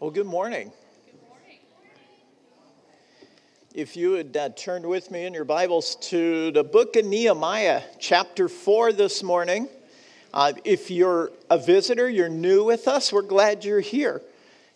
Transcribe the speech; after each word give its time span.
Well, 0.00 0.10
good 0.10 0.24
morning. 0.24 0.72
Good 1.04 1.20
morning. 1.28 1.58
If 3.74 3.98
you 3.98 4.12
would 4.12 4.34
uh, 4.34 4.48
turn 4.56 4.88
with 4.88 5.10
me 5.10 5.26
in 5.26 5.34
your 5.34 5.44
Bibles 5.44 5.96
to 5.96 6.50
the 6.52 6.64
book 6.64 6.96
of 6.96 7.04
Nehemiah, 7.04 7.82
chapter 7.98 8.48
4 8.48 8.94
this 8.94 9.22
morning. 9.22 9.68
Uh, 10.32 10.54
if 10.64 10.90
you're 10.90 11.32
a 11.50 11.58
visitor, 11.58 12.08
you're 12.08 12.30
new 12.30 12.64
with 12.64 12.88
us, 12.88 13.12
we're 13.12 13.20
glad 13.20 13.62
you're 13.62 13.80
here. 13.80 14.22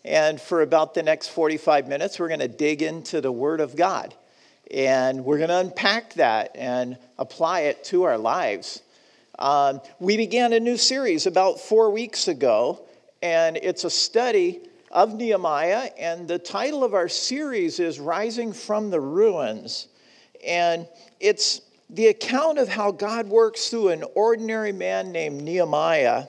And 0.03 0.39
for 0.39 0.61
about 0.61 0.93
the 0.93 1.01
next 1.01 1.29
45 1.29 1.87
minutes, 1.87 2.19
we're 2.19 2.27
going 2.27 2.39
to 2.41 2.47
dig 2.47 2.83
into 2.83 3.19
the 3.19 3.31
Word 3.31 3.61
of 3.61 3.75
God. 3.75 4.13
And 4.69 5.25
we're 5.25 5.37
going 5.37 5.49
to 5.49 5.57
unpack 5.57 6.13
that 6.13 6.51
and 6.53 6.99
apply 7.17 7.61
it 7.61 7.83
to 7.85 8.03
our 8.03 8.19
lives. 8.19 8.83
Um, 9.39 9.81
we 9.99 10.17
began 10.17 10.53
a 10.53 10.59
new 10.59 10.77
series 10.77 11.25
about 11.25 11.59
four 11.59 11.89
weeks 11.89 12.27
ago, 12.27 12.81
and 13.23 13.57
it's 13.57 13.85
a 13.85 13.89
study 13.89 14.61
of 14.95 15.13
Nehemiah, 15.13 15.89
and 15.99 16.25
the 16.25 16.39
title 16.39 16.81
of 16.81 16.93
our 16.93 17.09
series 17.09 17.81
is 17.81 17.99
Rising 17.99 18.53
from 18.53 18.89
the 18.89 19.01
Ruins. 19.01 19.89
And 20.47 20.87
it's 21.19 21.59
the 21.89 22.07
account 22.07 22.59
of 22.59 22.69
how 22.69 22.91
God 22.91 23.27
works 23.27 23.67
through 23.67 23.89
an 23.89 24.05
ordinary 24.15 24.71
man 24.71 25.11
named 25.11 25.41
Nehemiah 25.41 26.27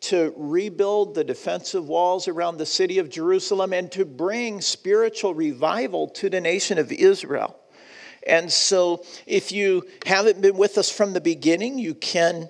to 0.00 0.32
rebuild 0.38 1.14
the 1.14 1.22
defensive 1.22 1.86
walls 1.86 2.28
around 2.28 2.56
the 2.56 2.64
city 2.64 2.98
of 2.98 3.10
Jerusalem 3.10 3.74
and 3.74 3.92
to 3.92 4.06
bring 4.06 4.62
spiritual 4.62 5.34
revival 5.34 6.08
to 6.08 6.30
the 6.30 6.40
nation 6.40 6.78
of 6.78 6.90
Israel. 6.90 7.60
And 8.26 8.50
so, 8.50 9.04
if 9.26 9.52
you 9.52 9.86
haven't 10.06 10.40
been 10.40 10.56
with 10.56 10.78
us 10.78 10.90
from 10.90 11.12
the 11.12 11.20
beginning, 11.20 11.78
you 11.78 11.94
can 11.94 12.48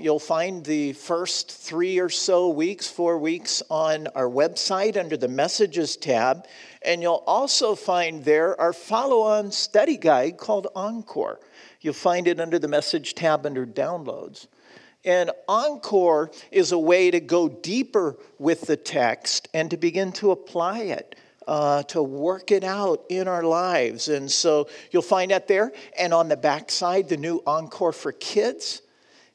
You'll 0.00 0.18
find 0.18 0.64
the 0.64 0.92
first 0.92 1.52
three 1.52 1.98
or 1.98 2.08
so 2.08 2.48
weeks, 2.48 2.88
four 2.88 3.16
weeks 3.16 3.62
on 3.70 4.08
our 4.08 4.28
website 4.28 4.96
under 4.96 5.16
the 5.16 5.28
Messages 5.28 5.96
tab. 5.96 6.46
And 6.82 7.00
you'll 7.00 7.22
also 7.26 7.74
find 7.74 8.24
there 8.24 8.60
our 8.60 8.72
follow 8.72 9.20
on 9.20 9.52
study 9.52 9.96
guide 9.96 10.36
called 10.36 10.66
Encore. 10.74 11.40
You'll 11.80 11.94
find 11.94 12.26
it 12.26 12.40
under 12.40 12.58
the 12.58 12.68
Message 12.68 13.14
tab 13.14 13.46
under 13.46 13.64
Downloads. 13.64 14.48
And 15.04 15.30
Encore 15.48 16.32
is 16.50 16.72
a 16.72 16.78
way 16.78 17.10
to 17.10 17.20
go 17.20 17.48
deeper 17.48 18.16
with 18.38 18.62
the 18.62 18.76
text 18.76 19.48
and 19.54 19.70
to 19.70 19.76
begin 19.76 20.12
to 20.12 20.32
apply 20.32 20.80
it. 20.80 21.14
Uh, 21.46 21.82
to 21.84 22.02
work 22.02 22.50
it 22.50 22.62
out 22.62 23.06
in 23.08 23.26
our 23.26 23.42
lives. 23.42 24.08
And 24.08 24.30
so 24.30 24.68
you'll 24.90 25.00
find 25.00 25.30
that 25.30 25.48
there. 25.48 25.72
And 25.98 26.12
on 26.12 26.28
the 26.28 26.36
back 26.36 26.70
side, 26.70 27.08
the 27.08 27.16
new 27.16 27.42
Encore 27.46 27.94
for 27.94 28.12
Kids. 28.12 28.82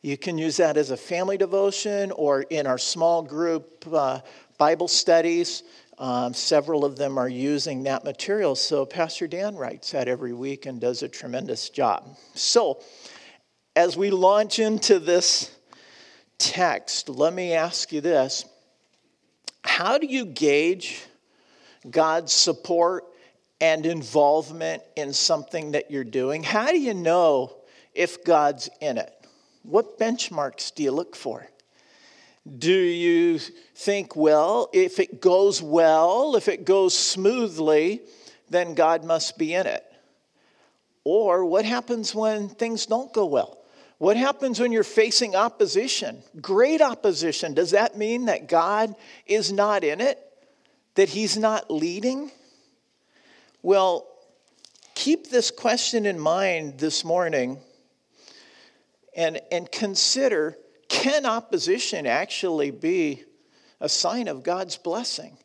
You 0.03 0.17
can 0.17 0.37
use 0.37 0.57
that 0.57 0.75
as 0.75 0.91
a 0.91 0.97
family 0.97 1.37
devotion 1.37 2.11
or 2.11 2.41
in 2.41 2.67
our 2.67 2.77
small 2.77 3.23
group 3.23 3.85
uh, 3.89 4.19
Bible 4.57 4.89
studies. 4.89 5.63
Um, 5.97 6.33
several 6.33 6.83
of 6.83 6.97
them 6.97 7.17
are 7.17 7.29
using 7.29 7.83
that 7.83 8.03
material. 8.03 8.55
So 8.55 8.85
Pastor 8.85 9.27
Dan 9.27 9.55
writes 9.55 9.91
that 9.91 10.09
every 10.09 10.33
week 10.33 10.65
and 10.65 10.81
does 10.81 11.03
a 11.03 11.07
tremendous 11.07 11.69
job. 11.69 12.17
So, 12.35 12.81
as 13.77 13.95
we 13.95 14.11
launch 14.11 14.59
into 14.59 14.99
this 14.99 15.55
text, 16.37 17.07
let 17.07 17.33
me 17.33 17.53
ask 17.53 17.93
you 17.93 18.01
this 18.01 18.43
How 19.63 19.97
do 19.97 20.05
you 20.05 20.25
gauge 20.25 21.01
God's 21.89 22.33
support 22.33 23.05
and 23.61 23.85
involvement 23.85 24.83
in 24.97 25.13
something 25.13 25.71
that 25.71 25.89
you're 25.89 26.03
doing? 26.03 26.43
How 26.43 26.71
do 26.71 26.79
you 26.79 26.93
know 26.93 27.55
if 27.93 28.25
God's 28.25 28.69
in 28.81 28.97
it? 28.97 29.22
What 29.63 29.97
benchmarks 29.97 30.73
do 30.75 30.83
you 30.83 30.91
look 30.91 31.15
for? 31.15 31.47
Do 32.57 32.73
you 32.73 33.39
think, 33.39 34.15
well, 34.15 34.69
if 34.73 34.99
it 34.99 35.21
goes 35.21 35.61
well, 35.61 36.35
if 36.35 36.49
it 36.49 36.65
goes 36.65 36.97
smoothly, 36.97 38.01
then 38.49 38.75
God 38.75 39.05
must 39.05 39.37
be 39.37 39.53
in 39.53 39.65
it? 39.65 39.85
Or 41.05 41.45
what 41.45 41.63
happens 41.63 42.13
when 42.13 42.49
things 42.49 42.85
don't 42.85 43.11
go 43.13 43.25
well? 43.25 43.57
What 43.97 44.17
happens 44.17 44.59
when 44.59 44.73
you're 44.73 44.83
facing 44.83 45.35
opposition? 45.35 46.21
Great 46.41 46.81
opposition. 46.81 47.53
Does 47.53 47.71
that 47.71 47.97
mean 47.97 48.25
that 48.25 48.49
God 48.49 48.93
is 49.25 49.53
not 49.53 49.85
in 49.85 50.01
it? 50.01 50.19
That 50.95 51.07
He's 51.07 51.37
not 51.37 51.71
leading? 51.71 52.29
Well, 53.61 54.05
keep 54.93 55.29
this 55.29 55.51
question 55.51 56.05
in 56.05 56.19
mind 56.19 56.79
this 56.79 57.05
morning 57.05 57.59
and, 59.15 59.39
and 59.51 59.71
consider 59.71 60.57
can 60.89 61.25
opposition 61.25 62.05
actually 62.05 62.71
be 62.71 63.23
a 63.79 63.89
sign 63.89 64.27
of 64.27 64.43
God's 64.43 64.77
blessing 64.77 65.37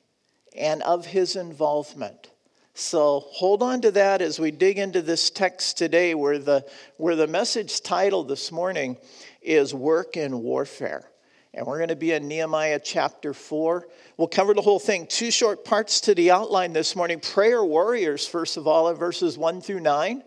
and 0.57 0.83
of 0.83 1.07
his 1.07 1.37
involvement? 1.37 2.31
So 2.75 3.25
hold 3.31 3.63
on 3.63 3.81
to 3.81 3.91
that 3.93 4.23
as 4.23 4.39
we 4.39 4.51
dig 4.51 4.79
into 4.79 5.03
this 5.03 5.31
text 5.31 5.79
today, 5.79 6.15
where 6.15 6.39
the, 6.39 6.65
where 6.97 7.17
the 7.17 7.27
message 7.27 7.81
title 7.81 8.23
this 8.23 8.53
morning 8.53 8.97
is 9.43 9.75
Work 9.75 10.17
in 10.17 10.43
Warfare. 10.43 11.11
And 11.55 11.67
we're 11.67 11.79
going 11.79 11.89
to 11.89 11.97
be 11.97 12.13
in 12.13 12.29
Nehemiah 12.29 12.79
chapter 12.79 13.35
4. 13.35 13.89
We'll 14.17 14.29
cover 14.29 14.55
the 14.55 14.63
whole 14.63 14.79
thing. 14.79 15.07
Two 15.07 15.31
short 15.31 15.65
parts 15.65 16.01
to 16.03 16.15
the 16.15 16.31
outline 16.31 16.73
this 16.73 16.95
morning 16.95 17.21
prayer 17.21 17.65
warriors, 17.65 18.29
first 18.29 18.57
of 18.57 18.67
all, 18.67 18.91
in 18.91 18.97
verses 18.97 19.37
1 19.37 19.61
through 19.61 19.81
9, 19.81 20.23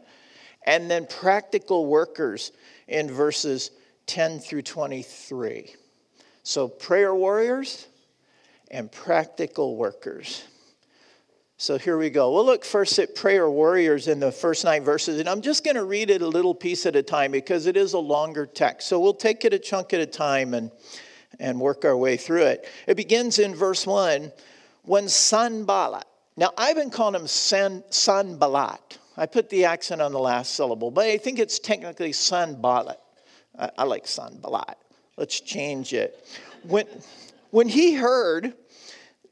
and 0.65 0.91
then 0.91 1.05
practical 1.05 1.85
workers 1.85 2.51
in 2.91 3.09
verses 3.09 3.71
10 4.05 4.39
through 4.39 4.61
23. 4.61 5.73
So, 6.43 6.67
prayer 6.67 7.15
warriors 7.15 7.87
and 8.69 8.91
practical 8.91 9.75
workers. 9.75 10.43
So 11.57 11.77
here 11.77 11.95
we 11.95 12.09
go. 12.09 12.33
We'll 12.33 12.45
look 12.45 12.65
first 12.65 12.97
at 12.97 13.13
prayer 13.13 13.47
warriors 13.47 14.07
in 14.07 14.19
the 14.19 14.31
first 14.31 14.65
nine 14.65 14.83
verses, 14.83 15.19
and 15.19 15.29
I'm 15.29 15.41
just 15.41 15.63
going 15.63 15.75
to 15.75 15.83
read 15.83 16.09
it 16.09 16.23
a 16.23 16.27
little 16.27 16.55
piece 16.55 16.87
at 16.87 16.95
a 16.95 17.03
time 17.03 17.31
because 17.31 17.67
it 17.67 17.77
is 17.77 17.93
a 17.93 17.99
longer 17.99 18.47
text. 18.47 18.87
So 18.87 18.99
we'll 18.99 19.13
take 19.13 19.45
it 19.45 19.53
a 19.53 19.59
chunk 19.59 19.93
at 19.93 19.99
a 19.99 20.07
time 20.07 20.55
and, 20.55 20.71
and 21.39 21.59
work 21.59 21.85
our 21.85 21.95
way 21.95 22.17
through 22.17 22.45
it. 22.45 22.67
It 22.87 22.97
begins 22.97 23.37
in 23.37 23.53
verse 23.53 23.85
1 23.85 24.31
when 24.85 25.07
Sanballat, 25.07 26.05
now 26.35 26.51
I've 26.57 26.77
been 26.77 26.89
calling 26.89 27.21
him 27.21 27.27
San, 27.27 27.83
Sanballat 27.91 28.97
I 29.21 29.27
put 29.27 29.51
the 29.51 29.65
accent 29.65 30.01
on 30.01 30.13
the 30.13 30.19
last 30.19 30.55
syllable, 30.55 30.89
but 30.89 31.05
I 31.05 31.19
think 31.19 31.37
it's 31.37 31.59
technically 31.59 32.11
Sanballat. 32.11 32.99
I, 33.55 33.69
I 33.77 33.83
like 33.83 34.07
Sanballat. 34.07 34.79
Let's 35.15 35.39
change 35.39 35.93
it. 35.93 36.25
When, 36.63 36.87
when 37.51 37.69
he 37.69 37.93
heard 37.93 38.55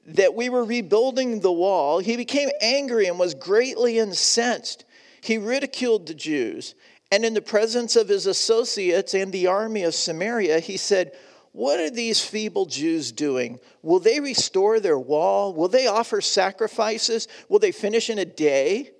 that 0.05 0.35
we 0.35 0.49
were 0.49 0.63
rebuilding 0.63 1.39
the 1.39 1.51
wall, 1.51 1.97
he 1.97 2.17
became 2.17 2.49
angry 2.61 3.07
and 3.07 3.17
was 3.17 3.33
greatly 3.33 3.97
incensed. 3.97 4.85
He 5.21 5.39
ridiculed 5.39 6.05
the 6.05 6.13
Jews. 6.13 6.75
And 7.11 7.25
in 7.25 7.33
the 7.33 7.41
presence 7.41 7.95
of 7.95 8.09
his 8.09 8.27
associates 8.27 9.15
and 9.15 9.31
the 9.31 9.47
army 9.47 9.81
of 9.81 9.95
Samaria, 9.95 10.59
he 10.59 10.77
said, 10.77 11.13
What 11.51 11.79
are 11.79 11.89
these 11.89 12.23
feeble 12.23 12.67
Jews 12.67 13.11
doing? 13.11 13.59
Will 13.81 13.99
they 13.99 14.19
restore 14.19 14.79
their 14.79 14.99
wall? 14.99 15.51
Will 15.51 15.67
they 15.67 15.87
offer 15.87 16.21
sacrifices? 16.21 17.27
Will 17.49 17.57
they 17.57 17.71
finish 17.71 18.11
in 18.11 18.19
a 18.19 18.25
day? 18.25 18.91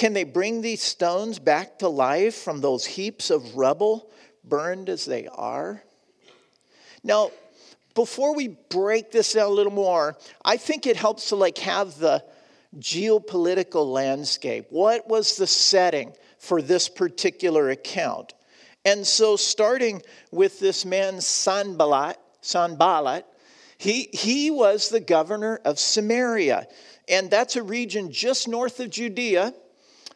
Can 0.00 0.14
they 0.14 0.24
bring 0.24 0.62
these 0.62 0.80
stones 0.80 1.38
back 1.38 1.80
to 1.80 1.88
life 1.90 2.34
from 2.34 2.62
those 2.62 2.86
heaps 2.86 3.28
of 3.28 3.54
rubble, 3.54 4.10
burned 4.42 4.88
as 4.88 5.04
they 5.04 5.26
are? 5.26 5.82
Now, 7.04 7.32
before 7.94 8.34
we 8.34 8.48
break 8.48 9.10
this 9.10 9.34
down 9.34 9.50
a 9.50 9.52
little 9.52 9.70
more, 9.70 10.16
I 10.42 10.56
think 10.56 10.86
it 10.86 10.96
helps 10.96 11.28
to 11.28 11.36
like 11.36 11.58
have 11.58 11.98
the 11.98 12.24
geopolitical 12.78 13.92
landscape. 13.92 14.68
What 14.70 15.06
was 15.06 15.36
the 15.36 15.46
setting 15.46 16.14
for 16.38 16.62
this 16.62 16.88
particular 16.88 17.68
account? 17.68 18.32
And 18.86 19.06
so, 19.06 19.36
starting 19.36 20.00
with 20.30 20.60
this 20.60 20.86
man 20.86 21.20
Sanballat, 21.20 22.16
Sanballat, 22.40 23.26
he, 23.76 24.08
he 24.14 24.50
was 24.50 24.88
the 24.88 25.00
governor 25.00 25.60
of 25.66 25.78
Samaria. 25.78 26.68
And 27.06 27.30
that's 27.30 27.56
a 27.56 27.62
region 27.62 28.10
just 28.10 28.48
north 28.48 28.80
of 28.80 28.88
Judea 28.88 29.52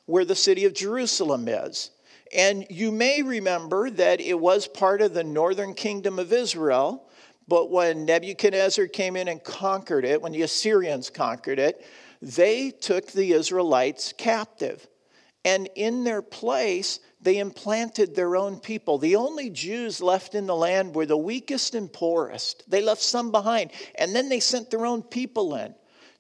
where 0.06 0.24
the 0.24 0.34
city 0.34 0.64
of 0.64 0.74
Jerusalem 0.74 1.48
is. 1.48 1.90
And 2.34 2.66
you 2.68 2.90
may 2.90 3.22
remember 3.22 3.90
that 3.90 4.20
it 4.20 4.38
was 4.38 4.66
part 4.66 5.00
of 5.00 5.14
the 5.14 5.24
northern 5.24 5.74
kingdom 5.74 6.18
of 6.18 6.32
Israel, 6.32 7.08
but 7.46 7.70
when 7.70 8.04
Nebuchadnezzar 8.04 8.86
came 8.88 9.16
in 9.16 9.28
and 9.28 9.42
conquered 9.42 10.04
it, 10.04 10.20
when 10.20 10.32
the 10.32 10.42
Assyrians 10.42 11.10
conquered 11.10 11.58
it, 11.58 11.84
they 12.20 12.70
took 12.70 13.12
the 13.12 13.32
Israelites 13.32 14.14
captive. 14.16 14.86
And 15.44 15.68
in 15.76 16.04
their 16.04 16.22
place, 16.22 17.00
they 17.20 17.38
implanted 17.38 18.14
their 18.14 18.34
own 18.34 18.58
people. 18.60 18.96
The 18.96 19.16
only 19.16 19.50
Jews 19.50 20.00
left 20.00 20.34
in 20.34 20.46
the 20.46 20.56
land 20.56 20.94
were 20.94 21.06
the 21.06 21.18
weakest 21.18 21.74
and 21.74 21.92
poorest. 21.92 22.64
They 22.68 22.80
left 22.80 23.02
some 23.02 23.30
behind. 23.30 23.72
And 23.96 24.14
then 24.14 24.30
they 24.30 24.40
sent 24.40 24.70
their 24.70 24.86
own 24.86 25.02
people 25.02 25.54
in 25.54 25.74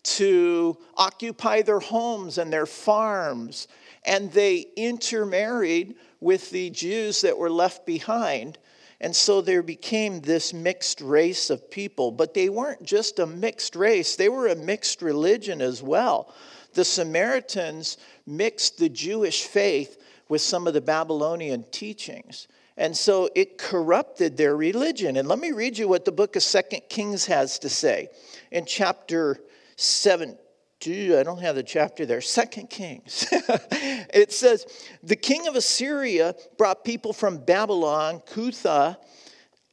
to 0.04 0.76
occupy 0.96 1.62
their 1.62 1.80
homes 1.80 2.38
and 2.38 2.52
their 2.52 2.66
farms, 2.66 3.68
and 4.04 4.30
they 4.32 4.66
intermarried 4.76 5.96
with 6.20 6.50
the 6.50 6.70
Jews 6.70 7.22
that 7.22 7.36
were 7.36 7.50
left 7.50 7.84
behind. 7.84 8.58
And 9.00 9.14
so 9.14 9.40
there 9.40 9.62
became 9.62 10.20
this 10.20 10.54
mixed 10.54 11.00
race 11.00 11.50
of 11.50 11.70
people, 11.70 12.10
but 12.10 12.32
they 12.32 12.48
weren't 12.48 12.82
just 12.84 13.18
a 13.18 13.26
mixed 13.26 13.76
race, 13.76 14.16
they 14.16 14.28
were 14.28 14.48
a 14.48 14.56
mixed 14.56 15.02
religion 15.02 15.60
as 15.60 15.82
well. 15.82 16.32
The 16.74 16.84
Samaritans 16.84 17.96
mixed 18.26 18.78
the 18.78 18.88
Jewish 18.88 19.44
faith 19.44 20.02
with 20.28 20.40
some 20.40 20.66
of 20.66 20.74
the 20.74 20.80
Babylonian 20.80 21.64
teachings. 21.70 22.48
And 22.76 22.96
so 22.96 23.28
it 23.36 23.58
corrupted 23.58 24.36
their 24.36 24.56
religion. 24.56 25.16
And 25.16 25.28
let 25.28 25.38
me 25.38 25.52
read 25.52 25.78
you 25.78 25.86
what 25.86 26.04
the 26.04 26.12
book 26.12 26.34
of 26.34 26.42
Second 26.42 26.82
Kings 26.88 27.26
has 27.26 27.58
to 27.60 27.68
say. 27.68 28.08
In 28.50 28.66
chapter 28.66 29.38
7, 29.76 30.36
2, 30.80 31.16
I 31.18 31.22
don't 31.22 31.40
have 31.40 31.56
the 31.56 31.62
chapter 31.62 32.06
there. 32.06 32.20
Second 32.20 32.70
Kings. 32.70 33.26
it 33.32 34.32
says, 34.32 34.66
The 35.02 35.16
king 35.16 35.46
of 35.48 35.56
Assyria 35.56 36.34
brought 36.58 36.84
people 36.84 37.12
from 37.12 37.38
Babylon, 37.38 38.22
Cutha, 38.26 38.98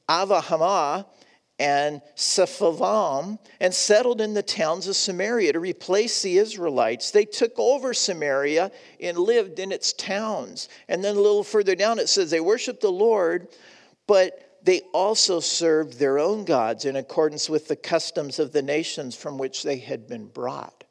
Avva 0.09 0.41
Hamath, 0.41 1.05
and 1.61 2.01
Sepharvaim 2.15 3.37
and 3.59 3.71
settled 3.71 4.19
in 4.19 4.33
the 4.33 4.41
towns 4.41 4.87
of 4.87 4.95
Samaria 4.95 5.53
to 5.53 5.59
replace 5.59 6.23
the 6.23 6.39
Israelites. 6.39 7.11
They 7.11 7.23
took 7.23 7.51
over 7.59 7.93
Samaria 7.93 8.71
and 8.99 9.15
lived 9.15 9.59
in 9.59 9.71
its 9.71 9.93
towns. 9.93 10.69
And 10.89 11.03
then 11.03 11.15
a 11.15 11.19
little 11.19 11.43
further 11.43 11.75
down 11.75 11.99
it 11.99 12.09
says 12.09 12.31
they 12.31 12.39
worshiped 12.39 12.81
the 12.81 12.91
Lord, 12.91 13.47
but 14.07 14.50
they 14.63 14.81
also 14.93 15.39
served 15.39 15.97
their 15.97 16.19
own 16.19 16.45
gods 16.45 16.85
in 16.85 16.95
accordance 16.95 17.49
with 17.49 17.67
the 17.67 17.75
customs 17.75 18.39
of 18.39 18.51
the 18.51 18.61
nations 18.61 19.15
from 19.15 19.37
which 19.37 19.63
they 19.63 19.77
had 19.77 20.07
been 20.07 20.27
brought. 20.27 20.83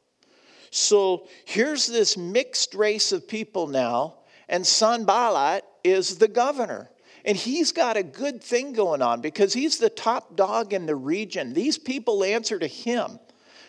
So 0.70 1.26
here's 1.44 1.86
this 1.86 2.16
mixed 2.16 2.74
race 2.74 3.12
of 3.12 3.26
people 3.26 3.66
now, 3.66 4.14
and 4.48 4.66
Sanballat 4.66 5.64
is 5.84 6.18
the 6.18 6.28
governor. 6.28 6.90
And 7.24 7.36
he's 7.36 7.72
got 7.72 7.96
a 7.96 8.02
good 8.02 8.42
thing 8.42 8.72
going 8.72 9.02
on 9.02 9.20
because 9.20 9.52
he's 9.52 9.78
the 9.78 9.90
top 9.90 10.36
dog 10.36 10.72
in 10.72 10.86
the 10.86 10.96
region. 10.96 11.52
These 11.52 11.76
people 11.76 12.24
answer 12.24 12.58
to 12.58 12.66
him. 12.66 13.18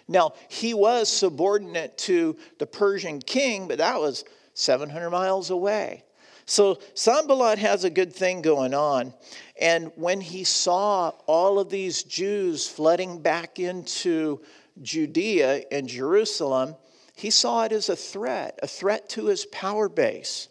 Now, 0.08 0.34
he 0.48 0.74
was 0.74 1.10
subordinate 1.10 1.98
to 2.00 2.38
the 2.60 2.66
Persian 2.66 3.20
king, 3.20 3.68
but 3.68 3.80
that 3.80 4.00
was 4.00 4.24
700 4.54 5.10
miles 5.10 5.50
away. 5.50 6.04
So 6.46 6.80
Sanballat 6.96 7.60
has 7.60 7.84
a 7.84 7.90
good 7.90 8.14
thing 8.14 8.42
going 8.42 8.74
on. 8.74 9.14
And 9.62 9.92
when 9.96 10.22
he 10.22 10.44
saw 10.44 11.10
all 11.28 11.60
of 11.60 11.70
these 11.70 12.02
Jews 12.02 12.68
flooding 12.68 13.22
back 13.22 13.60
into 13.60 14.42
Judea 14.82 15.64
and 15.72 15.88
Jerusalem, 15.88 16.76
he 17.16 17.30
saw 17.30 17.66
it 17.66 17.72
as 17.72 17.88
a 17.88 17.96
threat, 17.96 18.60
a 18.64 18.68
threat 18.68 19.08
to 19.10 19.28
his 19.28 19.46
power 19.46 19.88
base. 19.88 20.48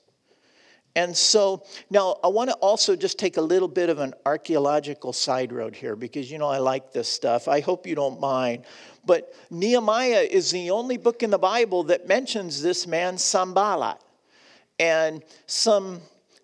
And 0.94 1.16
so 1.16 1.64
now 1.90 2.18
I 2.22 2.28
want 2.28 2.50
to 2.50 2.56
also 2.56 2.94
just 2.94 3.18
take 3.18 3.36
a 3.36 3.40
little 3.40 3.68
bit 3.68 3.90
of 3.90 3.98
an 3.98 4.14
archaeological 4.24 5.12
side 5.12 5.52
road 5.52 5.74
here 5.74 5.96
because 5.96 6.30
you 6.30 6.38
know 6.38 6.48
I 6.48 6.58
like 6.58 6.92
this 6.92 7.08
stuff. 7.08 7.48
I 7.48 7.60
hope 7.60 7.86
you 7.86 7.94
don't 7.96 8.20
mind. 8.20 8.64
But 9.04 9.34
Nehemiah 9.50 10.26
is 10.28 10.50
the 10.52 10.70
only 10.70 10.96
book 10.96 11.22
in 11.22 11.30
the 11.30 11.38
Bible 11.38 11.84
that 11.84 12.06
mentions 12.06 12.62
this 12.62 12.86
man 12.86 13.18
Sanballat. 13.18 13.98
And 14.78 15.22
some 15.46 16.00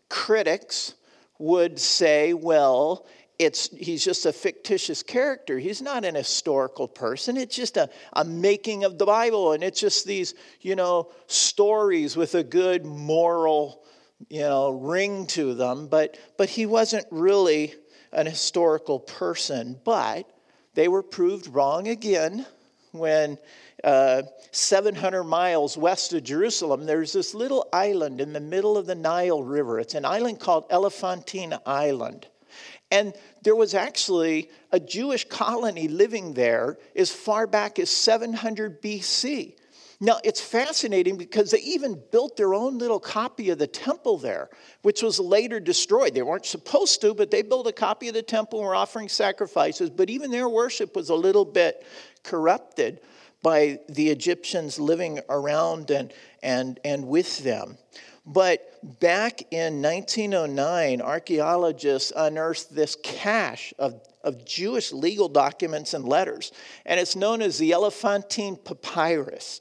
critics 0.09 0.95
would 1.39 1.79
say, 1.79 2.33
well, 2.33 3.07
it's, 3.39 3.69
he's 3.69 4.05
just 4.05 4.25
a 4.25 4.33
fictitious 4.33 5.03
character. 5.03 5.59
He's 5.59 5.83
not 5.83 6.05
an 6.05 6.15
historical 6.15 6.89
person. 6.89 7.37
It's 7.37 7.55
just 7.55 7.77
a, 7.77 7.91
a 8.15 8.25
making 8.25 8.85
of 8.85 8.99
the 8.99 9.05
Bible. 9.05 9.53
And 9.53 9.63
it's 9.63 9.81
just 9.81 10.07
these, 10.07 10.35
you 10.61 10.75
know, 10.75 11.11
stories 11.27 12.17
with 12.17 12.35
a 12.35 12.43
good 12.43 12.87
moral 12.87 13.85
you 14.29 14.41
know, 14.41 14.71
ring 14.71 15.27
to 15.27 15.55
them, 15.55 15.89
but, 15.89 16.19
but 16.37 16.49
he 16.49 16.67
wasn't 16.67 17.07
really 17.11 17.75
an 18.13 18.27
historical 18.27 18.99
person. 18.99 19.79
But 19.85 20.29
they 20.75 20.89
were 20.89 21.03
proved 21.03 21.49
wrong 21.49 21.89
again 21.89 22.47
when 22.99 23.39
uh, 23.85 24.23
700 24.51 25.25
miles 25.25 25.77
west 25.77 26.13
of 26.13 26.25
Jerusalem, 26.25 26.87
there's 26.87 27.13
this 27.13 27.35
little 27.35 27.69
island 27.73 28.21
in 28.21 28.33
the 28.33 28.41
middle 28.41 28.77
of 28.77 28.87
the 28.87 28.95
Nile 28.95 29.43
River. 29.43 29.79
It's 29.81 29.95
an 29.95 30.05
island 30.05 30.41
called 30.41 30.65
Elephantine 30.71 31.55
Island. 31.67 32.27
And 32.91 33.15
there 33.43 33.57
was 33.57 33.75
actually 33.75 34.51
a 34.73 34.79
Jewish 34.79 35.29
colony 35.29 35.89
living 35.89 36.35
there 36.35 36.79
as 36.95 37.11
far 37.11 37.47
back 37.47 37.79
as 37.79 37.91
700 37.91 38.81
BC. 38.81 39.56
Now, 39.99 40.19
it's 40.25 40.41
fascinating 40.41 41.17
because 41.17 41.51
they 41.51 41.61
even 41.61 42.03
built 42.13 42.37
their 42.37 42.53
own 42.53 42.77
little 42.77 43.01
copy 43.01 43.49
of 43.49 43.59
the 43.59 43.67
temple 43.67 44.19
there, 44.19 44.51
which 44.83 45.03
was 45.03 45.19
later 45.19 45.59
destroyed. 45.59 46.15
They 46.15 46.23
weren't 46.23 46.45
supposed 46.45 47.01
to, 47.01 47.15
but 47.15 47.31
they 47.31 47.41
built 47.41 47.67
a 47.67 47.73
copy 47.73 48.09
of 48.09 48.15
the 48.15 48.23
temple 48.23 48.59
and 48.59 48.69
were 48.69 48.75
offering 48.75 49.09
sacrifices. 49.09 49.89
But 49.89 50.11
even 50.11 50.31
their 50.31 50.51
worship 50.51 50.95
was 50.95 51.09
a 51.09 51.15
little 51.15 51.47
bit 51.47 51.87
corrupted 52.25 53.01
by 53.43 53.79
the 53.89 54.11
Egyptians 54.11 54.79
living 54.79 55.21
around 55.31 55.91
and, 55.91 56.13
and, 56.43 56.79
and 56.85 57.07
with 57.07 57.43
them. 57.43 57.79
But 58.27 58.81
back 58.99 59.43
in 59.53 59.81
1909, 59.81 61.01
archaeologists 61.01 62.13
unearthed 62.15 62.75
this 62.75 62.97
cache 63.03 63.73
of, 63.79 64.01
of 64.25 64.45
Jewish 64.45 64.93
legal 64.93 65.29
documents 65.29 65.95
and 65.95 66.05
letters, 66.05 66.51
and 66.85 66.99
it's 66.99 67.15
known 67.15 67.41
as 67.41 67.57
the 67.57 67.73
Elephantine 67.73 68.57
Papyrus. 68.57 69.61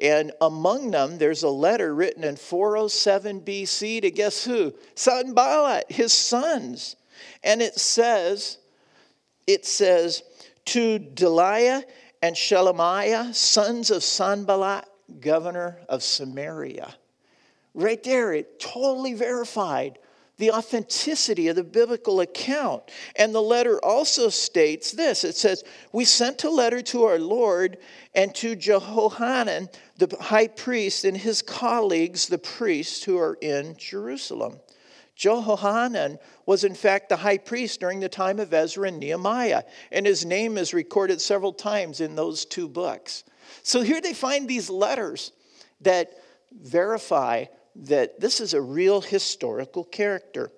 And 0.00 0.32
among 0.40 0.92
them, 0.92 1.18
there's 1.18 1.42
a 1.42 1.50
letter 1.50 1.94
written 1.94 2.24
in 2.24 2.36
407 2.36 3.42
BC 3.42 4.02
to 4.02 4.10
guess 4.10 4.44
who? 4.44 4.72
Sanballat, 4.94 5.90
his 5.90 6.12
sons. 6.12 6.96
And 7.44 7.60
it 7.60 7.78
says, 7.78 8.58
it 9.46 9.66
says, 9.66 10.22
to 10.66 10.98
Delaiah 10.98 11.84
and 12.22 12.34
Shelemiah, 12.34 13.34
sons 13.34 13.90
of 13.90 14.02
Sanballat, 14.02 14.86
governor 15.20 15.78
of 15.88 16.02
Samaria. 16.02 16.94
Right 17.74 18.02
there, 18.02 18.32
it 18.32 18.58
totally 18.58 19.14
verified 19.14 19.98
the 20.40 20.50
authenticity 20.50 21.48
of 21.48 21.56
the 21.56 21.62
biblical 21.62 22.20
account. 22.20 22.82
And 23.14 23.34
the 23.34 23.42
letter 23.42 23.78
also 23.84 24.30
states 24.30 24.90
this 24.90 25.22
it 25.22 25.36
says, 25.36 25.62
We 25.92 26.04
sent 26.04 26.42
a 26.44 26.50
letter 26.50 26.80
to 26.82 27.04
our 27.04 27.18
Lord 27.18 27.76
and 28.14 28.34
to 28.36 28.56
Jehohanan, 28.56 29.68
the 29.98 30.16
high 30.18 30.48
priest, 30.48 31.04
and 31.04 31.16
his 31.16 31.42
colleagues, 31.42 32.26
the 32.26 32.38
priests 32.38 33.04
who 33.04 33.18
are 33.18 33.38
in 33.40 33.76
Jerusalem. 33.76 34.58
Jehohanan 35.14 36.18
was, 36.46 36.64
in 36.64 36.74
fact, 36.74 37.10
the 37.10 37.16
high 37.16 37.36
priest 37.36 37.78
during 37.78 38.00
the 38.00 38.08
time 38.08 38.40
of 38.40 38.54
Ezra 38.54 38.88
and 38.88 38.98
Nehemiah, 38.98 39.64
and 39.92 40.06
his 40.06 40.24
name 40.24 40.56
is 40.56 40.72
recorded 40.72 41.20
several 41.20 41.52
times 41.52 42.00
in 42.00 42.16
those 42.16 42.46
two 42.46 42.66
books. 42.66 43.24
So 43.62 43.82
here 43.82 44.00
they 44.00 44.14
find 44.14 44.48
these 44.48 44.70
letters 44.70 45.32
that 45.82 46.10
verify 46.50 47.44
that 47.76 48.20
this 48.20 48.40
is 48.40 48.54
a 48.54 48.60
real 48.60 49.00
historical 49.00 49.84
character. 49.84 50.50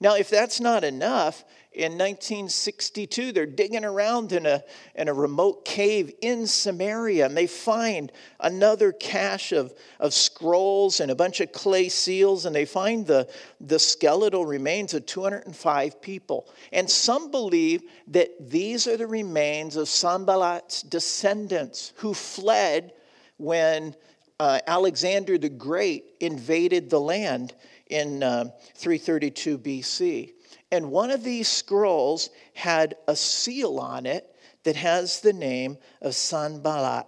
Now, 0.00 0.16
if 0.16 0.30
that's 0.30 0.60
not 0.60 0.82
enough, 0.82 1.44
in 1.72 1.92
1962, 1.92 3.30
they're 3.30 3.46
digging 3.46 3.84
around 3.84 4.32
in 4.32 4.44
a, 4.44 4.64
in 4.96 5.06
a 5.06 5.14
remote 5.14 5.64
cave 5.64 6.10
in 6.20 6.48
Samaria, 6.48 7.26
and 7.26 7.36
they 7.36 7.46
find 7.46 8.10
another 8.40 8.90
cache 8.90 9.52
of, 9.52 9.72
of 10.00 10.12
scrolls 10.12 10.98
and 10.98 11.12
a 11.12 11.14
bunch 11.14 11.40
of 11.40 11.52
clay 11.52 11.88
seals, 11.88 12.44
and 12.44 12.56
they 12.56 12.64
find 12.64 13.06
the, 13.06 13.28
the 13.60 13.78
skeletal 13.78 14.44
remains 14.44 14.94
of 14.94 15.06
205 15.06 16.02
people. 16.02 16.48
And 16.72 16.90
some 16.90 17.30
believe 17.30 17.82
that 18.08 18.50
these 18.50 18.88
are 18.88 18.96
the 18.96 19.06
remains 19.06 19.76
of 19.76 19.86
Sanballat's 19.86 20.82
descendants 20.82 21.92
who 21.96 22.14
fled 22.14 22.94
when 23.36 23.94
uh, 24.40 24.58
Alexander 24.66 25.36
the 25.36 25.50
Great 25.50 26.14
invaded 26.18 26.88
the 26.88 26.98
land 26.98 27.52
in 27.88 28.22
uh, 28.22 28.44
332 28.74 29.58
BC. 29.58 30.32
And 30.72 30.90
one 30.90 31.10
of 31.10 31.22
these 31.22 31.46
scrolls 31.46 32.30
had 32.54 32.94
a 33.06 33.14
seal 33.14 33.78
on 33.78 34.06
it 34.06 34.34
that 34.64 34.76
has 34.76 35.20
the 35.20 35.34
name 35.34 35.76
of 36.00 36.14
Sanballat. 36.14 37.06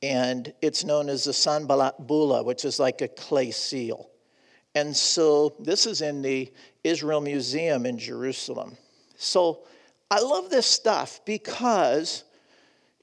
And 0.00 0.54
it's 0.62 0.84
known 0.84 1.08
as 1.08 1.24
the 1.24 1.32
Sanballat 1.32 2.06
Bulla, 2.06 2.44
which 2.44 2.64
is 2.64 2.78
like 2.78 3.02
a 3.02 3.08
clay 3.08 3.50
seal. 3.50 4.08
And 4.76 4.96
so 4.96 5.56
this 5.58 5.86
is 5.86 6.02
in 6.02 6.22
the 6.22 6.52
Israel 6.84 7.20
Museum 7.20 7.84
in 7.84 7.98
Jerusalem. 7.98 8.76
So 9.16 9.64
I 10.08 10.20
love 10.20 10.50
this 10.50 10.66
stuff 10.66 11.20
because 11.24 12.22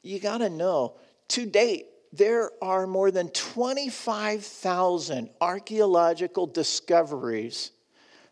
you 0.03 0.21
got 0.21 0.37
to 0.37 0.49
know 0.49 0.95
to 1.29 1.45
date, 1.45 1.87
there 2.13 2.51
are 2.61 2.87
more 2.87 3.11
than 3.11 3.27
25,000 3.29 5.29
archaeological 5.41 6.47
discoveries 6.47 7.71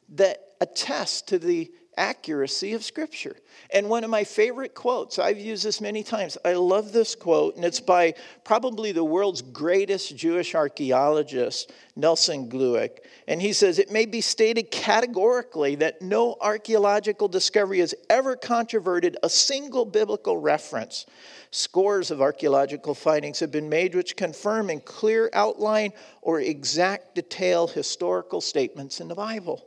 that 0.10 0.42
attest 0.62 1.28
to 1.30 1.40
the 1.40 1.72
accuracy 1.98 2.74
of 2.74 2.84
Scripture. 2.84 3.36
And 3.72 3.90
one 3.90 4.04
of 4.04 4.10
my 4.10 4.24
favorite 4.24 4.74
quotes, 4.74 5.20
I've 5.20 5.40
used 5.40 5.64
this 5.64 5.82
many 5.82 6.04
times. 6.04 6.38
I 6.46 6.54
love 6.54 6.92
this 6.92 7.16
quote, 7.16 7.56
and 7.56 7.66
it's 7.66 7.80
by 7.80 8.14
probably 8.44 8.92
the 8.92 9.04
world's 9.04 9.42
greatest 9.42 10.16
Jewish 10.16 10.56
archaeologist, 10.56 11.72
Nelson 11.96 12.50
Glueck. 12.50 13.00
And 13.28 13.42
he 13.42 13.54
says, 13.54 13.80
It 13.80 13.92
may 13.92 14.06
be 14.06 14.22
stated 14.22 14.72
categorically 14.72 15.76
that 15.76 16.02
no 16.02 16.36
archaeological 16.42 17.28
discovery 17.28 17.80
has 17.80 17.96
ever 18.10 18.36
controverted 18.36 19.18
a 19.24 19.30
single 19.30 19.86
biblical 19.86 20.38
reference. 20.38 21.06
Scores 21.52 22.12
of 22.12 22.22
archaeological 22.22 22.94
findings 22.94 23.40
have 23.40 23.52
been 23.52 23.70
made 23.70 23.96
which 23.96 24.16
confirm 24.16 24.70
in 24.70 24.82
clear 24.82 25.30
outline 25.34 25.94
or 26.22 26.42
exact 26.42 27.16
detail 27.16 27.68
historical 27.68 28.42
statements 28.42 29.00
in 29.00 29.08
the 29.08 29.16
Bible. 29.16 29.66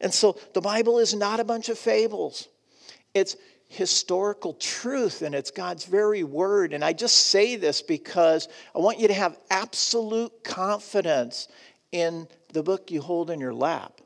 And 0.00 0.12
so 0.12 0.38
the 0.54 0.60
Bible 0.60 0.98
is 0.98 1.14
not 1.14 1.40
a 1.40 1.44
bunch 1.44 1.68
of 1.68 1.78
fables, 1.78 2.48
it's 3.14 3.36
historical 3.68 4.54
truth 4.54 5.22
and 5.22 5.34
it's 5.34 5.50
God's 5.50 5.84
very 5.84 6.22
word. 6.22 6.72
And 6.72 6.84
I 6.84 6.92
just 6.92 7.16
say 7.28 7.56
this 7.56 7.82
because 7.82 8.48
I 8.74 8.78
want 8.78 9.00
you 9.00 9.08
to 9.08 9.14
have 9.14 9.38
absolute 9.50 10.44
confidence 10.44 11.48
in 11.90 12.28
the 12.52 12.62
book 12.62 12.90
you 12.90 13.00
hold 13.00 13.30
in 13.30 13.40
your 13.40 13.54
lap. 13.54 14.00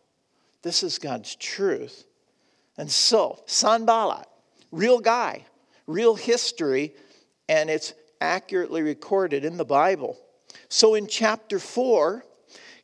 This 0.63 0.83
is 0.83 0.99
God's 0.99 1.35
truth. 1.37 2.05
And 2.79 2.91
so, 2.91 3.43
Sanballat, 3.47 4.27
real 4.73 5.01
guy, 5.01 5.45
real 5.87 6.15
history, 6.15 6.95
and 7.49 7.69
it's 7.69 7.93
accurately 8.21 8.83
recorded 8.83 9.45
in 9.45 9.57
the 9.57 9.65
Bible. 9.65 10.19
So 10.69 10.95
in 10.95 11.07
chapter 11.07 11.59
4, 11.59 12.25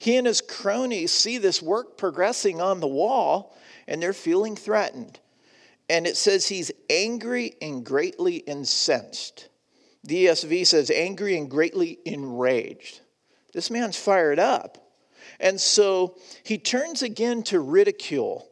he 0.06 0.16
and 0.16 0.28
his 0.28 0.40
cronies 0.40 1.10
see 1.10 1.36
this 1.36 1.60
work 1.60 1.98
progressing 1.98 2.60
on 2.60 2.78
the 2.78 2.86
wall 2.86 3.56
and 3.88 4.00
they're 4.00 4.12
feeling 4.12 4.54
threatened. 4.54 5.18
And 5.90 6.06
it 6.06 6.16
says 6.16 6.46
he's 6.46 6.70
angry 6.88 7.56
and 7.60 7.84
greatly 7.84 8.36
incensed. 8.36 9.48
The 10.04 10.26
ESV 10.26 10.64
says 10.68 10.92
angry 10.92 11.36
and 11.36 11.50
greatly 11.50 11.98
enraged. 12.04 13.00
This 13.52 13.68
man's 13.68 13.96
fired 13.96 14.38
up. 14.38 14.92
And 15.40 15.60
so 15.60 16.16
he 16.44 16.56
turns 16.56 17.02
again 17.02 17.42
to 17.42 17.58
ridicule 17.58 18.48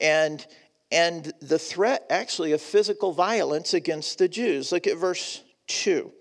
and, 0.00 0.44
and 0.90 1.32
the 1.40 1.60
threat 1.60 2.04
actually 2.10 2.50
of 2.50 2.60
physical 2.60 3.12
violence 3.12 3.74
against 3.74 4.18
the 4.18 4.26
Jews. 4.26 4.72
Look 4.72 4.88
at 4.88 4.96
verse 4.96 5.44
2 5.68 6.12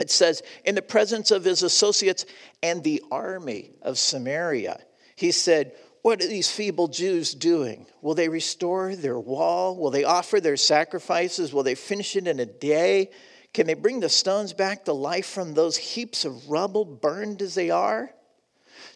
it 0.00 0.10
says, 0.10 0.42
in 0.64 0.74
the 0.74 0.82
presence 0.82 1.30
of 1.30 1.44
his 1.44 1.62
associates 1.62 2.26
and 2.62 2.82
the 2.82 3.02
army 3.10 3.72
of 3.82 3.98
Samaria, 3.98 4.80
he 5.16 5.30
said, 5.30 5.72
What 6.02 6.22
are 6.22 6.28
these 6.28 6.50
feeble 6.50 6.88
Jews 6.88 7.34
doing? 7.34 7.86
Will 8.02 8.14
they 8.14 8.28
restore 8.28 8.96
their 8.96 9.18
wall? 9.18 9.76
Will 9.76 9.90
they 9.90 10.04
offer 10.04 10.40
their 10.40 10.56
sacrifices? 10.56 11.52
Will 11.52 11.62
they 11.62 11.76
finish 11.76 12.16
it 12.16 12.26
in 12.26 12.40
a 12.40 12.46
day? 12.46 13.10
Can 13.52 13.68
they 13.68 13.74
bring 13.74 14.00
the 14.00 14.08
stones 14.08 14.52
back 14.52 14.84
to 14.84 14.92
life 14.92 15.26
from 15.26 15.54
those 15.54 15.76
heaps 15.76 16.24
of 16.24 16.50
rubble, 16.50 16.84
burned 16.84 17.40
as 17.40 17.54
they 17.54 17.70
are? 17.70 18.10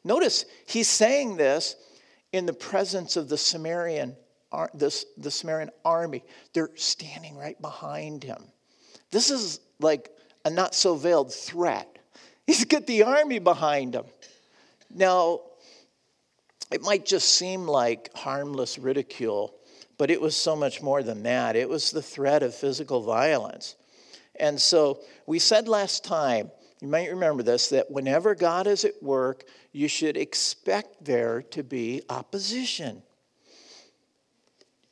Notice 0.03 0.45
he's 0.67 0.89
saying 0.89 1.37
this 1.37 1.77
in 2.33 2.45
the 2.45 2.53
presence 2.53 3.17
of 3.17 3.29
the 3.29 3.39
Samaritan, 3.39 4.17
the, 4.75 5.71
army. 5.85 6.25
They're 6.53 6.71
standing 6.75 7.37
right 7.37 7.61
behind 7.61 8.25
him. 8.25 8.43
This 9.11 9.31
is 9.31 9.61
like 9.81 10.11
a 10.49 10.51
not 10.51 10.75
so 10.75 10.95
veiled 10.95 11.33
threat. 11.33 11.99
He's 12.47 12.65
got 12.65 12.87
the 12.87 13.03
army 13.03 13.39
behind 13.39 13.95
him. 13.95 14.07
Now, 14.91 15.43
it 16.73 16.81
might 16.81 17.05
just 17.05 17.35
seem 17.35 17.67
like 17.67 18.11
harmless 18.15 18.79
ridicule, 18.79 19.55
but 19.99 20.11
it 20.11 20.21
was 20.21 20.35
so 20.35 20.57
much 20.57 20.81
more 20.81 21.03
than 21.03 21.23
that. 21.25 21.55
It 21.55 21.69
was 21.69 21.91
the 21.91 22.01
threat 22.01 22.43
of 22.43 22.55
physical 22.55 23.03
violence. 23.03 23.77
And 24.41 24.59
so 24.59 25.01
we 25.27 25.39
said 25.39 25.69
last 25.69 26.03
time, 26.03 26.51
you 26.81 26.89
might 26.89 27.11
remember 27.11 27.43
this, 27.43 27.69
that 27.69 27.91
whenever 27.91 28.35
God 28.35 28.67
is 28.67 28.87
at 28.87 29.03
work, 29.03 29.45
you 29.73 29.87
should 29.87 30.17
expect 30.17 31.05
there 31.05 31.43
to 31.51 31.63
be 31.63 32.01
opposition. 32.09 33.03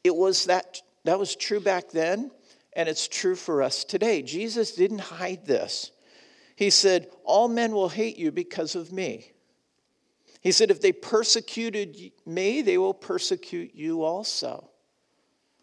It 0.05 0.15
was 0.15 0.45
that 0.47 0.83
that 1.05 1.19
was 1.19 1.35
true 1.35 1.61
back 1.61 1.91
then 1.93 2.31
and 2.77 2.91
it's 2.91 3.09
true 3.09 3.35
for 3.35 3.63
us 3.63 3.85
today. 3.85 4.21
Jesus 4.23 4.73
didn't 4.73 5.01
hide 5.01 5.47
this. 5.47 5.91
He 6.55 6.69
said, 6.69 7.09
All 7.25 7.49
men 7.49 7.73
will 7.73 7.89
hate 7.89 8.19
you 8.19 8.31
because 8.31 8.77
of 8.77 8.93
me. 8.93 9.33
He 10.43 10.53
said, 10.53 10.71
If 10.71 10.83
they 10.83 10.93
persecuted 10.93 12.13
me, 12.27 12.61
they 12.61 12.77
will 12.77 12.95
persecute 12.95 13.75
you 13.75 14.03
also. 14.03 14.69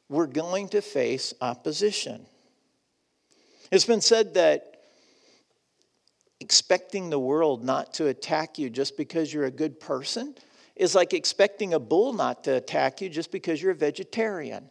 We're 0.10 0.28
going 0.28 0.70
to 0.70 0.82
face 0.82 1.36
opposition. 1.40 2.26
It's 3.72 3.86
been 3.86 4.02
said 4.02 4.34
that 4.34 4.82
expecting 6.40 7.10
the 7.10 7.20
world 7.20 7.64
not 7.64 7.94
to 7.96 8.08
attack 8.08 8.58
you 8.58 8.70
just 8.70 8.98
because 8.98 9.32
you're 9.32 9.46
a 9.46 9.52
good 9.52 9.80
person 9.80 10.36
is 10.76 10.96
like 10.96 11.14
expecting 11.14 11.76
a 11.76 11.80
bull 11.80 12.12
not 12.12 12.44
to 12.46 12.56
attack 12.56 13.02
you 13.02 13.10
just 13.10 13.32
because 13.32 13.62
you're 13.62 13.72
a 13.72 13.76
vegetarian. 13.76 14.68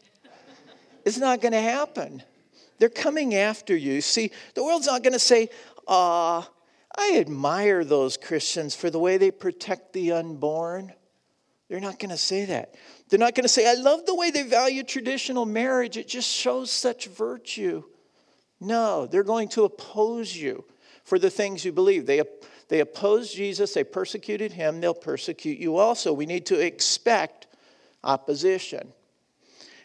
It's 1.04 1.18
not 1.18 1.40
going 1.40 1.52
to 1.52 1.60
happen. 1.60 2.22
They're 2.82 2.88
coming 2.88 3.36
after 3.36 3.76
you. 3.76 4.00
See, 4.00 4.32
the 4.54 4.64
world's 4.64 4.88
not 4.88 5.04
going 5.04 5.12
to 5.12 5.18
say, 5.20 5.50
ah, 5.86 6.50
I 6.98 7.16
admire 7.16 7.84
those 7.84 8.16
Christians 8.16 8.74
for 8.74 8.90
the 8.90 8.98
way 8.98 9.18
they 9.18 9.30
protect 9.30 9.92
the 9.92 10.10
unborn. 10.10 10.92
They're 11.68 11.78
not 11.78 12.00
going 12.00 12.10
to 12.10 12.16
say 12.16 12.44
that. 12.46 12.74
They're 13.08 13.20
not 13.20 13.36
going 13.36 13.44
to 13.44 13.48
say, 13.48 13.70
I 13.70 13.74
love 13.74 14.04
the 14.04 14.16
way 14.16 14.32
they 14.32 14.42
value 14.42 14.82
traditional 14.82 15.46
marriage. 15.46 15.96
It 15.96 16.08
just 16.08 16.28
shows 16.28 16.72
such 16.72 17.06
virtue. 17.06 17.84
No, 18.58 19.06
they're 19.06 19.22
going 19.22 19.50
to 19.50 19.62
oppose 19.62 20.34
you 20.34 20.64
for 21.04 21.20
the 21.20 21.30
things 21.30 21.64
you 21.64 21.70
believe. 21.70 22.06
They, 22.06 22.20
they 22.66 22.80
opposed 22.80 23.36
Jesus, 23.36 23.74
they 23.74 23.84
persecuted 23.84 24.50
him, 24.50 24.80
they'll 24.80 24.92
persecute 24.92 25.60
you 25.60 25.76
also. 25.76 26.12
We 26.12 26.26
need 26.26 26.46
to 26.46 26.58
expect 26.58 27.46
opposition. 28.02 28.92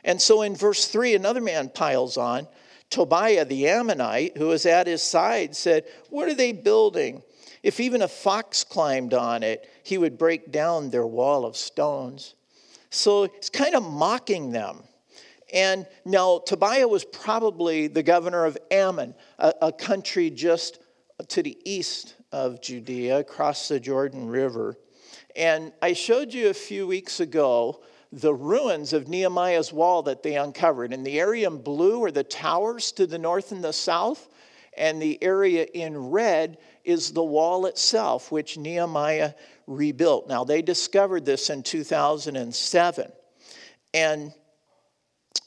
And 0.03 0.19
so 0.19 0.41
in 0.41 0.55
verse 0.55 0.87
3, 0.87 1.13
another 1.13 1.41
man 1.41 1.69
piles 1.69 2.17
on 2.17 2.47
Tobiah 2.89 3.45
the 3.45 3.67
Ammonite, 3.67 4.37
who 4.37 4.47
was 4.47 4.65
at 4.65 4.87
his 4.87 5.03
side, 5.03 5.55
said, 5.55 5.85
What 6.09 6.27
are 6.27 6.33
they 6.33 6.51
building? 6.51 7.21
If 7.63 7.79
even 7.79 8.01
a 8.01 8.07
fox 8.07 8.63
climbed 8.63 9.13
on 9.13 9.43
it, 9.43 9.69
he 9.83 9.97
would 9.97 10.17
break 10.17 10.51
down 10.51 10.89
their 10.89 11.05
wall 11.05 11.45
of 11.45 11.57
stones. 11.57 12.35
So 12.89 13.27
he's 13.27 13.49
kind 13.49 13.75
of 13.75 13.83
mocking 13.83 14.51
them. 14.51 14.83
And 15.53 15.87
now, 16.05 16.39
Tobiah 16.39 16.87
was 16.87 17.05
probably 17.05 17.87
the 17.87 18.03
governor 18.03 18.45
of 18.45 18.57
Ammon, 18.69 19.15
a, 19.39 19.53
a 19.61 19.71
country 19.71 20.29
just 20.29 20.79
to 21.29 21.41
the 21.41 21.57
east 21.63 22.15
of 22.31 22.61
Judea, 22.61 23.19
across 23.19 23.67
the 23.69 23.79
Jordan 23.79 24.27
River. 24.27 24.77
And 25.35 25.71
I 25.81 25.93
showed 25.93 26.33
you 26.33 26.49
a 26.49 26.53
few 26.53 26.85
weeks 26.85 27.19
ago 27.19 27.81
the 28.11 28.33
ruins 28.33 28.93
of 28.93 29.07
Nehemiah's 29.07 29.73
wall 29.73 30.03
that 30.03 30.23
they 30.23 30.35
uncovered. 30.35 30.93
And 30.93 31.05
the 31.05 31.19
area 31.19 31.47
in 31.47 31.61
blue 31.61 32.03
are 32.03 32.11
the 32.11 32.23
towers 32.23 32.91
to 32.93 33.07
the 33.07 33.17
north 33.17 33.51
and 33.51 33.63
the 33.63 33.73
south, 33.73 34.29
and 34.77 35.01
the 35.01 35.21
area 35.23 35.65
in 35.73 35.97
red 35.97 36.57
is 36.83 37.11
the 37.11 37.23
wall 37.23 37.65
itself, 37.65 38.31
which 38.31 38.57
Nehemiah 38.57 39.33
rebuilt. 39.65 40.29
Now, 40.29 40.43
they 40.43 40.61
discovered 40.61 41.25
this 41.25 41.49
in 41.49 41.63
2007. 41.63 43.11
And 43.93 44.31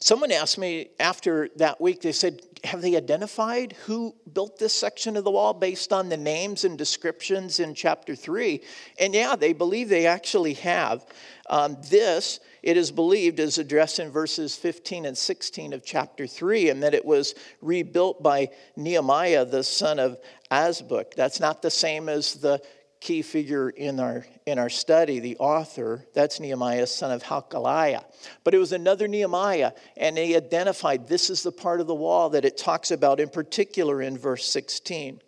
someone 0.00 0.32
asked 0.32 0.58
me 0.58 0.90
after 0.98 1.48
that 1.56 1.80
week, 1.80 2.02
they 2.02 2.12
said, 2.12 2.40
Have 2.64 2.82
they 2.82 2.96
identified 2.96 3.74
who 3.86 4.14
built 4.32 4.58
this 4.58 4.74
section 4.74 5.16
of 5.16 5.24
the 5.24 5.30
wall 5.30 5.54
based 5.54 5.92
on 5.92 6.08
the 6.08 6.16
names 6.16 6.64
and 6.64 6.76
descriptions 6.76 7.60
in 7.60 7.74
chapter 7.74 8.14
3? 8.14 8.60
And 8.98 9.14
yeah, 9.14 9.36
they 9.36 9.52
believe 9.52 9.88
they 9.88 10.06
actually 10.06 10.54
have. 10.54 11.06
Um, 11.50 11.76
this 11.90 12.38
it 12.62 12.76
is 12.76 12.92
believed, 12.92 13.40
is 13.40 13.58
addressed 13.58 13.98
in 13.98 14.10
verses 14.10 14.54
15 14.54 15.04
and 15.04 15.18
16 15.18 15.72
of 15.72 15.84
chapter 15.84 16.26
3, 16.26 16.70
and 16.70 16.82
that 16.82 16.94
it 16.94 17.04
was 17.04 17.34
rebuilt 17.60 18.22
by 18.22 18.50
Nehemiah, 18.76 19.44
the 19.44 19.64
son 19.64 19.98
of 19.98 20.18
Azbuk. 20.50 21.14
That's 21.14 21.40
not 21.40 21.60
the 21.60 21.70
same 21.70 22.08
as 22.08 22.34
the 22.34 22.62
key 23.00 23.22
figure 23.22 23.70
in 23.70 23.98
our, 23.98 24.26
in 24.46 24.58
our 24.58 24.68
study, 24.68 25.18
the 25.18 25.38
author. 25.38 26.04
That's 26.14 26.38
Nehemiah, 26.38 26.86
son 26.86 27.10
of 27.10 27.22
Hakaliah. 27.22 28.04
But 28.44 28.54
it 28.54 28.58
was 28.58 28.72
another 28.72 29.08
Nehemiah, 29.08 29.72
and 29.96 30.16
he 30.16 30.36
identified 30.36 31.08
this 31.08 31.30
is 31.30 31.42
the 31.42 31.50
part 31.50 31.80
of 31.80 31.86
the 31.88 31.94
wall 31.94 32.30
that 32.30 32.44
it 32.44 32.58
talks 32.58 32.90
about, 32.90 33.18
in 33.18 33.30
particular 33.30 34.02
in 34.02 34.18
verse 34.18 34.46
16. 34.46 35.20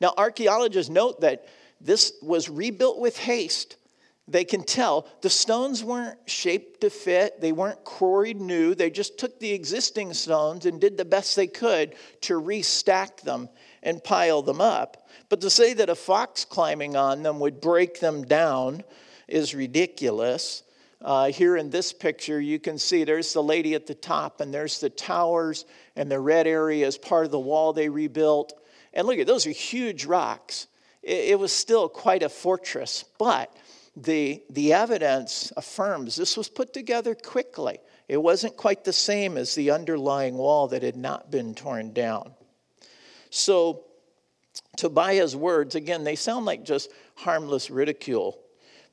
Now, 0.00 0.12
archaeologists 0.18 0.90
note 0.90 1.20
that 1.20 1.46
this 1.80 2.12
was 2.20 2.50
rebuilt 2.50 2.98
with 2.98 3.16
haste 3.16 3.76
they 4.30 4.44
can 4.44 4.62
tell 4.62 5.08
the 5.22 5.30
stones 5.30 5.82
weren't 5.82 6.18
shaped 6.26 6.82
to 6.82 6.90
fit, 6.90 7.40
they 7.40 7.52
weren't 7.52 7.84
quarried 7.84 8.40
new. 8.40 8.74
They 8.74 8.90
just 8.90 9.18
took 9.18 9.40
the 9.40 9.52
existing 9.52 10.14
stones 10.14 10.66
and 10.66 10.80
did 10.80 10.96
the 10.96 11.04
best 11.04 11.34
they 11.34 11.48
could 11.48 11.94
to 12.22 12.40
restack 12.40 13.22
them 13.22 13.48
and 13.82 14.02
pile 14.02 14.42
them 14.42 14.60
up. 14.60 15.08
But 15.28 15.40
to 15.40 15.50
say 15.50 15.74
that 15.74 15.88
a 15.88 15.94
fox 15.94 16.44
climbing 16.44 16.96
on 16.96 17.22
them 17.22 17.40
would 17.40 17.60
break 17.60 18.00
them 18.00 18.24
down 18.24 18.84
is 19.26 19.54
ridiculous. 19.54 20.62
Uh, 21.02 21.30
here 21.30 21.56
in 21.56 21.70
this 21.70 21.92
picture, 21.92 22.40
you 22.40 22.58
can 22.58 22.78
see 22.78 23.04
there's 23.04 23.32
the 23.32 23.42
lady 23.42 23.74
at 23.74 23.86
the 23.86 23.94
top, 23.94 24.40
and 24.40 24.52
there's 24.52 24.80
the 24.80 24.90
towers, 24.90 25.64
and 25.96 26.10
the 26.10 26.20
red 26.20 26.46
area 26.46 26.86
is 26.86 26.98
part 26.98 27.24
of 27.24 27.30
the 27.30 27.38
wall 27.38 27.72
they 27.72 27.88
rebuilt. 27.88 28.52
And 28.92 29.06
look 29.06 29.18
at 29.18 29.26
those 29.26 29.46
are 29.46 29.50
huge 29.50 30.04
rocks. 30.04 30.66
It, 31.02 31.30
it 31.30 31.38
was 31.38 31.52
still 31.52 31.88
quite 31.88 32.22
a 32.22 32.28
fortress, 32.28 33.04
but 33.18 33.54
the, 33.96 34.42
the 34.50 34.72
evidence 34.72 35.52
affirms 35.56 36.16
this 36.16 36.36
was 36.36 36.48
put 36.48 36.72
together 36.72 37.14
quickly. 37.14 37.78
It 38.08 38.22
wasn't 38.22 38.56
quite 38.56 38.84
the 38.84 38.92
same 38.92 39.36
as 39.36 39.54
the 39.54 39.70
underlying 39.70 40.34
wall 40.36 40.68
that 40.68 40.82
had 40.82 40.96
not 40.96 41.30
been 41.30 41.54
torn 41.54 41.92
down. 41.92 42.32
So, 43.30 43.84
Tobiah's 44.76 45.36
words, 45.36 45.74
again, 45.74 46.04
they 46.04 46.16
sound 46.16 46.46
like 46.46 46.64
just 46.64 46.90
harmless 47.14 47.70
ridicule. 47.70 48.38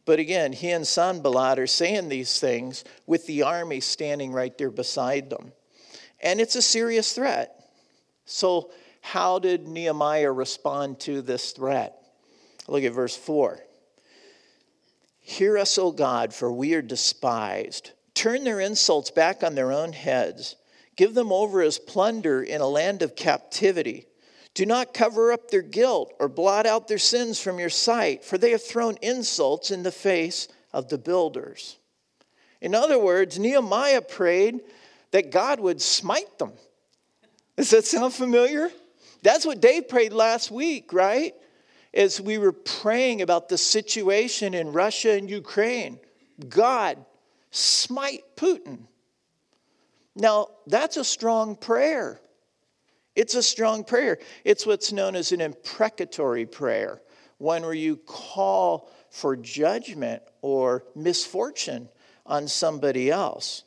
But 0.06 0.20
again, 0.20 0.54
he 0.54 0.72
and 0.72 0.88
Sanballat 0.88 1.60
are 1.60 1.68
saying 1.68 2.10
these 2.10 2.39
things 2.39 2.84
with 3.06 3.25
the 3.27 3.44
army 3.44 3.80
standing 3.80 4.32
right 4.32 4.58
there 4.58 4.72
beside 4.72 5.30
them. 5.30 5.51
And 6.22 6.39
it's 6.39 6.56
a 6.56 6.62
serious 6.62 7.13
threat. 7.13 7.54
So, 8.25 8.72
how 9.01 9.39
did 9.39 9.68
Nehemiah 9.68 10.32
respond 10.32 11.00
to 11.01 11.22
this 11.22 11.51
threat? 11.51 11.96
Look 12.68 12.84
at 12.84 12.94
verse 12.94 13.16
4. 13.16 13.60
Hear 15.27 15.57
us, 15.57 15.77
O 15.77 15.91
God, 15.91 16.34
for 16.34 16.50
we 16.50 16.74
are 16.75 16.81
despised. 16.81 17.91
Turn 18.13 18.46
their 18.46 18.62
insults 18.62 19.12
back 19.12 19.43
on 19.43 19.55
their 19.55 19.74
own 19.74 19.91
heads. 19.91 20.55
Give 20.96 21.13
them 21.13 21.34
over 21.34 21.62
as 21.62 21.77
plunder 21.77 22.41
in 22.41 22.62
a 22.62 22.67
land 22.67 23.01
of 23.01 23.17
captivity. 23.17 24.05
Do 24.53 24.65
not 24.65 24.93
cover 24.93 25.34
up 25.34 25.51
their 25.51 25.62
guilt 25.62 26.13
or 26.17 26.29
blot 26.29 26.65
out 26.65 26.88
their 26.88 26.98
sins 26.98 27.41
from 27.41 27.60
your 27.60 27.69
sight, 27.69 28.24
for 28.24 28.38
they 28.38 28.51
have 28.51 28.63
thrown 28.63 28.96
insults 29.01 29.69
in 29.69 29.84
the 29.84 29.91
face 29.91 30.48
of 30.72 30.88
the 30.88 30.98
builders. 30.98 31.75
In 32.62 32.74
other 32.74 32.98
words, 32.98 33.38
Nehemiah 33.38 34.03
prayed 34.03 34.62
that 35.12 35.29
God 35.29 35.60
would 35.60 35.81
smite 35.81 36.39
them. 36.39 36.53
Does 37.57 37.72
that 37.72 37.84
sound 37.84 38.13
familiar? 38.13 38.72
That's 39.24 39.46
what 39.46 39.60
Dave 39.60 39.89
prayed 39.89 40.13
last 40.13 40.51
week, 40.51 40.93
right? 40.93 41.34
As 41.98 42.22
we 42.22 42.38
were 42.38 42.54
praying 42.54 43.22
about 43.22 43.50
the 43.50 43.58
situation 43.58 44.54
in 44.54 44.72
Russia 44.72 45.13
and 45.13 45.30
Ukraine. 45.30 46.00
God, 46.48 47.04
smite 47.50 48.24
Putin. 48.36 48.82
Now, 50.16 50.50
that's 50.68 50.98
a 50.98 51.04
strong 51.04 51.56
prayer. 51.56 52.22
It's 53.16 53.34
a 53.34 53.42
strong 53.42 53.84
prayer. 53.84 54.20
It's 54.46 54.63
what's 54.63 54.94
known 54.94 55.16
as 55.16 55.32
an 55.32 55.42
imprecatory 55.42 56.46
prayer, 56.46 57.01
one 57.39 57.63
where 57.63 57.74
you 57.74 57.98
call 57.98 58.92
for 59.10 59.36
judgment 59.36 60.22
or 60.44 60.86
misfortune 60.96 61.89
on 62.27 62.48
somebody 62.48 63.10
else. 63.10 63.63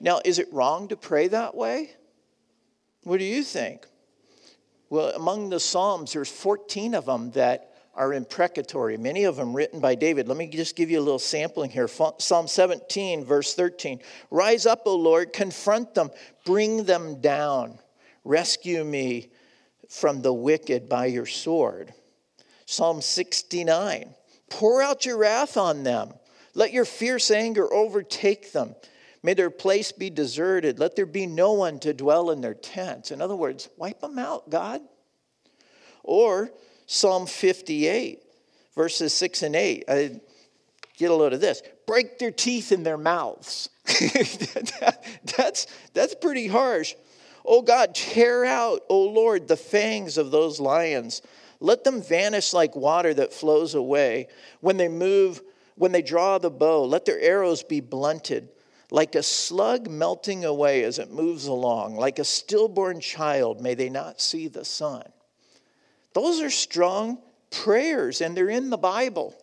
Now, 0.00 0.22
is 0.24 0.38
it 0.38 0.50
wrong 0.50 0.88
to 0.88 0.96
pray 0.96 1.28
that 1.28 1.54
way? 1.54 1.90
What 3.02 3.18
do 3.18 3.24
you 3.24 3.42
think? 3.42 3.86
Well, 4.94 5.10
among 5.16 5.50
the 5.50 5.58
Psalms, 5.58 6.12
there's 6.12 6.30
14 6.30 6.94
of 6.94 7.06
them 7.06 7.32
that 7.32 7.72
are 7.96 8.14
imprecatory, 8.14 8.96
many 8.96 9.24
of 9.24 9.34
them 9.34 9.52
written 9.52 9.80
by 9.80 9.96
David. 9.96 10.28
Let 10.28 10.36
me 10.36 10.46
just 10.46 10.76
give 10.76 10.88
you 10.88 11.00
a 11.00 11.02
little 11.02 11.18
sampling 11.18 11.70
here. 11.70 11.88
Psalm 11.88 12.46
17, 12.46 13.24
verse 13.24 13.54
13 13.54 13.98
Rise 14.30 14.66
up, 14.66 14.82
O 14.86 14.94
Lord, 14.94 15.32
confront 15.32 15.96
them, 15.96 16.10
bring 16.44 16.84
them 16.84 17.20
down, 17.20 17.80
rescue 18.22 18.84
me 18.84 19.32
from 19.88 20.22
the 20.22 20.32
wicked 20.32 20.88
by 20.88 21.06
your 21.06 21.26
sword. 21.26 21.92
Psalm 22.64 23.00
69 23.00 24.14
Pour 24.48 24.80
out 24.80 25.04
your 25.04 25.18
wrath 25.18 25.56
on 25.56 25.82
them, 25.82 26.12
let 26.54 26.72
your 26.72 26.84
fierce 26.84 27.32
anger 27.32 27.74
overtake 27.74 28.52
them. 28.52 28.76
May 29.24 29.32
their 29.32 29.48
place 29.48 29.90
be 29.90 30.10
deserted. 30.10 30.78
Let 30.78 30.96
there 30.96 31.06
be 31.06 31.26
no 31.26 31.54
one 31.54 31.78
to 31.78 31.94
dwell 31.94 32.30
in 32.30 32.42
their 32.42 32.52
tents. 32.52 33.10
In 33.10 33.22
other 33.22 33.34
words, 33.34 33.70
wipe 33.78 34.02
them 34.02 34.18
out, 34.18 34.50
God. 34.50 34.82
Or 36.02 36.50
Psalm 36.84 37.26
58, 37.26 38.22
verses 38.74 39.14
6 39.14 39.42
and 39.44 39.56
8. 39.56 39.84
I 39.88 40.20
get 40.98 41.10
a 41.10 41.14
load 41.14 41.32
of 41.32 41.40
this. 41.40 41.62
Break 41.86 42.18
their 42.18 42.30
teeth 42.30 42.70
in 42.70 42.82
their 42.82 42.98
mouths. 42.98 43.70
that, 43.86 45.02
that's, 45.38 45.68
that's 45.94 46.14
pretty 46.14 46.46
harsh. 46.46 46.94
Oh 47.46 47.62
God, 47.62 47.94
tear 47.94 48.44
out, 48.44 48.80
oh 48.90 49.04
Lord, 49.04 49.48
the 49.48 49.56
fangs 49.56 50.18
of 50.18 50.32
those 50.32 50.60
lions. 50.60 51.22
Let 51.60 51.82
them 51.82 52.02
vanish 52.02 52.52
like 52.52 52.76
water 52.76 53.14
that 53.14 53.32
flows 53.32 53.74
away. 53.74 54.28
When 54.60 54.76
they 54.76 54.88
move, 54.88 55.40
when 55.76 55.92
they 55.92 56.02
draw 56.02 56.36
the 56.36 56.50
bow, 56.50 56.84
let 56.84 57.06
their 57.06 57.18
arrows 57.18 57.62
be 57.62 57.80
blunted. 57.80 58.50
Like 58.94 59.16
a 59.16 59.24
slug 59.24 59.90
melting 59.90 60.44
away 60.44 60.84
as 60.84 61.00
it 61.00 61.10
moves 61.10 61.48
along, 61.48 61.96
like 61.96 62.20
a 62.20 62.24
stillborn 62.24 63.00
child, 63.00 63.60
may 63.60 63.74
they 63.74 63.88
not 63.88 64.20
see 64.20 64.46
the 64.46 64.64
sun. 64.64 65.02
Those 66.12 66.40
are 66.40 66.48
strong 66.48 67.18
prayers, 67.50 68.20
and 68.20 68.36
they're 68.36 68.48
in 68.48 68.70
the 68.70 68.76
Bible. 68.76 69.34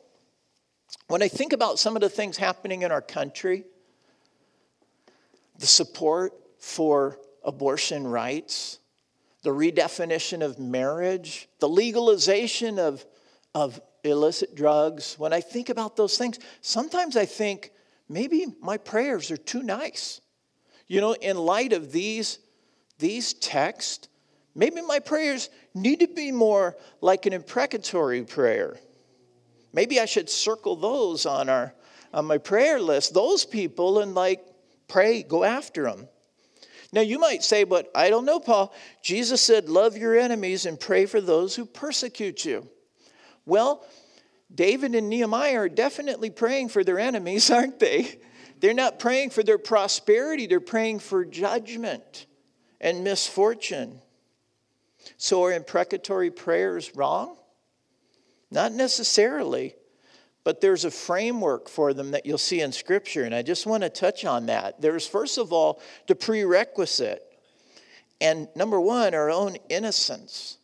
When 1.09 1.21
I 1.21 1.27
think 1.27 1.51
about 1.51 1.79
some 1.79 1.97
of 1.97 2.01
the 2.01 2.07
things 2.07 2.37
happening 2.37 2.83
in 2.83 2.93
our 2.93 3.01
country, 3.01 3.65
the 5.59 5.67
support 5.67 6.31
for 6.57 7.19
abortion 7.43 8.07
rights, 8.07 8.79
the 9.43 9.49
redefinition 9.49 10.45
of 10.45 10.59
marriage, 10.59 11.49
the 11.59 11.67
legalization 11.67 12.79
of, 12.79 13.05
of 13.53 13.81
illicit 14.05 14.55
drugs, 14.55 15.15
when 15.19 15.33
I 15.33 15.41
think 15.41 15.67
about 15.67 15.97
those 15.97 16.17
things, 16.17 16.39
sometimes 16.61 17.17
I 17.17 17.25
think 17.25 17.73
maybe 18.11 18.45
my 18.61 18.77
prayers 18.77 19.31
are 19.31 19.37
too 19.37 19.63
nice. 19.63 20.21
You 20.87 21.01
know, 21.01 21.13
in 21.13 21.37
light 21.37 21.73
of 21.73 21.91
these, 21.91 22.39
these 22.99 23.33
texts, 23.33 24.07
Maybe 24.53 24.81
my 24.81 24.99
prayers 24.99 25.49
need 25.73 26.01
to 26.01 26.07
be 26.07 26.31
more 26.31 26.75
like 26.99 27.25
an 27.25 27.33
imprecatory 27.33 28.23
prayer. 28.23 28.77
Maybe 29.73 29.99
I 29.99 30.05
should 30.05 30.29
circle 30.29 30.75
those 30.75 31.25
on 31.25 31.49
our 31.49 31.73
on 32.13 32.25
my 32.25 32.37
prayer 32.37 32.81
list, 32.81 33.13
those 33.13 33.45
people, 33.45 33.99
and 33.99 34.13
like 34.13 34.45
pray, 34.89 35.23
go 35.23 35.45
after 35.45 35.83
them. 35.83 36.09
Now 36.91 36.99
you 36.99 37.17
might 37.17 37.41
say, 37.41 37.63
but 37.63 37.89
I 37.95 38.09
don't 38.09 38.25
know, 38.25 38.41
Paul. 38.41 38.73
Jesus 39.01 39.41
said, 39.41 39.69
Love 39.69 39.95
your 39.95 40.19
enemies 40.19 40.65
and 40.65 40.77
pray 40.77 41.05
for 41.05 41.21
those 41.21 41.55
who 41.55 41.65
persecute 41.65 42.43
you. 42.43 42.67
Well, 43.45 43.85
David 44.53 44.95
and 44.95 45.09
Nehemiah 45.09 45.59
are 45.59 45.69
definitely 45.69 46.29
praying 46.29 46.69
for 46.69 46.83
their 46.83 46.99
enemies, 46.99 47.49
aren't 47.49 47.79
they? 47.79 48.19
They're 48.59 48.73
not 48.73 48.99
praying 48.99 49.31
for 49.31 49.43
their 49.43 49.57
prosperity, 49.57 50.45
they're 50.47 50.59
praying 50.59 50.99
for 50.99 51.25
judgment 51.25 52.27
and 52.79 53.03
misfortune. 53.03 54.01
So 55.17 55.43
are 55.45 55.53
imprecatory 55.53 56.29
prayers 56.29 56.95
wrong? 56.95 57.37
Not 58.51 58.71
necessarily, 58.73 59.75
but 60.43 60.61
there's 60.61 60.85
a 60.85 60.91
framework 60.91 61.69
for 61.69 61.93
them 61.93 62.11
that 62.11 62.25
you'll 62.25 62.37
see 62.37 62.61
in 62.61 62.71
Scripture, 62.71 63.23
and 63.23 63.33
I 63.33 63.41
just 63.41 63.65
want 63.65 63.83
to 63.83 63.89
touch 63.89 64.25
on 64.25 64.47
that. 64.47 64.81
There's, 64.81 65.07
first 65.07 65.37
of 65.37 65.53
all, 65.53 65.81
the 66.07 66.15
prerequisite. 66.15 67.23
And 68.19 68.47
number 68.55 68.79
one, 68.79 69.15
our 69.15 69.31
own 69.31 69.57
innocence. 69.69 70.57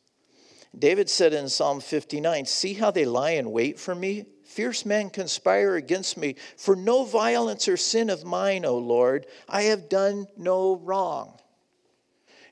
David 0.77 1.09
said 1.09 1.33
in 1.33 1.49
Psalm 1.49 1.79
59 1.79 2.45
See 2.45 2.73
how 2.73 2.91
they 2.91 3.05
lie 3.05 3.31
in 3.31 3.51
wait 3.51 3.79
for 3.79 3.95
me? 3.95 4.25
Fierce 4.45 4.85
men 4.85 5.09
conspire 5.09 5.75
against 5.75 6.17
me. 6.17 6.35
For 6.55 6.75
no 6.75 7.03
violence 7.03 7.67
or 7.67 7.77
sin 7.77 8.09
of 8.09 8.23
mine, 8.23 8.65
O 8.65 8.77
Lord, 8.77 9.25
I 9.47 9.63
have 9.63 9.89
done 9.89 10.27
no 10.37 10.77
wrong. 10.77 11.39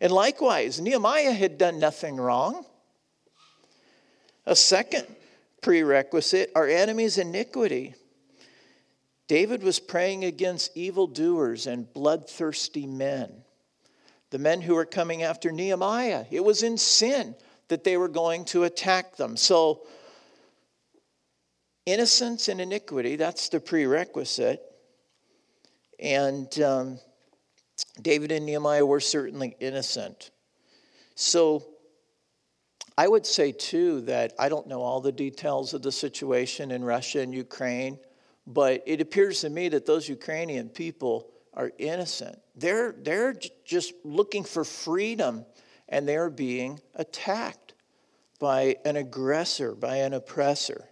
And 0.01 0.11
likewise, 0.11 0.79
Nehemiah 0.81 1.31
had 1.31 1.57
done 1.57 1.79
nothing 1.79 2.17
wrong. 2.17 2.65
A 4.45 4.55
second 4.55 5.07
prerequisite 5.61 6.51
our 6.55 6.67
enemy's 6.67 7.17
iniquity. 7.17 7.95
David 9.27 9.63
was 9.63 9.79
praying 9.79 10.23
against 10.23 10.75
evildoers 10.77 11.65
and 11.65 11.91
bloodthirsty 11.91 12.85
men, 12.85 13.31
the 14.29 14.37
men 14.37 14.61
who 14.61 14.75
were 14.75 14.85
coming 14.85 15.23
after 15.23 15.51
Nehemiah. 15.51 16.25
It 16.29 16.43
was 16.43 16.61
in 16.61 16.77
sin 16.77 17.35
that 17.67 17.83
they 17.83 17.97
were 17.97 18.07
going 18.07 18.45
to 18.45 18.63
attack 18.63 19.15
them. 19.15 19.37
So, 19.37 19.81
innocence 21.85 22.47
and 22.47 22.59
iniquity, 22.59 23.15
that's 23.15 23.49
the 23.49 23.59
prerequisite. 23.59 24.61
And 25.99 26.59
um, 26.61 26.99
David 28.01 28.31
and 28.31 28.45
Nehemiah 28.45 28.85
were 28.85 28.99
certainly 28.99 29.55
innocent. 29.59 30.31
So 31.15 31.65
I 32.97 33.07
would 33.07 33.25
say, 33.25 33.51
too, 33.51 34.01
that 34.01 34.33
I 34.39 34.49
don't 34.49 34.67
know 34.67 34.81
all 34.81 35.01
the 35.01 35.11
details 35.11 35.73
of 35.73 35.81
the 35.81 35.91
situation 35.91 36.71
in 36.71 36.83
Russia 36.83 37.19
and 37.19 37.33
Ukraine, 37.33 37.99
but 38.47 38.83
it 38.85 39.01
appears 39.01 39.41
to 39.41 39.49
me 39.49 39.69
that 39.69 39.85
those 39.85 40.07
Ukrainian 40.07 40.69
people 40.69 41.29
are 41.53 41.71
innocent. 41.77 42.37
They're, 42.55 42.93
they're 42.93 43.35
just 43.65 43.93
looking 44.03 44.43
for 44.43 44.63
freedom 44.63 45.45
and 45.89 46.07
they're 46.07 46.29
being 46.29 46.79
attacked 46.95 47.73
by 48.39 48.75
an 48.85 48.95
aggressor, 48.95 49.73
by 49.73 49.97
an 49.97 50.13
oppressor. 50.13 50.85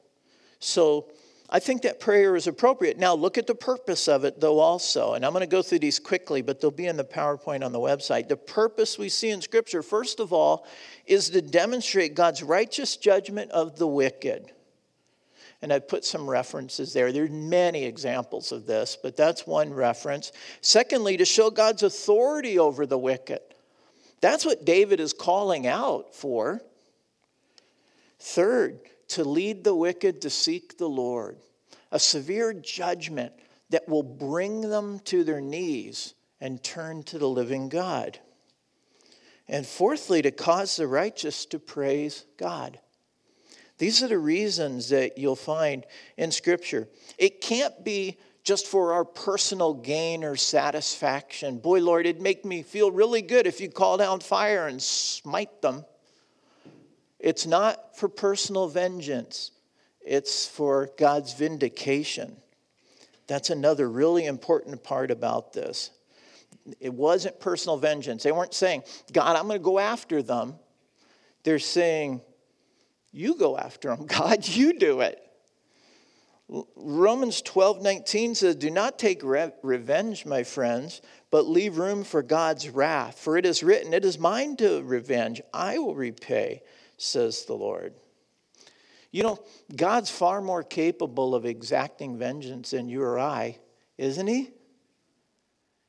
So 0.59 1.09
I 1.49 1.59
think 1.59 1.83
that 1.83 1.99
prayer 1.99 2.35
is 2.35 2.47
appropriate. 2.47 2.97
Now, 2.97 3.13
look 3.13 3.37
at 3.37 3.45
the 3.45 3.53
purpose 3.53 4.07
of 4.07 4.23
it, 4.23 4.39
though, 4.39 4.59
also. 4.59 5.13
And 5.13 5.25
I'm 5.25 5.33
going 5.33 5.41
to 5.41 5.47
go 5.47 5.61
through 5.61 5.79
these 5.79 5.99
quickly, 5.99 6.41
but 6.41 6.59
they'll 6.59 6.71
be 6.71 6.87
in 6.87 6.97
the 6.97 7.03
PowerPoint 7.03 7.63
on 7.63 7.71
the 7.71 7.79
website. 7.79 8.27
The 8.27 8.37
purpose 8.37 8.97
we 8.97 9.09
see 9.09 9.29
in 9.29 9.41
Scripture, 9.41 9.83
first 9.83 10.19
of 10.19 10.33
all, 10.33 10.65
is 11.05 11.29
to 11.29 11.41
demonstrate 11.41 12.15
God's 12.15 12.41
righteous 12.41 12.97
judgment 12.97 13.51
of 13.51 13.77
the 13.77 13.87
wicked. 13.87 14.51
And 15.61 15.71
I 15.71 15.79
put 15.79 16.03
some 16.03 16.29
references 16.29 16.91
there. 16.91 17.11
There's 17.11 17.29
many 17.29 17.85
examples 17.85 18.51
of 18.51 18.65
this, 18.65 18.97
but 19.01 19.15
that's 19.15 19.45
one 19.45 19.73
reference. 19.73 20.31
Secondly, 20.61 21.17
to 21.17 21.25
show 21.25 21.49
God's 21.51 21.83
authority 21.83 22.57
over 22.57 22.85
the 22.85 22.97
wicked. 22.97 23.41
That's 24.23 24.45
what 24.45 24.63
David 24.63 25.01
is 25.01 25.11
calling 25.11 25.67
out 25.67 26.15
for. 26.15 26.61
Third, 28.19 28.79
to 29.09 29.25
lead 29.25 29.65
the 29.65 29.75
wicked 29.75 30.21
to 30.21 30.29
seek 30.29 30.77
the 30.77 30.87
Lord, 30.87 31.35
a 31.91 31.99
severe 31.99 32.53
judgment 32.53 33.33
that 33.69 33.89
will 33.89 34.01
bring 34.01 34.61
them 34.61 34.99
to 34.99 35.25
their 35.25 35.41
knees 35.41 36.13
and 36.39 36.63
turn 36.63 37.03
to 37.03 37.17
the 37.17 37.27
living 37.27 37.67
God. 37.67 38.17
And 39.49 39.67
fourthly, 39.67 40.21
to 40.21 40.31
cause 40.31 40.77
the 40.77 40.87
righteous 40.87 41.45
to 41.47 41.59
praise 41.59 42.25
God. 42.37 42.79
These 43.77 44.01
are 44.03 44.07
the 44.07 44.17
reasons 44.17 44.87
that 44.87 45.17
you'll 45.17 45.35
find 45.35 45.85
in 46.15 46.31
Scripture. 46.31 46.87
It 47.17 47.41
can't 47.41 47.83
be 47.83 48.17
just 48.43 48.67
for 48.67 48.93
our 48.93 49.05
personal 49.05 49.73
gain 49.73 50.23
or 50.23 50.35
satisfaction. 50.35 51.59
Boy, 51.59 51.79
Lord, 51.79 52.05
it'd 52.05 52.21
make 52.21 52.43
me 52.43 52.61
feel 52.61 52.91
really 52.91 53.21
good 53.21 53.47
if 53.47 53.61
you 53.61 53.69
call 53.69 53.97
down 53.97 54.19
fire 54.19 54.67
and 54.67 54.81
smite 54.81 55.61
them. 55.61 55.85
It's 57.19 57.45
not 57.45 57.97
for 57.97 58.09
personal 58.09 58.67
vengeance, 58.67 59.51
it's 60.01 60.45
for 60.45 60.89
God's 60.97 61.33
vindication. 61.33 62.35
That's 63.27 63.49
another 63.49 63.89
really 63.89 64.25
important 64.25 64.83
part 64.83 65.09
about 65.09 65.53
this. 65.53 65.91
It 66.81 66.93
wasn't 66.93 67.39
personal 67.39 67.77
vengeance. 67.77 68.23
They 68.23 68.33
weren't 68.33 68.53
saying, 68.53 68.83
God, 69.11 69.37
I'm 69.37 69.47
going 69.47 69.59
to 69.59 69.63
go 69.63 69.79
after 69.79 70.21
them. 70.21 70.55
They're 71.43 71.59
saying, 71.59 72.21
You 73.13 73.35
go 73.37 73.57
after 73.57 73.95
them. 73.95 74.05
God, 74.07 74.45
you 74.45 74.77
do 74.77 74.99
it. 74.99 75.21
Romans 76.75 77.41
12 77.41 77.81
19 77.81 78.35
says, 78.35 78.55
Do 78.55 78.69
not 78.69 78.99
take 78.99 79.23
re- 79.23 79.51
revenge, 79.63 80.25
my 80.25 80.43
friends, 80.43 81.01
but 81.31 81.47
leave 81.47 81.77
room 81.77 82.03
for 82.03 82.21
God's 82.21 82.69
wrath. 82.69 83.17
For 83.17 83.37
it 83.37 83.45
is 83.45 83.63
written, 83.63 83.93
It 83.93 84.05
is 84.05 84.19
mine 84.19 84.55
to 84.57 84.83
revenge, 84.83 85.41
I 85.53 85.79
will 85.79 85.95
repay 85.95 86.61
says 87.03 87.45
the 87.45 87.53
Lord. 87.53 87.93
You 89.11 89.23
know, 89.23 89.39
God's 89.75 90.09
far 90.09 90.41
more 90.41 90.63
capable 90.63 91.35
of 91.35 91.45
exacting 91.45 92.17
vengeance 92.17 92.71
than 92.71 92.89
you 92.89 93.03
or 93.03 93.19
I, 93.19 93.59
isn't 93.97 94.25
he? 94.25 94.49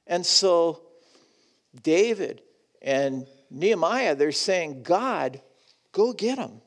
And 0.07 0.27
so, 0.27 0.83
David 1.83 2.43
and 2.83 3.27
Nehemiah, 3.51 4.15
they're 4.15 4.33
saying, 4.33 4.83
God, 4.83 5.41
go 5.93 6.13
get 6.13 6.39
him. 6.39 6.61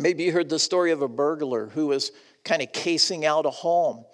Maybe 0.00 0.24
you 0.24 0.32
heard 0.32 0.48
the 0.48 0.58
story 0.58 0.90
of 0.92 1.02
a 1.02 1.08
burglar 1.08 1.66
who 1.66 1.88
was 1.88 2.12
kind 2.44 2.62
of 2.62 2.72
casing 2.72 3.24
out 3.24 3.46
a 3.46 3.50
home. 3.50 4.04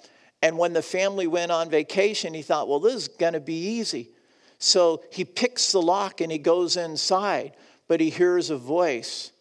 And 0.42 0.58
when 0.58 0.72
the 0.72 0.82
family 0.82 1.26
went 1.26 1.52
on 1.52 1.70
vacation, 1.70 2.34
he 2.34 2.42
thought, 2.42 2.68
well, 2.68 2.80
this 2.80 2.94
is 2.94 3.08
going 3.08 3.32
to 3.32 3.40
be 3.40 3.78
easy. 3.78 4.10
So 4.58 5.02
he 5.12 5.24
picks 5.24 5.72
the 5.72 5.82
lock 5.82 6.20
and 6.20 6.30
he 6.30 6.38
goes 6.38 6.76
inside 6.76 7.52
but 7.88 8.00
he 8.00 8.10
hears 8.10 8.50
a 8.50 8.56
voice 8.56 9.32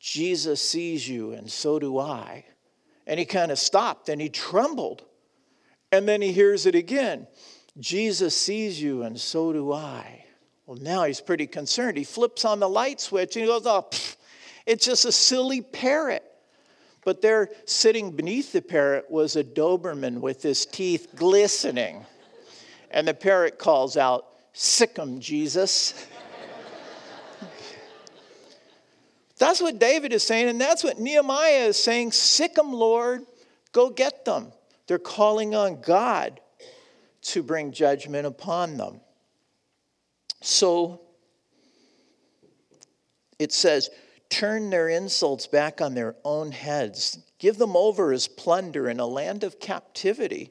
Jesus 0.00 0.60
sees 0.60 1.08
you, 1.08 1.32
and 1.32 1.50
so 1.50 1.78
do 1.78 1.98
I. 1.98 2.44
And 3.06 3.18
he 3.18 3.24
kind 3.24 3.50
of 3.50 3.58
stopped 3.58 4.10
and 4.10 4.20
he 4.20 4.28
trembled. 4.28 5.02
And 5.90 6.06
then 6.06 6.20
he 6.20 6.30
hears 6.30 6.66
it 6.66 6.74
again 6.74 7.26
Jesus 7.78 8.36
sees 8.36 8.80
you, 8.80 9.02
and 9.02 9.18
so 9.18 9.52
do 9.52 9.72
I. 9.72 10.24
Well, 10.66 10.78
now 10.80 11.04
he's 11.04 11.20
pretty 11.20 11.46
concerned. 11.46 11.96
He 11.96 12.04
flips 12.04 12.44
on 12.44 12.60
the 12.60 12.68
light 12.68 13.00
switch 13.00 13.36
and 13.36 13.44
he 13.44 13.50
goes, 13.50 13.66
Oh, 13.66 13.86
pff, 13.90 14.16
it's 14.66 14.86
just 14.86 15.04
a 15.04 15.12
silly 15.12 15.60
parrot. 15.60 16.22
But 17.04 17.20
there, 17.20 17.50
sitting 17.66 18.12
beneath 18.12 18.52
the 18.52 18.62
parrot, 18.62 19.10
was 19.10 19.36
a 19.36 19.44
Doberman 19.44 20.20
with 20.20 20.42
his 20.42 20.64
teeth 20.64 21.08
glistening. 21.14 22.06
And 22.90 23.06
the 23.06 23.14
parrot 23.14 23.58
calls 23.58 23.96
out, 23.96 24.26
Sick 24.56 24.98
'em, 24.98 25.20
Jesus. 25.20 25.94
That's 29.36 29.60
what 29.60 29.80
David 29.80 30.12
is 30.12 30.22
saying, 30.22 30.48
and 30.48 30.60
that's 30.60 30.84
what 30.84 30.98
Nehemiah 30.98 31.66
is 31.66 31.76
saying. 31.76 32.12
Sick 32.12 32.54
them, 32.54 32.72
Lord. 32.72 33.26
Go 33.72 33.90
get 33.90 34.24
them. 34.24 34.52
They're 34.86 34.98
calling 34.98 35.54
on 35.54 35.80
God 35.80 36.40
to 37.22 37.42
bring 37.42 37.72
judgment 37.72 38.26
upon 38.26 38.76
them. 38.76 39.00
So 40.40 41.00
it 43.38 43.52
says, 43.52 43.90
turn 44.34 44.68
their 44.70 44.88
insults 44.88 45.46
back 45.46 45.80
on 45.80 45.94
their 45.94 46.16
own 46.24 46.50
heads. 46.50 47.18
Give 47.38 47.56
them 47.56 47.76
over 47.76 48.12
as 48.12 48.26
plunder 48.26 48.88
in 48.88 48.98
a 48.98 49.06
land 49.06 49.44
of 49.44 49.60
captivity. 49.60 50.50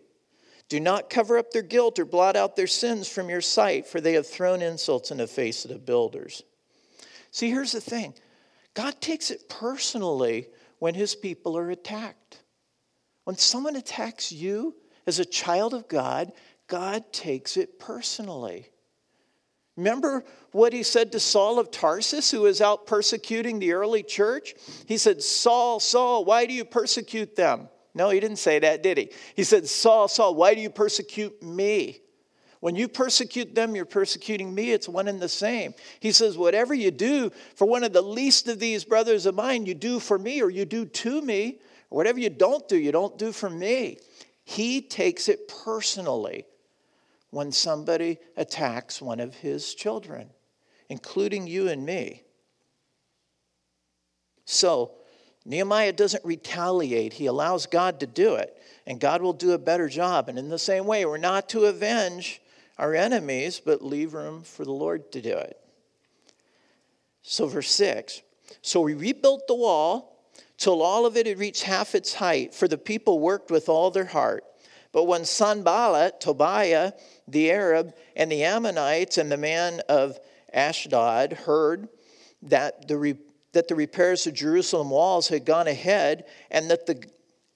Do 0.70 0.80
not 0.80 1.10
cover 1.10 1.38
up 1.38 1.52
their 1.52 1.62
guilt 1.62 2.00
or 2.00 2.06
blot 2.06 2.38
out 2.38 2.56
their 2.56 2.66
sins 2.66 3.10
from 3.10 3.30
your 3.30 3.42
sight, 3.42 3.86
for 3.86 4.00
they 4.00 4.14
have 4.14 4.26
thrown 4.26 4.62
insults 4.62 5.12
in 5.12 5.18
the 5.18 5.28
face 5.28 5.66
of 5.66 5.72
the 5.72 5.80
builders. 5.80 6.44
See, 7.32 7.50
here's 7.50 7.74
the 7.74 7.82
thing 7.82 8.14
God 8.74 9.02
takes 9.02 9.30
it 9.32 9.50
personally 9.50 10.48
when 10.80 10.96
his 10.96 11.14
people 11.14 11.58
are 11.58 11.70
attacked. 11.70 12.42
When 13.26 13.38
someone 13.38 13.76
attacks 13.76 14.32
you 14.32 14.76
as 15.06 15.20
a 15.20 15.26
child 15.26 15.74
of 15.74 15.90
God, 15.90 16.32
God 16.68 17.12
takes 17.12 17.58
it 17.58 17.80
personally. 17.80 18.70
Remember 19.76 20.24
what 20.52 20.72
he 20.72 20.84
said 20.84 21.12
to 21.12 21.20
Saul 21.20 21.58
of 21.58 21.72
Tarsus, 21.72 22.30
who 22.30 22.42
was 22.42 22.62
out 22.62 22.86
persecuting 22.86 23.58
the 23.58 23.74
early 23.74 24.04
church? 24.04 24.54
He 24.86 24.98
said, 24.98 25.24
Saul, 25.24 25.80
Saul, 25.80 26.26
why 26.26 26.46
do 26.46 26.54
you 26.54 26.64
persecute 26.64 27.36
them? 27.36 27.70
No, 27.96 28.10
he 28.10 28.20
didn't 28.20 28.38
say 28.38 28.60
that, 28.60 28.84
did 28.84 28.98
he? 28.98 29.10
He 29.36 29.44
said, 29.44 29.68
Saul, 29.68 30.08
Saul, 30.08 30.36
why 30.36 30.54
do 30.54 30.62
you 30.62 30.70
persecute 30.70 31.42
me? 31.42 32.00
When 32.60 32.76
you 32.76 32.88
persecute 32.88 33.56
them, 33.56 33.76
you're 33.76 33.86
persecuting 33.86 34.54
me. 34.54 34.72
It's 34.72 34.88
one 34.88 35.08
and 35.08 35.20
the 35.20 35.28
same. 35.28 35.74
He 36.00 36.14
says, 36.14 36.38
Whatever 36.38 36.74
you 36.74 36.92
do 36.92 37.30
for 37.56 37.68
one 37.68 37.84
of 37.84 37.92
the 37.92 38.02
least 38.02 38.48
of 38.48 38.58
these 38.58 38.86
brothers 38.86 39.26
of 39.26 39.36
mine, 39.36 39.66
you 39.66 39.74
do 39.74 40.00
for 40.00 40.18
me 40.18 40.42
or 40.42 40.50
you 40.50 40.64
do 40.64 40.86
to 40.86 41.22
me. 41.22 41.60
Whatever 41.90 42.20
you 42.20 42.30
don't 42.30 42.66
do, 42.70 42.78
you 42.78 42.94
don't 42.94 43.18
do 43.18 43.34
for 43.34 43.50
me. 43.50 43.98
He 44.46 44.82
takes 44.82 45.28
it 45.28 45.50
personally 45.66 46.46
when 47.34 47.52
somebody 47.52 48.20
attacks 48.38 49.02
one 49.02 49.20
of 49.20 49.34
his 49.34 49.74
children, 49.74 50.30
including 50.88 51.48
you 51.48 51.68
and 51.68 51.84
me. 51.84 52.22
So, 54.46 54.92
Nehemiah 55.44 55.94
doesn't 55.94 56.24
retaliate, 56.24 57.14
he 57.14 57.26
allows 57.26 57.66
God 57.66 58.00
to 58.02 58.08
do 58.08 58.36
it, 58.36 58.56
and 58.86 59.00
God 59.00 59.24
will 59.24 59.34
do 59.34 59.54
a 59.54 59.58
better 59.58 59.90
job. 59.90 60.30
And 60.30 60.38
in 60.38 60.50
the 60.50 60.60
same 60.60 60.86
way, 60.86 61.06
we're 61.06 61.18
not 61.18 61.50
to 61.50 61.66
avenge 61.66 62.40
our 62.78 62.94
enemies, 62.94 63.60
but 63.60 63.84
leave 63.84 64.14
room 64.14 64.44
for 64.44 64.64
the 64.64 64.72
Lord 64.72 65.12
to 65.14 65.22
do 65.22 65.36
it. 65.36 65.60
So, 67.24 67.48
verse 67.48 67.72
6 67.72 68.22
So 68.62 68.82
we 68.82 68.94
rebuilt 68.94 69.48
the 69.48 69.56
wall 69.56 70.30
till 70.58 70.84
all 70.84 71.08
of 71.08 71.18
it 71.18 71.26
had 71.26 71.40
reached 71.40 71.64
half 71.64 71.96
its 71.96 72.14
height, 72.14 72.54
for 72.54 72.68
the 72.68 72.78
people 72.78 73.20
worked 73.20 73.50
with 73.50 73.70
all 73.70 73.90
their 73.90 74.06
heart. 74.06 74.44
But 74.94 75.06
when 75.06 75.26
Sanballat, 75.26 76.22
Tobiah, 76.22 76.94
the 77.28 77.52
Arab, 77.52 77.94
and 78.16 78.32
the 78.32 78.44
Ammonites, 78.44 79.18
and 79.18 79.30
the 79.30 79.38
man 79.38 79.82
of 79.90 80.18
Ashdod 80.54 81.34
heard 81.34 81.90
that 82.44 82.88
the, 82.88 82.98
re- 82.98 83.18
that 83.54 83.68
the 83.68 83.76
repairs 83.76 84.28
of 84.28 84.36
Jerusalem 84.36 84.92
walls 84.92 85.28
had 85.28 85.46
gone 85.46 85.68
ahead 85.68 86.26
and 86.52 86.70
that, 86.70 86.86
the, 86.86 87.04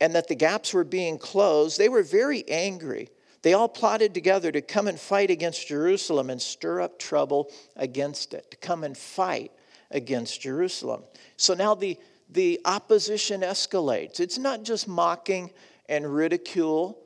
and 0.02 0.16
that 0.16 0.28
the 0.28 0.36
gaps 0.36 0.74
were 0.74 0.84
being 0.84 1.20
closed, 1.20 1.78
they 1.78 1.90
were 1.90 2.04
very 2.04 2.44
angry. 2.50 3.10
They 3.44 3.54
all 3.54 3.70
plotted 3.70 4.16
together 4.16 4.52
to 4.52 4.62
come 4.62 4.88
and 4.88 5.00
fight 5.00 5.30
against 5.30 5.68
Jerusalem 5.68 6.32
and 6.32 6.42
stir 6.42 6.82
up 6.82 6.98
trouble 6.98 7.52
against 7.76 8.34
it, 8.34 8.50
to 8.50 8.58
come 8.58 8.84
and 8.84 8.98
fight 8.98 9.52
against 9.92 10.42
Jerusalem. 10.42 11.04
So 11.38 11.54
now 11.54 11.76
the, 11.76 12.00
the 12.30 12.60
opposition 12.66 13.42
escalates. 13.42 14.20
It's 14.20 14.40
not 14.40 14.64
just 14.64 14.88
mocking 14.88 15.52
and 15.88 16.14
ridicule, 16.14 16.98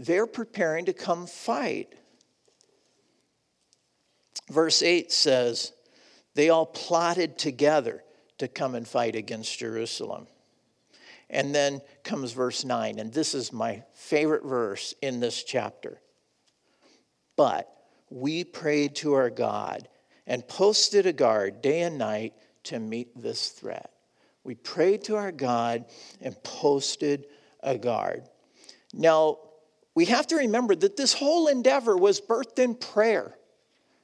they're 0.00 0.26
preparing 0.26 0.86
to 0.86 0.94
come 0.94 1.26
fight. 1.26 1.92
Verse 4.50 4.82
8 4.82 5.12
says, 5.12 5.72
They 6.34 6.48
all 6.48 6.64
plotted 6.64 7.36
together 7.36 8.02
to 8.38 8.48
come 8.48 8.74
and 8.74 8.88
fight 8.88 9.14
against 9.14 9.58
Jerusalem. 9.58 10.26
And 11.28 11.54
then 11.54 11.82
comes 12.02 12.32
verse 12.32 12.64
9, 12.64 12.98
and 12.98 13.12
this 13.12 13.34
is 13.34 13.52
my 13.52 13.84
favorite 13.92 14.42
verse 14.42 14.94
in 15.02 15.20
this 15.20 15.44
chapter. 15.44 16.00
But 17.36 17.70
we 18.08 18.42
prayed 18.42 18.96
to 18.96 19.12
our 19.12 19.30
God 19.30 19.86
and 20.26 20.48
posted 20.48 21.04
a 21.04 21.12
guard 21.12 21.60
day 21.60 21.82
and 21.82 21.98
night 21.98 22.32
to 22.64 22.80
meet 22.80 23.20
this 23.20 23.50
threat. 23.50 23.92
we 24.44 24.54
prayed 24.54 25.04
to 25.04 25.16
our 25.16 25.30
God 25.30 25.84
and 26.22 26.42
posted 26.42 27.26
a 27.62 27.76
guard. 27.76 28.22
Now, 28.94 29.38
we 29.94 30.06
have 30.06 30.26
to 30.28 30.36
remember 30.36 30.74
that 30.76 30.96
this 30.96 31.12
whole 31.12 31.48
endeavor 31.48 31.96
was 31.96 32.20
birthed 32.20 32.58
in 32.58 32.74
prayer, 32.74 33.36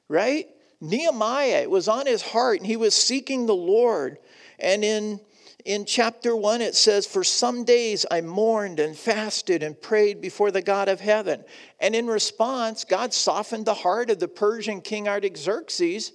right? 0.07 0.47
Nehemiah, 0.81 1.61
it 1.61 1.69
was 1.69 1.87
on 1.87 2.05
his 2.05 2.21
heart, 2.21 2.59
and 2.59 2.67
he 2.67 2.77
was 2.77 2.93
seeking 2.93 3.45
the 3.45 3.55
Lord. 3.55 4.17
And 4.59 4.83
in, 4.83 5.19
in 5.65 5.85
chapter 5.85 6.35
1, 6.35 6.61
it 6.61 6.75
says, 6.75 7.07
For 7.07 7.23
some 7.23 7.63
days 7.63 8.05
I 8.11 8.21
mourned 8.21 8.79
and 8.79 8.95
fasted 8.95 9.63
and 9.63 9.79
prayed 9.79 10.21
before 10.21 10.51
the 10.51 10.61
God 10.61 10.87
of 10.87 10.99
heaven. 10.99 11.43
And 11.79 11.95
in 11.95 12.07
response, 12.07 12.83
God 12.83 13.13
softened 13.13 13.65
the 13.65 13.73
heart 13.73 14.09
of 14.09 14.19
the 14.19 14.27
Persian 14.27 14.81
king 14.81 15.07
Artaxerxes, 15.07 16.11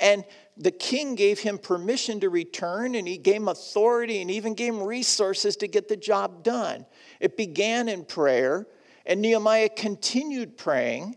and 0.00 0.24
the 0.56 0.72
king 0.72 1.14
gave 1.14 1.38
him 1.38 1.58
permission 1.58 2.20
to 2.20 2.28
return, 2.28 2.94
and 2.94 3.06
he 3.06 3.18
gave 3.18 3.36
him 3.36 3.48
authority 3.48 4.20
and 4.20 4.30
even 4.30 4.54
gave 4.54 4.74
him 4.74 4.82
resources 4.82 5.56
to 5.56 5.68
get 5.68 5.88
the 5.88 5.96
job 5.96 6.42
done. 6.42 6.84
It 7.20 7.36
began 7.36 7.88
in 7.88 8.04
prayer, 8.04 8.66
and 9.06 9.20
Nehemiah 9.20 9.68
continued 9.68 10.56
praying. 10.56 11.16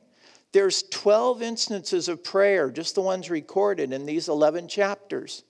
There's 0.51 0.83
12 0.83 1.41
instances 1.41 2.07
of 2.07 2.23
prayer, 2.23 2.71
just 2.71 2.95
the 2.95 3.01
ones 3.01 3.29
recorded 3.29 3.91
in 3.91 4.05
these 4.05 4.29
11 4.29 4.67
chapters. 4.67 5.43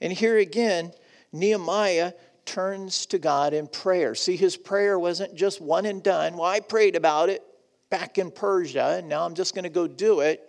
And 0.00 0.12
here 0.12 0.38
again, 0.38 0.92
Nehemiah 1.32 2.12
turns 2.44 3.06
to 3.06 3.18
God 3.18 3.52
in 3.52 3.66
prayer. 3.66 4.14
See, 4.14 4.36
his 4.36 4.56
prayer 4.56 4.98
wasn't 4.98 5.34
just 5.34 5.60
one 5.60 5.84
and 5.84 6.02
done. 6.02 6.36
Well, 6.36 6.48
I 6.48 6.60
prayed 6.60 6.96
about 6.96 7.28
it 7.28 7.42
back 7.90 8.18
in 8.18 8.30
Persia, 8.30 8.96
and 8.98 9.08
now 9.08 9.24
I'm 9.24 9.34
just 9.34 9.54
going 9.54 9.64
to 9.64 9.70
go 9.70 9.86
do 9.86 10.20
it. 10.20 10.42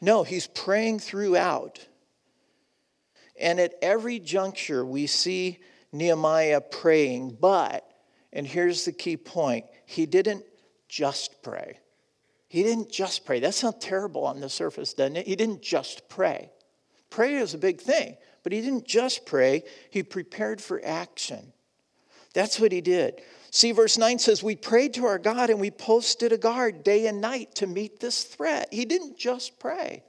No, 0.00 0.22
he's 0.22 0.46
praying 0.46 1.00
throughout. 1.00 1.86
And 3.38 3.58
at 3.60 3.74
every 3.82 4.20
juncture, 4.20 4.84
we 4.84 5.06
see 5.06 5.58
Nehemiah 5.92 6.60
praying, 6.60 7.36
but, 7.40 7.88
and 8.32 8.46
here's 8.46 8.84
the 8.84 8.92
key 8.92 9.16
point, 9.16 9.64
he 9.86 10.06
didn't 10.06 10.44
just 10.94 11.42
pray. 11.42 11.80
He 12.46 12.62
didn't 12.62 12.88
just 12.88 13.26
pray. 13.26 13.40
That 13.40 13.54
sounds 13.54 13.78
terrible 13.80 14.24
on 14.24 14.38
the 14.38 14.48
surface, 14.48 14.94
doesn't 14.94 15.16
it? 15.16 15.26
He 15.26 15.34
didn't 15.34 15.60
just 15.60 16.08
pray. 16.08 16.52
Prayer 17.10 17.40
is 17.40 17.52
a 17.52 17.58
big 17.58 17.80
thing, 17.80 18.16
but 18.44 18.52
he 18.52 18.60
didn't 18.60 18.86
just 18.86 19.26
pray, 19.26 19.64
he 19.90 20.04
prepared 20.04 20.60
for 20.60 20.80
action. 20.84 21.52
That's 22.32 22.60
what 22.60 22.70
he 22.70 22.80
did. 22.80 23.22
See, 23.50 23.72
verse 23.72 23.98
9 23.98 24.20
says, 24.20 24.40
We 24.40 24.54
prayed 24.54 24.94
to 24.94 25.06
our 25.06 25.18
God 25.18 25.50
and 25.50 25.60
we 25.60 25.72
posted 25.72 26.32
a 26.32 26.38
guard 26.38 26.84
day 26.84 27.08
and 27.08 27.20
night 27.20 27.56
to 27.56 27.66
meet 27.66 27.98
this 27.98 28.22
threat. 28.22 28.68
He 28.70 28.84
didn't 28.84 29.18
just 29.18 29.58
pray. 29.58 30.04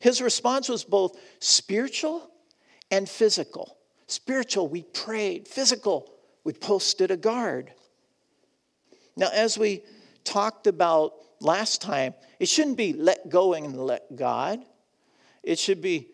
His 0.00 0.20
response 0.20 0.68
was 0.68 0.82
both 0.82 1.16
spiritual 1.38 2.28
and 2.90 3.08
physical. 3.08 3.76
Spiritual, 4.08 4.66
we 4.66 4.82
prayed. 4.82 5.46
Physical, 5.46 6.12
we 6.42 6.52
posted 6.54 7.12
a 7.12 7.16
guard. 7.16 7.72
Now, 9.16 9.28
as 9.32 9.56
we 9.58 9.82
talked 10.24 10.66
about 10.66 11.14
last 11.40 11.80
time, 11.80 12.14
it 12.38 12.48
shouldn't 12.48 12.76
be 12.76 12.92
let 12.92 13.28
go 13.28 13.54
and 13.54 13.76
let 13.76 14.14
God. 14.14 14.60
It 15.42 15.58
should 15.58 15.80
be 15.80 16.08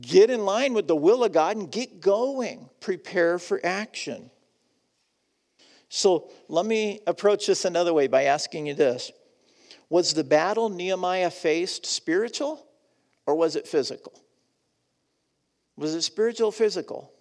get 0.00 0.30
in 0.30 0.44
line 0.44 0.74
with 0.74 0.86
the 0.86 0.96
will 0.96 1.24
of 1.24 1.32
God 1.32 1.56
and 1.56 1.70
get 1.70 2.00
going. 2.00 2.68
Prepare 2.80 3.38
for 3.38 3.60
action. 3.64 4.30
So 5.88 6.30
let 6.48 6.66
me 6.66 7.00
approach 7.06 7.46
this 7.46 7.64
another 7.64 7.92
way 7.92 8.06
by 8.06 8.24
asking 8.24 8.66
you 8.66 8.74
this 8.74 9.12
Was 9.88 10.14
the 10.14 10.24
battle 10.24 10.68
Nehemiah 10.68 11.30
faced 11.30 11.86
spiritual 11.86 12.66
or 13.26 13.34
was 13.34 13.56
it 13.56 13.66
physical? 13.66 14.12
Was 15.76 15.94
it 15.94 16.02
spiritual 16.02 16.52
physical? 16.52 17.12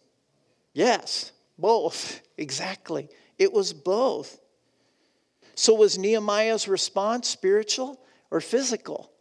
Yes, 0.73 1.31
both. 1.57 2.21
Exactly. 2.37 3.07
It 3.37 3.53
was 3.53 3.71
both. 3.71 4.40
So, 5.61 5.75
was 5.75 5.95
Nehemiah's 5.95 6.67
response 6.67 7.29
spiritual 7.29 8.01
or 8.31 8.41
physical? 8.41 9.11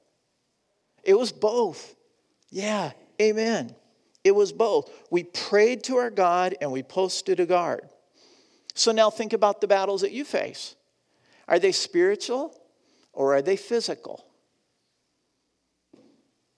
It 1.04 1.12
was 1.12 1.32
both. 1.32 1.94
Yeah, 2.48 2.92
amen. 3.20 3.74
It 4.24 4.34
was 4.34 4.50
both. 4.50 4.90
We 5.10 5.24
prayed 5.24 5.84
to 5.84 5.96
our 5.96 6.08
God 6.08 6.54
and 6.62 6.72
we 6.72 6.82
posted 6.82 7.40
a 7.40 7.44
guard. 7.44 7.90
So, 8.72 8.90
now 8.90 9.10
think 9.10 9.34
about 9.34 9.60
the 9.60 9.68
battles 9.68 10.00
that 10.00 10.12
you 10.12 10.24
face. 10.24 10.76
Are 11.46 11.58
they 11.58 11.72
spiritual 11.72 12.58
or 13.12 13.34
are 13.34 13.42
they 13.42 13.56
physical? 13.56 14.24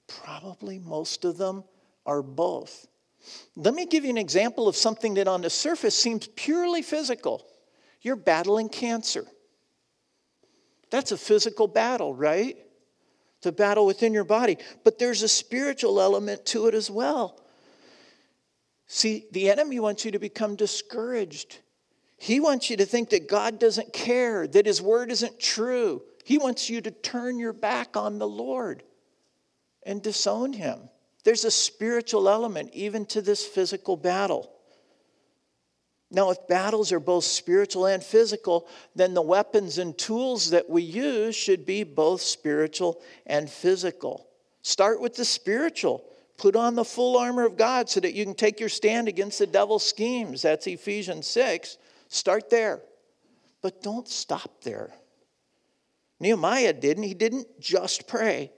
Probably 0.07 0.79
most 0.79 1.25
of 1.25 1.38
them 1.38 1.64
are 2.07 2.23
both. 2.23 2.87
Let 3.57 3.75
me 3.75 3.87
give 3.87 4.05
you 4.05 4.11
an 4.11 4.16
example 4.16 4.68
of 4.68 4.77
something 4.77 5.14
that 5.14 5.27
on 5.27 5.40
the 5.40 5.51
surface 5.51 5.99
seems 5.99 6.29
purely 6.29 6.83
physical. 6.83 7.45
You're 8.01 8.14
battling 8.14 8.68
cancer. 8.68 9.27
That's 10.92 11.11
a 11.11 11.16
physical 11.16 11.66
battle, 11.66 12.14
right? 12.14 12.57
A 13.44 13.50
battle 13.50 13.87
within 13.87 14.12
your 14.12 14.22
body. 14.22 14.59
But 14.85 15.00
there's 15.00 15.22
a 15.22 15.28
spiritual 15.28 16.00
element 16.00 16.46
to 16.46 16.68
it 16.68 16.74
as 16.74 16.88
well. 16.88 17.40
See, 18.87 19.24
the 19.33 19.50
enemy 19.50 19.81
wants 19.81 20.05
you 20.05 20.12
to 20.12 20.20
become 20.20 20.55
discouraged. 20.55 21.59
He 22.18 22.38
wants 22.38 22.70
you 22.70 22.76
to 22.76 22.85
think 22.85 23.11
that 23.11 23.28
God 23.28 23.59
doesn't 23.59 23.92
care, 23.92 24.46
that 24.46 24.66
his 24.66 24.81
word 24.81 25.11
isn't 25.11 25.40
true. 25.40 26.02
He 26.24 26.38
wants 26.38 26.70
you 26.70 26.81
to 26.83 26.90
turn 26.92 27.38
your 27.38 27.55
back 27.55 27.96
on 27.96 28.18
the 28.18 28.28
Lord 28.28 28.85
and 29.85 30.00
disown 30.00 30.52
him. 30.52 30.88
There's 31.24 31.44
a 31.44 31.50
spiritual 31.50 32.28
element 32.28 32.70
even 32.74 33.07
to 33.07 33.22
this 33.22 33.44
physical 33.44 33.96
battle. 33.96 34.52
Now, 36.14 36.29
if 36.31 36.46
battles 36.46 36.92
are 36.92 37.01
both 37.01 37.25
spiritual 37.25 37.87
and 37.87 38.03
physical, 38.03 38.68
then 38.94 39.14
the 39.14 39.22
weapons 39.22 39.79
and 39.79 39.96
tools 39.96 40.51
that 40.51 40.68
we 40.68 40.83
use 40.83 41.35
should 41.35 41.64
be 41.64 41.85
both 41.85 42.20
spiritual 42.20 43.01
and 43.27 43.48
physical. 43.48 44.29
Start 44.61 45.01
with 45.01 45.16
the 45.16 45.25
spiritual. 45.25 46.05
Put 46.37 46.55
on 46.55 46.75
the 46.75 46.85
full 46.85 47.16
armor 47.16 47.46
of 47.46 47.57
God 47.57 47.88
so 47.88 47.98
that 48.01 48.12
you 48.12 48.27
can 48.27 48.35
take 48.35 48.61
your 48.61 48.68
stand 48.68 49.09
against 49.09 49.38
the 49.38 49.46
devil's 49.46 49.87
schemes. 49.87 50.42
That's 50.42 50.66
Ephesians 50.66 51.27
6. 51.29 51.79
Start 52.09 52.51
there. 52.51 52.83
But 53.62 53.83
don't 53.83 54.07
stop 54.07 54.62
there. 54.62 54.92
Nehemiah 56.20 56.75
didn't. 56.75 57.05
He 57.05 57.14
didn't 57.14 57.59
just 57.59 58.07
pray, 58.07 58.53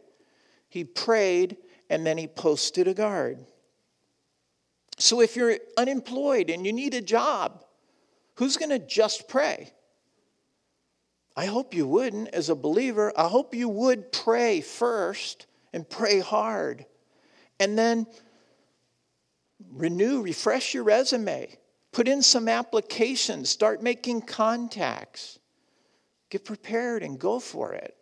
he 0.68 0.82
prayed 0.82 1.56
and 1.88 2.04
then 2.04 2.18
he 2.18 2.26
posted 2.26 2.88
a 2.88 2.94
guard. 2.94 3.44
So 4.98 5.20
if 5.20 5.36
you're 5.36 5.58
unemployed 5.76 6.50
and 6.50 6.64
you 6.64 6.72
need 6.72 6.94
a 6.94 7.00
job, 7.00 7.64
who's 8.36 8.56
going 8.56 8.70
to 8.70 8.78
just 8.78 9.28
pray? 9.28 9.72
I 11.36 11.46
hope 11.46 11.74
you 11.74 11.86
wouldn't 11.86 12.28
as 12.28 12.48
a 12.48 12.54
believer. 12.54 13.12
I 13.16 13.28
hope 13.28 13.54
you 13.54 13.68
would 13.68 14.12
pray 14.12 14.60
first 14.60 15.46
and 15.72 15.88
pray 15.88 16.20
hard. 16.20 16.86
And 17.58 17.76
then 17.76 18.06
renew, 19.72 20.22
refresh 20.22 20.74
your 20.74 20.84
resume, 20.84 21.48
put 21.92 22.06
in 22.06 22.22
some 22.22 22.48
applications, 22.48 23.50
start 23.50 23.82
making 23.82 24.22
contacts. 24.22 25.38
Get 26.30 26.44
prepared 26.44 27.02
and 27.02 27.18
go 27.18 27.38
for 27.40 27.74
it. 27.74 27.96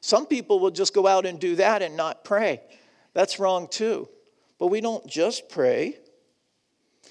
Some 0.00 0.26
people 0.26 0.60
will 0.60 0.70
just 0.70 0.94
go 0.94 1.06
out 1.06 1.26
and 1.26 1.40
do 1.40 1.56
that 1.56 1.82
and 1.82 1.96
not 1.96 2.24
pray. 2.24 2.60
That's 3.14 3.38
wrong 3.38 3.68
too. 3.68 4.08
But 4.58 4.68
we 4.68 4.80
don't 4.80 5.06
just 5.06 5.48
pray, 5.48 5.98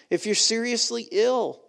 if 0.09 0.25
you're 0.25 0.35
seriously 0.35 1.07
ill, 1.11 1.61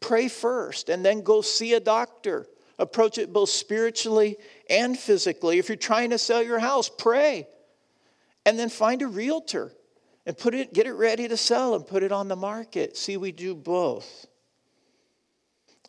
pray 0.00 0.28
first 0.28 0.88
and 0.88 1.04
then 1.04 1.22
go 1.22 1.40
see 1.40 1.74
a 1.74 1.80
doctor. 1.80 2.46
Approach 2.78 3.18
it 3.18 3.32
both 3.32 3.50
spiritually 3.50 4.36
and 4.68 4.98
physically. 4.98 5.58
If 5.58 5.68
you're 5.68 5.76
trying 5.76 6.10
to 6.10 6.18
sell 6.18 6.42
your 6.42 6.58
house, 6.58 6.88
pray. 6.88 7.46
And 8.44 8.58
then 8.58 8.70
find 8.70 9.02
a 9.02 9.06
realtor 9.06 9.72
and 10.26 10.36
put 10.36 10.54
it, 10.54 10.72
get 10.72 10.86
it 10.86 10.92
ready 10.92 11.28
to 11.28 11.36
sell 11.36 11.74
and 11.74 11.86
put 11.86 12.02
it 12.02 12.12
on 12.12 12.28
the 12.28 12.36
market. 12.36 12.96
See, 12.96 13.16
we 13.16 13.30
do 13.30 13.54
both. 13.54 14.26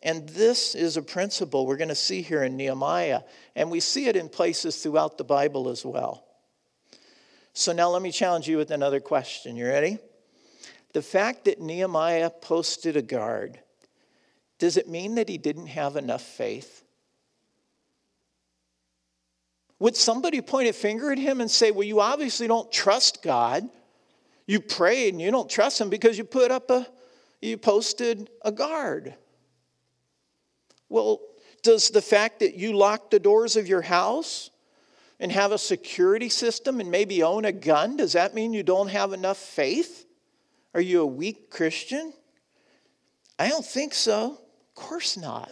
And 0.02 0.28
this 0.28 0.74
is 0.74 0.96
a 0.96 1.02
principle 1.02 1.66
we're 1.66 1.78
going 1.78 1.88
to 1.88 1.94
see 1.94 2.20
here 2.20 2.42
in 2.44 2.58
Nehemiah, 2.58 3.22
and 3.56 3.70
we 3.70 3.80
see 3.80 4.06
it 4.06 4.16
in 4.16 4.28
places 4.28 4.82
throughout 4.82 5.16
the 5.16 5.24
Bible 5.24 5.70
as 5.70 5.84
well. 5.84 6.26
So 7.54 7.72
now 7.72 7.88
let 7.88 8.02
me 8.02 8.12
challenge 8.12 8.46
you 8.46 8.58
with 8.58 8.70
another 8.70 9.00
question. 9.00 9.56
You 9.56 9.66
ready? 9.66 9.98
The 10.94 11.02
fact 11.02 11.44
that 11.46 11.60
Nehemiah 11.60 12.30
posted 12.30 12.96
a 12.96 13.02
guard, 13.02 13.58
does 14.58 14.76
it 14.76 14.88
mean 14.88 15.16
that 15.16 15.28
he 15.28 15.38
didn't 15.38 15.66
have 15.66 15.96
enough 15.96 16.22
faith? 16.22 16.84
Would 19.80 19.96
somebody 19.96 20.40
point 20.40 20.68
a 20.68 20.72
finger 20.72 21.10
at 21.10 21.18
him 21.18 21.40
and 21.40 21.50
say, 21.50 21.72
Well, 21.72 21.82
you 21.82 22.00
obviously 22.00 22.46
don't 22.46 22.70
trust 22.70 23.22
God. 23.22 23.68
You 24.46 24.60
prayed 24.60 25.14
and 25.14 25.20
you 25.20 25.32
don't 25.32 25.50
trust 25.50 25.80
him 25.80 25.90
because 25.90 26.16
you 26.16 26.24
put 26.24 26.52
up 26.52 26.70
a, 26.70 26.86
you 27.42 27.56
posted 27.56 28.30
a 28.42 28.52
guard. 28.52 29.14
Well, 30.88 31.20
does 31.62 31.90
the 31.90 32.02
fact 32.02 32.38
that 32.38 32.54
you 32.54 32.76
lock 32.76 33.10
the 33.10 33.18
doors 33.18 33.56
of 33.56 33.66
your 33.66 33.82
house 33.82 34.50
and 35.18 35.32
have 35.32 35.50
a 35.50 35.58
security 35.58 36.28
system 36.28 36.78
and 36.78 36.90
maybe 36.90 37.22
own 37.24 37.44
a 37.44 37.52
gun, 37.52 37.96
does 37.96 38.12
that 38.12 38.32
mean 38.32 38.52
you 38.52 38.62
don't 38.62 38.88
have 38.88 39.12
enough 39.12 39.38
faith? 39.38 40.06
Are 40.74 40.80
you 40.80 41.02
a 41.02 41.06
weak 41.06 41.50
Christian? 41.50 42.12
I 43.38 43.48
don't 43.48 43.64
think 43.64 43.94
so. 43.94 44.32
Of 44.32 44.74
course 44.74 45.16
not. 45.16 45.50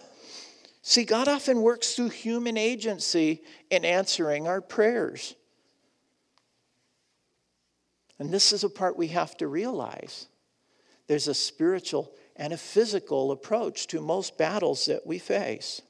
See, 0.82 1.04
God 1.04 1.28
often 1.28 1.62
works 1.62 1.94
through 1.94 2.08
human 2.08 2.56
agency 2.56 3.42
in 3.70 3.84
answering 3.84 4.48
our 4.48 4.60
prayers. 4.60 5.36
And 8.18 8.30
this 8.30 8.52
is 8.52 8.64
a 8.64 8.68
part 8.68 8.96
we 8.96 9.08
have 9.08 9.36
to 9.38 9.46
realize. 9.46 10.26
There's 11.06 11.28
a 11.28 11.34
spiritual 11.34 12.12
and 12.34 12.52
a 12.52 12.56
physical 12.56 13.30
approach 13.30 13.86
to 13.88 14.00
most 14.00 14.36
battles 14.36 14.86
that 14.86 15.06
we 15.06 15.18
face. 15.18 15.82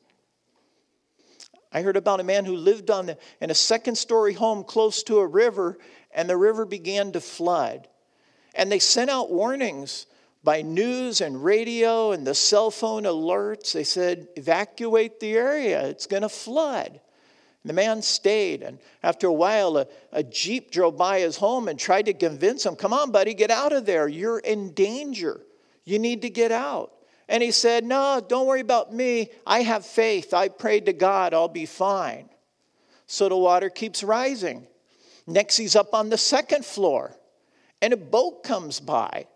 I 1.73 1.81
heard 1.81 1.97
about 1.97 2.21
a 2.21 2.25
man 2.25 2.45
who 2.45 2.57
lived 2.57 2.90
on 2.90 3.07
the, 3.07 3.18
in 3.40 3.51
a 3.51 3.55
second 3.55 3.97
story 3.97 4.35
home 4.35 4.62
close 4.62 5.03
to 5.05 5.21
a 5.21 5.27
river, 5.27 5.79
and 6.11 6.29
the 6.29 6.37
river 6.37 6.66
began 6.66 7.12
to 7.12 7.21
flood. 7.21 7.88
And 8.54 8.70
they 8.70 8.78
sent 8.78 9.10
out 9.10 9.30
warnings 9.30 10.06
by 10.44 10.62
news 10.62 11.20
and 11.20 11.42
radio 11.42 12.12
and 12.12 12.26
the 12.26 12.34
cell 12.34 12.70
phone 12.70 13.04
alerts. 13.04 13.72
They 13.72 13.84
said, 13.84 14.28
evacuate 14.36 15.20
the 15.20 15.34
area, 15.34 15.86
it's 15.86 16.06
going 16.06 16.22
to 16.22 16.28
flood. 16.28 17.00
And 17.62 17.70
the 17.70 17.74
man 17.74 18.02
stayed, 18.02 18.62
and 18.62 18.78
after 19.04 19.28
a 19.28 19.32
while, 19.32 19.76
a, 19.76 19.86
a 20.10 20.24
Jeep 20.24 20.72
drove 20.72 20.96
by 20.96 21.20
his 21.20 21.36
home 21.36 21.68
and 21.68 21.78
tried 21.78 22.06
to 22.06 22.12
convince 22.12 22.66
him, 22.66 22.74
Come 22.74 22.92
on, 22.92 23.12
buddy, 23.12 23.34
get 23.34 23.52
out 23.52 23.72
of 23.72 23.86
there. 23.86 24.08
You're 24.08 24.40
in 24.40 24.72
danger. 24.72 25.40
You 25.84 26.00
need 26.00 26.22
to 26.22 26.30
get 26.30 26.50
out. 26.50 26.92
And 27.28 27.40
he 27.40 27.52
said, 27.52 27.84
No, 27.84 28.20
don't 28.26 28.48
worry 28.48 28.60
about 28.60 28.92
me. 28.92 29.30
I 29.46 29.62
have 29.62 29.86
faith. 29.86 30.34
I 30.34 30.48
prayed 30.48 30.86
to 30.86 30.92
God. 30.92 31.34
I'll 31.34 31.46
be 31.46 31.66
fine. 31.66 32.28
So 33.06 33.28
the 33.28 33.36
water 33.36 33.70
keeps 33.70 34.02
rising. 34.02 34.66
Next, 35.28 35.56
he's 35.56 35.76
up 35.76 35.94
on 35.94 36.08
the 36.08 36.18
second 36.18 36.64
floor, 36.64 37.14
and 37.83 37.92
a 37.92 37.97
boat 37.97 38.45
comes 38.45 38.81
by. 38.81 39.27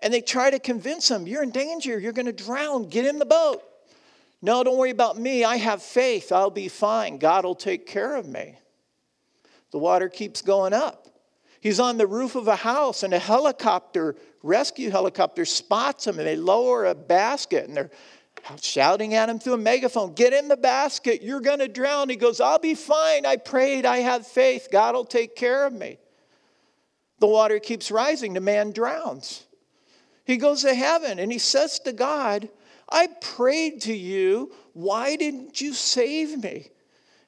And 0.00 0.14
they 0.14 0.20
try 0.20 0.50
to 0.50 0.60
convince 0.60 1.10
him, 1.10 1.26
You're 1.26 1.42
in 1.42 1.50
danger. 1.50 1.98
You're 1.98 2.12
going 2.12 2.26
to 2.26 2.32
drown. 2.32 2.88
Get 2.88 3.06
in 3.06 3.18
the 3.18 3.24
boat. 3.24 3.62
No, 4.40 4.62
don't 4.62 4.78
worry 4.78 4.90
about 4.90 5.18
me. 5.18 5.42
I 5.42 5.56
have 5.56 5.82
faith. 5.82 6.30
I'll 6.30 6.50
be 6.50 6.68
fine. 6.68 7.18
God 7.18 7.44
will 7.44 7.56
take 7.56 7.86
care 7.86 8.14
of 8.14 8.28
me. 8.28 8.56
The 9.72 9.78
water 9.78 10.08
keeps 10.08 10.42
going 10.42 10.72
up. 10.72 11.08
He's 11.60 11.80
on 11.80 11.96
the 11.96 12.06
roof 12.06 12.36
of 12.36 12.46
a 12.46 12.54
house, 12.54 13.02
and 13.02 13.12
a 13.12 13.18
helicopter, 13.18 14.14
rescue 14.44 14.90
helicopter, 14.90 15.44
spots 15.44 16.06
him, 16.06 16.18
and 16.18 16.28
they 16.28 16.36
lower 16.36 16.84
a 16.84 16.94
basket, 16.94 17.66
and 17.66 17.76
they're 17.76 17.90
shouting 18.62 19.14
at 19.14 19.28
him 19.28 19.40
through 19.40 19.54
a 19.54 19.58
megaphone 19.58 20.14
Get 20.14 20.32
in 20.32 20.46
the 20.46 20.56
basket. 20.56 21.22
You're 21.22 21.40
going 21.40 21.58
to 21.58 21.66
drown. 21.66 22.08
He 22.08 22.14
goes, 22.14 22.40
I'll 22.40 22.60
be 22.60 22.76
fine. 22.76 23.26
I 23.26 23.36
prayed. 23.36 23.84
I 23.84 23.98
have 23.98 24.24
faith. 24.24 24.68
God 24.70 24.94
will 24.94 25.04
take 25.04 25.34
care 25.34 25.66
of 25.66 25.72
me. 25.72 25.98
The 27.18 27.26
water 27.26 27.58
keeps 27.58 27.90
rising. 27.90 28.34
The 28.34 28.40
man 28.40 28.72
drowns. 28.72 29.44
He 30.24 30.36
goes 30.36 30.62
to 30.62 30.74
heaven 30.74 31.18
and 31.18 31.32
he 31.32 31.38
says 31.38 31.78
to 31.80 31.92
God, 31.92 32.48
I 32.88 33.08
prayed 33.20 33.82
to 33.82 33.94
you. 33.94 34.52
Why 34.72 35.16
didn't 35.16 35.60
you 35.60 35.72
save 35.72 36.42
me? 36.42 36.68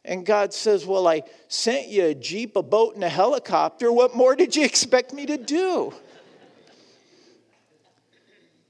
And 0.05 0.25
God 0.25 0.55
says, 0.55 0.87
Well, 0.87 1.07
I 1.07 1.23
sent 1.49 1.89
you 1.89 2.07
a 2.07 2.15
Jeep, 2.15 2.57
a 2.57 2.63
boat, 2.63 2.95
and 2.95 3.05
a 3.05 3.09
helicopter. 3.09 3.93
What 3.93 4.15
more 4.15 4.35
did 4.35 4.57
you 4.57 4.65
expect 4.65 5.13
me 5.13 5.27
to 5.27 5.37
do? 5.37 5.93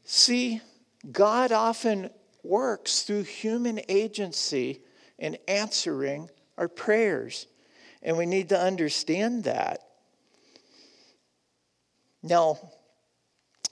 See, 0.05 0.61
God 1.13 1.53
often 1.53 2.11
works 2.43 3.03
through 3.03 3.23
human 3.23 3.81
agency 3.89 4.81
in 5.19 5.39
answering 5.47 6.29
our 6.59 6.69
prayers. 6.69 7.47
And 8.03 8.17
we 8.17 8.27
need 8.27 8.49
to 8.49 8.61
understand 8.61 9.45
that. 9.45 9.90
Now, 12.23 12.59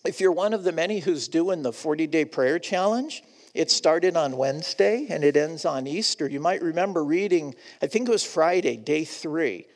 if 0.04 0.20
you're 0.20 0.32
one 0.32 0.54
of 0.54 0.64
the 0.64 0.72
many 0.72 1.00
who's 1.00 1.28
doing 1.28 1.62
the 1.62 1.72
40 1.72 2.06
day 2.06 2.24
prayer 2.24 2.58
challenge, 2.58 3.22
it 3.54 3.70
started 3.70 4.16
on 4.16 4.36
Wednesday 4.36 5.06
and 5.10 5.24
it 5.24 5.36
ends 5.36 5.64
on 5.64 5.86
Easter. 5.86 6.28
You 6.28 6.40
might 6.40 6.62
remember 6.62 7.04
reading, 7.04 7.54
I 7.82 7.86
think 7.86 8.08
it 8.08 8.12
was 8.12 8.24
Friday, 8.24 8.76
day 8.76 9.04
three. 9.04 9.66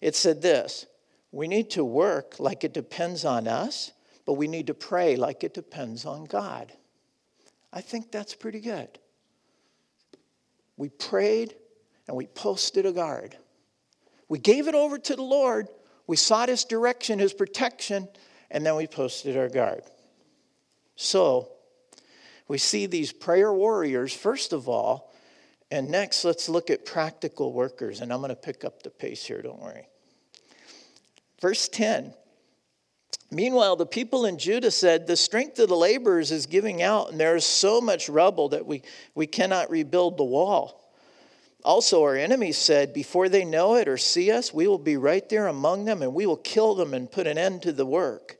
It 0.00 0.16
said 0.16 0.42
this 0.42 0.86
We 1.32 1.48
need 1.48 1.70
to 1.70 1.84
work 1.84 2.38
like 2.38 2.64
it 2.64 2.72
depends 2.72 3.24
on 3.24 3.46
us, 3.46 3.92
but 4.24 4.34
we 4.34 4.48
need 4.48 4.68
to 4.68 4.74
pray 4.74 5.16
like 5.16 5.44
it 5.44 5.54
depends 5.54 6.04
on 6.04 6.24
God. 6.24 6.72
I 7.72 7.80
think 7.80 8.10
that's 8.10 8.34
pretty 8.34 8.60
good. 8.60 8.98
We 10.76 10.88
prayed 10.88 11.54
and 12.08 12.16
we 12.16 12.26
posted 12.26 12.86
a 12.86 12.92
guard. 12.92 13.36
We 14.28 14.38
gave 14.38 14.68
it 14.68 14.74
over 14.74 14.98
to 14.98 15.16
the 15.16 15.22
Lord. 15.22 15.68
We 16.06 16.16
sought 16.16 16.48
His 16.48 16.64
direction, 16.64 17.18
His 17.18 17.32
protection, 17.32 18.08
and 18.50 18.64
then 18.64 18.76
we 18.76 18.86
posted 18.86 19.36
our 19.36 19.48
guard. 19.48 19.82
So, 20.96 21.50
we 22.48 22.58
see 22.58 22.86
these 22.86 23.12
prayer 23.12 23.52
warriors, 23.52 24.14
first 24.14 24.52
of 24.52 24.68
all, 24.68 25.12
and 25.70 25.90
next 25.90 26.24
let's 26.24 26.48
look 26.48 26.70
at 26.70 26.84
practical 26.84 27.52
workers. 27.52 28.00
And 28.00 28.12
I'm 28.12 28.20
going 28.20 28.30
to 28.30 28.36
pick 28.36 28.64
up 28.64 28.82
the 28.82 28.90
pace 28.90 29.24
here, 29.24 29.42
don't 29.42 29.60
worry. 29.60 29.88
Verse 31.40 31.68
10 31.68 32.14
Meanwhile, 33.30 33.76
the 33.76 33.86
people 33.86 34.24
in 34.24 34.38
Judah 34.38 34.70
said, 34.70 35.06
The 35.06 35.16
strength 35.16 35.58
of 35.58 35.68
the 35.68 35.76
laborers 35.76 36.30
is 36.30 36.46
giving 36.46 36.80
out, 36.82 37.10
and 37.10 37.18
there 37.18 37.34
is 37.34 37.44
so 37.44 37.80
much 37.80 38.08
rubble 38.08 38.50
that 38.50 38.66
we, 38.66 38.82
we 39.14 39.26
cannot 39.26 39.68
rebuild 39.68 40.16
the 40.16 40.24
wall. 40.24 40.80
Also, 41.66 42.04
our 42.04 42.14
enemies 42.14 42.56
said, 42.56 42.92
Before 42.92 43.28
they 43.28 43.44
know 43.44 43.74
it 43.74 43.88
or 43.88 43.96
see 43.96 44.30
us, 44.30 44.54
we 44.54 44.68
will 44.68 44.78
be 44.78 44.96
right 44.96 45.28
there 45.28 45.48
among 45.48 45.84
them, 45.84 46.00
and 46.00 46.14
we 46.14 46.24
will 46.24 46.36
kill 46.36 46.76
them 46.76 46.94
and 46.94 47.10
put 47.10 47.26
an 47.26 47.36
end 47.36 47.62
to 47.62 47.72
the 47.72 47.84
work. 47.84 48.38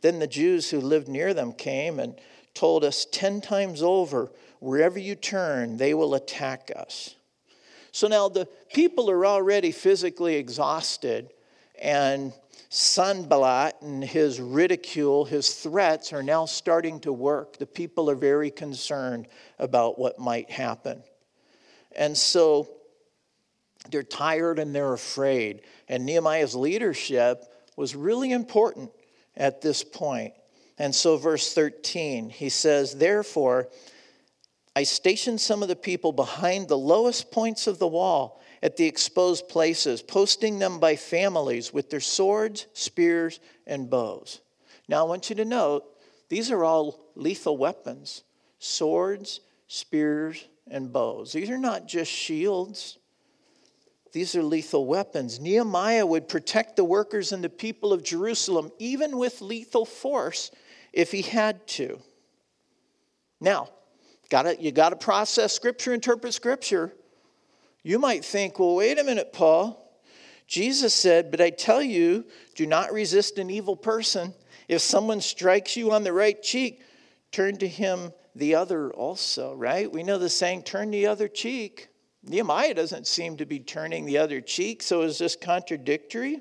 Then 0.00 0.20
the 0.20 0.28
Jews 0.28 0.70
who 0.70 0.80
lived 0.80 1.08
near 1.08 1.34
them 1.34 1.52
came 1.52 1.98
and 1.98 2.14
told 2.54 2.84
us 2.84 3.04
ten 3.04 3.40
times 3.40 3.82
over, 3.82 4.30
Wherever 4.60 4.96
you 4.96 5.16
turn, 5.16 5.76
they 5.76 5.92
will 5.92 6.14
attack 6.14 6.70
us. 6.76 7.16
So 7.90 8.06
now 8.06 8.28
the 8.28 8.46
people 8.72 9.10
are 9.10 9.26
already 9.26 9.72
physically 9.72 10.36
exhausted, 10.36 11.32
and 11.82 12.32
Sanballat 12.68 13.74
and 13.82 14.04
his 14.04 14.40
ridicule, 14.40 15.24
his 15.24 15.52
threats 15.52 16.12
are 16.12 16.22
now 16.22 16.44
starting 16.44 17.00
to 17.00 17.12
work. 17.12 17.56
The 17.56 17.66
people 17.66 18.08
are 18.08 18.14
very 18.14 18.52
concerned 18.52 19.26
about 19.58 19.98
what 19.98 20.20
might 20.20 20.48
happen. 20.48 21.02
And 21.98 22.16
so 22.16 22.68
they're 23.90 24.02
tired 24.02 24.58
and 24.58 24.74
they're 24.74 24.94
afraid. 24.94 25.62
And 25.88 26.06
Nehemiah's 26.06 26.54
leadership 26.54 27.44
was 27.76 27.94
really 27.94 28.32
important 28.32 28.90
at 29.36 29.60
this 29.60 29.84
point. 29.84 30.32
And 30.78 30.94
so, 30.94 31.16
verse 31.16 31.52
13, 31.52 32.30
he 32.30 32.48
says, 32.48 32.94
Therefore, 32.94 33.68
I 34.76 34.84
stationed 34.84 35.40
some 35.40 35.60
of 35.60 35.68
the 35.68 35.76
people 35.76 36.12
behind 36.12 36.68
the 36.68 36.78
lowest 36.78 37.32
points 37.32 37.66
of 37.66 37.80
the 37.80 37.88
wall 37.88 38.40
at 38.62 38.76
the 38.76 38.86
exposed 38.86 39.48
places, 39.48 40.00
posting 40.02 40.60
them 40.60 40.78
by 40.78 40.94
families 40.94 41.72
with 41.72 41.90
their 41.90 42.00
swords, 42.00 42.66
spears, 42.74 43.40
and 43.66 43.90
bows. 43.90 44.40
Now, 44.88 45.04
I 45.04 45.08
want 45.08 45.30
you 45.30 45.36
to 45.36 45.44
note 45.44 45.84
these 46.28 46.52
are 46.52 46.64
all 46.64 47.00
lethal 47.16 47.56
weapons 47.56 48.22
swords, 48.60 49.40
spears, 49.66 50.46
and 50.70 50.92
bows. 50.92 51.32
These 51.32 51.50
are 51.50 51.58
not 51.58 51.86
just 51.86 52.10
shields, 52.10 52.98
these 54.12 54.34
are 54.34 54.42
lethal 54.42 54.86
weapons. 54.86 55.38
Nehemiah 55.38 56.06
would 56.06 56.28
protect 56.28 56.76
the 56.76 56.84
workers 56.84 57.32
and 57.32 57.44
the 57.44 57.48
people 57.48 57.92
of 57.92 58.02
Jerusalem, 58.02 58.70
even 58.78 59.18
with 59.18 59.40
lethal 59.42 59.84
force, 59.84 60.50
if 60.92 61.12
he 61.12 61.22
had 61.22 61.66
to. 61.68 62.00
Now, 63.40 63.68
gotta, 64.30 64.60
you 64.60 64.72
got 64.72 64.90
to 64.90 64.96
process 64.96 65.52
Scripture, 65.52 65.92
interpret 65.92 66.34
Scripture. 66.34 66.92
You 67.82 67.98
might 67.98 68.24
think, 68.24 68.58
well, 68.58 68.74
wait 68.74 68.98
a 68.98 69.04
minute, 69.04 69.32
Paul. 69.32 69.84
Jesus 70.46 70.94
said, 70.94 71.30
But 71.30 71.40
I 71.40 71.50
tell 71.50 71.82
you, 71.82 72.24
do 72.54 72.66
not 72.66 72.92
resist 72.92 73.38
an 73.38 73.50
evil 73.50 73.76
person. 73.76 74.34
If 74.66 74.80
someone 74.80 75.20
strikes 75.20 75.76
you 75.76 75.92
on 75.92 76.04
the 76.04 76.12
right 76.12 76.42
cheek, 76.42 76.82
turn 77.30 77.56
to 77.58 77.68
him 77.68 78.12
the 78.38 78.54
other 78.54 78.92
also, 78.92 79.54
right? 79.54 79.92
We 79.92 80.02
know 80.02 80.18
the 80.18 80.28
saying, 80.28 80.62
turn 80.62 80.90
the 80.90 81.06
other 81.06 81.28
cheek. 81.28 81.88
Nehemiah 82.22 82.74
doesn't 82.74 83.06
seem 83.06 83.36
to 83.38 83.46
be 83.46 83.58
turning 83.58 84.06
the 84.06 84.18
other 84.18 84.40
cheek, 84.40 84.82
so 84.82 85.02
is 85.02 85.18
this 85.18 85.36
contradictory? 85.36 86.40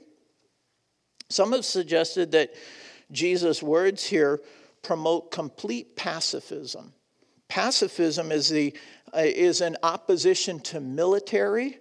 Some 1.30 1.52
have 1.52 1.66
suggested 1.66 2.32
that 2.32 2.54
Jesus' 3.12 3.64
words 3.64 4.04
here 4.04 4.40
promote 4.84 5.32
complete 5.32 5.96
pacifism. 5.96 6.94
Pacifism 7.48 8.32
is, 8.32 8.50
the, 8.50 8.76
uh, 9.14 9.22
is 9.24 9.62
an 9.62 9.78
opposition 9.82 10.60
to 10.60 10.80
military 10.80 11.80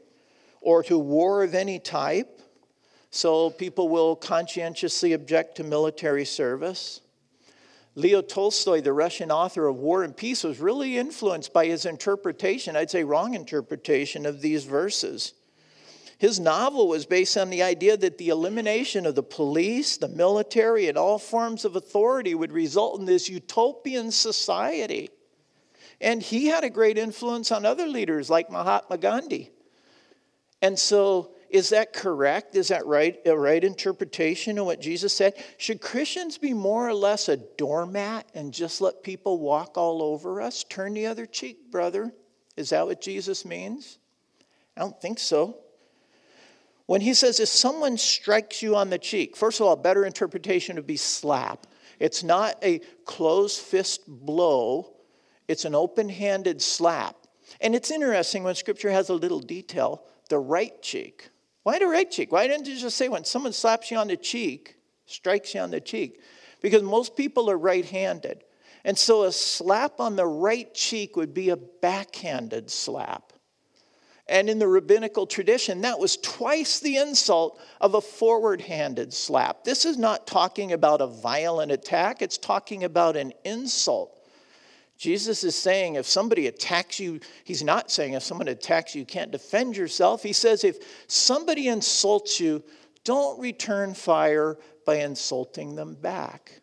or 0.61 0.83
to 0.85 0.99
war 0.99 1.43
of 1.43 1.55
any 1.55 1.79
type. 1.79 2.41
So 3.11 3.51
people 3.51 3.89
will 3.89 4.17
conscientiously 4.17 5.13
object 5.13 5.57
to 5.57 5.65
military 5.65 6.25
service. 6.25 7.01
Leo 7.97 8.21
Tolstoy, 8.21 8.83
the 8.83 8.93
Russian 8.93 9.31
author 9.31 9.67
of 9.67 9.77
War 9.77 10.05
and 10.05 10.15
Peace, 10.15 10.45
was 10.45 10.61
really 10.61 10.99
influenced 10.99 11.55
by 11.55 11.65
his 11.65 11.87
interpretation, 11.87 12.77
I'd 12.77 12.91
say 12.91 13.05
wrong 13.05 13.33
interpretation, 13.33 14.27
of 14.27 14.43
these 14.43 14.65
verses. 14.65 15.33
His 16.19 16.39
novel 16.39 16.89
was 16.89 17.07
based 17.07 17.39
on 17.39 17.49
the 17.49 17.63
idea 17.63 17.97
that 17.97 18.19
the 18.19 18.29
elimination 18.29 19.07
of 19.07 19.15
the 19.15 19.23
police, 19.23 19.97
the 19.97 20.09
military, 20.09 20.89
and 20.89 20.99
all 20.99 21.19
forms 21.19 21.65
of 21.65 21.75
authority 21.75 22.35
would 22.35 22.53
result 22.53 23.01
in 23.01 23.07
this 23.07 23.31
utopian 23.31 24.11
society. 24.11 25.09
And 25.99 26.23
he 26.23 26.47
had 26.47 26.65
a 26.65 26.71
great 26.71 26.99
influence 26.99 27.51
on 27.51 27.65
other 27.65 27.87
leaders 27.87 28.29
like 28.29 28.51
Mahatma 28.51 28.99
Gandhi. 28.99 29.53
And 30.61 30.79
so, 30.79 31.33
is 31.51 31.71
that 31.71 31.93
correct? 31.93 32.57
Is 32.57 32.69
that 32.69 32.87
right? 32.87 33.19
A 33.27 33.37
right 33.37 33.63
interpretation 33.63 34.59
of 34.59 34.67
what 34.67 34.81
Jesus 34.81 35.17
said? 35.17 35.35
Should 35.59 35.81
Christians 35.81 36.39
be 36.39 36.53
more 36.53 36.89
or 36.89 36.95
less 36.95 37.29
a 37.29 37.37
doormat 37.37 38.27
and 38.35 38.53
just 38.53 38.81
let 38.81 39.03
people 39.03 39.39
walk 39.39 39.77
all 39.77 40.03
over 40.03 40.41
us? 40.41 40.65
Turn 40.65 40.95
the 40.95 41.07
other 41.07 41.27
cheek, 41.27 41.71
brother. 41.71 42.13
Is 42.57 42.71
that 42.71 42.87
what 42.87 43.01
Jesus 43.01 43.45
means? 43.45 43.99
I 44.77 44.81
don't 44.81 45.01
think 45.01 45.19
so. 45.19 45.59
When 46.87 47.01
he 47.01 47.15
says, 47.15 47.41
if 47.41 47.49
someone 47.49 47.99
strikes 47.99 48.63
you 48.63 48.77
on 48.77 48.91
the 48.91 48.99
cheek, 48.99 49.37
first 49.37 49.61
of 49.61 49.67
all, 49.67 49.73
a 49.73 49.77
better 49.77 50.05
interpretation 50.05 50.77
would 50.77 50.87
be 50.87 50.97
slap. 50.97 51.67
It's 51.99 52.23
not 52.23 52.57
a 52.63 52.81
closed 53.05 53.61
fist 53.61 54.03
blow, 54.07 54.93
it's 55.49 55.65
an 55.65 55.75
open 55.75 56.09
handed 56.09 56.63
slap. 56.63 57.17
And 57.61 57.75
it's 57.75 57.91
interesting 57.91 58.43
when 58.43 58.55
scripture 58.55 58.91
has 58.91 59.09
a 59.09 59.15
little 59.15 59.41
detail 59.41 60.03
the 60.29 60.39
right 60.39 60.81
cheek. 60.83 61.31
Why 61.67 61.81
the 61.81 61.89
right 61.89 62.09
cheek? 62.09 62.31
Why 62.31 62.47
didn't 62.47 62.69
you 62.69 62.77
just 62.77 62.97
say 62.97 63.09
when 63.09 63.25
someone 63.25 63.53
slaps 63.53 63.91
you 63.91 63.97
on 63.97 64.07
the 64.07 64.17
cheek, 64.17 64.77
strikes 65.07 65.53
you 65.53 65.61
on 65.61 65.73
the 65.73 65.81
cheek? 65.81 66.21
Because 66.63 66.85
most 66.85 67.17
people 67.17 67.51
are 67.51 67.59
right 67.59 67.85
handed. 67.85 68.45
And 68.85 68.97
so 68.97 69.25
a 69.25 69.33
slap 69.33 69.99
on 69.99 70.15
the 70.15 70.29
right 70.29 70.73
cheek 70.73 71.17
would 71.17 71.35
be 71.35 71.49
a 71.51 71.57
backhanded 71.57 72.71
slap. 72.71 73.33
And 74.29 74.49
in 74.49 74.61
the 74.61 74.69
rabbinical 74.69 75.27
tradition, 75.27 75.81
that 75.81 75.99
was 75.99 76.19
twice 76.19 76.79
the 76.79 76.99
insult 76.99 77.61
of 77.81 77.95
a 77.95 78.01
forward 78.01 78.61
handed 78.61 79.13
slap. 79.13 79.65
This 79.65 79.85
is 79.85 79.99
not 79.99 80.29
talking 80.29 80.71
about 80.71 81.01
a 81.01 81.09
violent 81.09 81.73
attack, 81.73 82.23
it's 82.23 82.39
talking 82.39 82.85
about 82.85 83.17
an 83.17 83.33
insult. 83.45 84.16
Jesus 84.97 85.45
is 85.45 85.55
saying 85.55 85.97
if 85.97 86.07
somebody 86.07 86.47
attacks 86.47 86.99
you, 86.99 87.21
he's 87.45 87.63
not 87.63 87.91
saying 87.91 88.15
if 88.15 88.23
someone 88.23 88.49
attacks 88.49 88.95
you, 88.95 89.01
you 89.01 89.07
can't 89.07 89.31
defend 89.31 89.77
yourself. 89.77 90.23
He 90.23 90.33
says 90.33 90.65
if 90.65 90.79
somebody 91.07 91.69
insults 91.69 92.41
you, 92.41 92.63
don't 93.05 93.39
return 93.39 93.95
fire 93.95 94.57
by 94.87 94.97
insulting 94.97 95.77
them 95.77 95.95
back. 95.95 96.61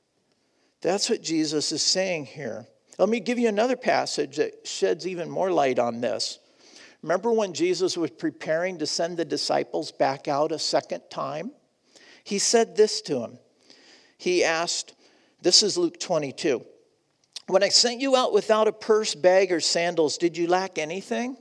That's 0.81 1.09
what 1.09 1.21
Jesus 1.21 1.71
is 1.71 1.83
saying 1.83 2.25
here. 2.25 2.67
Let 2.97 3.09
me 3.09 3.19
give 3.19 3.39
you 3.39 3.47
another 3.47 3.77
passage 3.77 4.37
that 4.37 4.67
sheds 4.67 5.07
even 5.07 5.29
more 5.29 5.51
light 5.51 5.79
on 5.79 6.01
this. 6.01 6.39
Remember 7.01 7.31
when 7.31 7.53
Jesus 7.53 7.97
was 7.97 8.11
preparing 8.11 8.79
to 8.79 8.87
send 8.87 9.17
the 9.17 9.25
disciples 9.25 9.91
back 9.91 10.27
out 10.27 10.51
a 10.51 10.59
second 10.59 11.01
time? 11.09 11.51
He 12.23 12.39
said 12.39 12.75
this 12.75 13.01
to 13.01 13.15
them. 13.15 13.39
He 14.17 14.43
asked, 14.43 14.95
this 15.41 15.63
is 15.63 15.77
Luke 15.77 15.99
22. 15.99 16.65
When 17.47 17.63
I 17.63 17.69
sent 17.69 18.01
you 18.01 18.15
out 18.15 18.33
without 18.33 18.67
a 18.67 18.73
purse, 18.73 19.15
bag, 19.15 19.51
or 19.51 19.59
sandals, 19.59 20.17
did 20.17 20.37
you 20.37 20.47
lack 20.47 20.77
anything? 20.77 21.37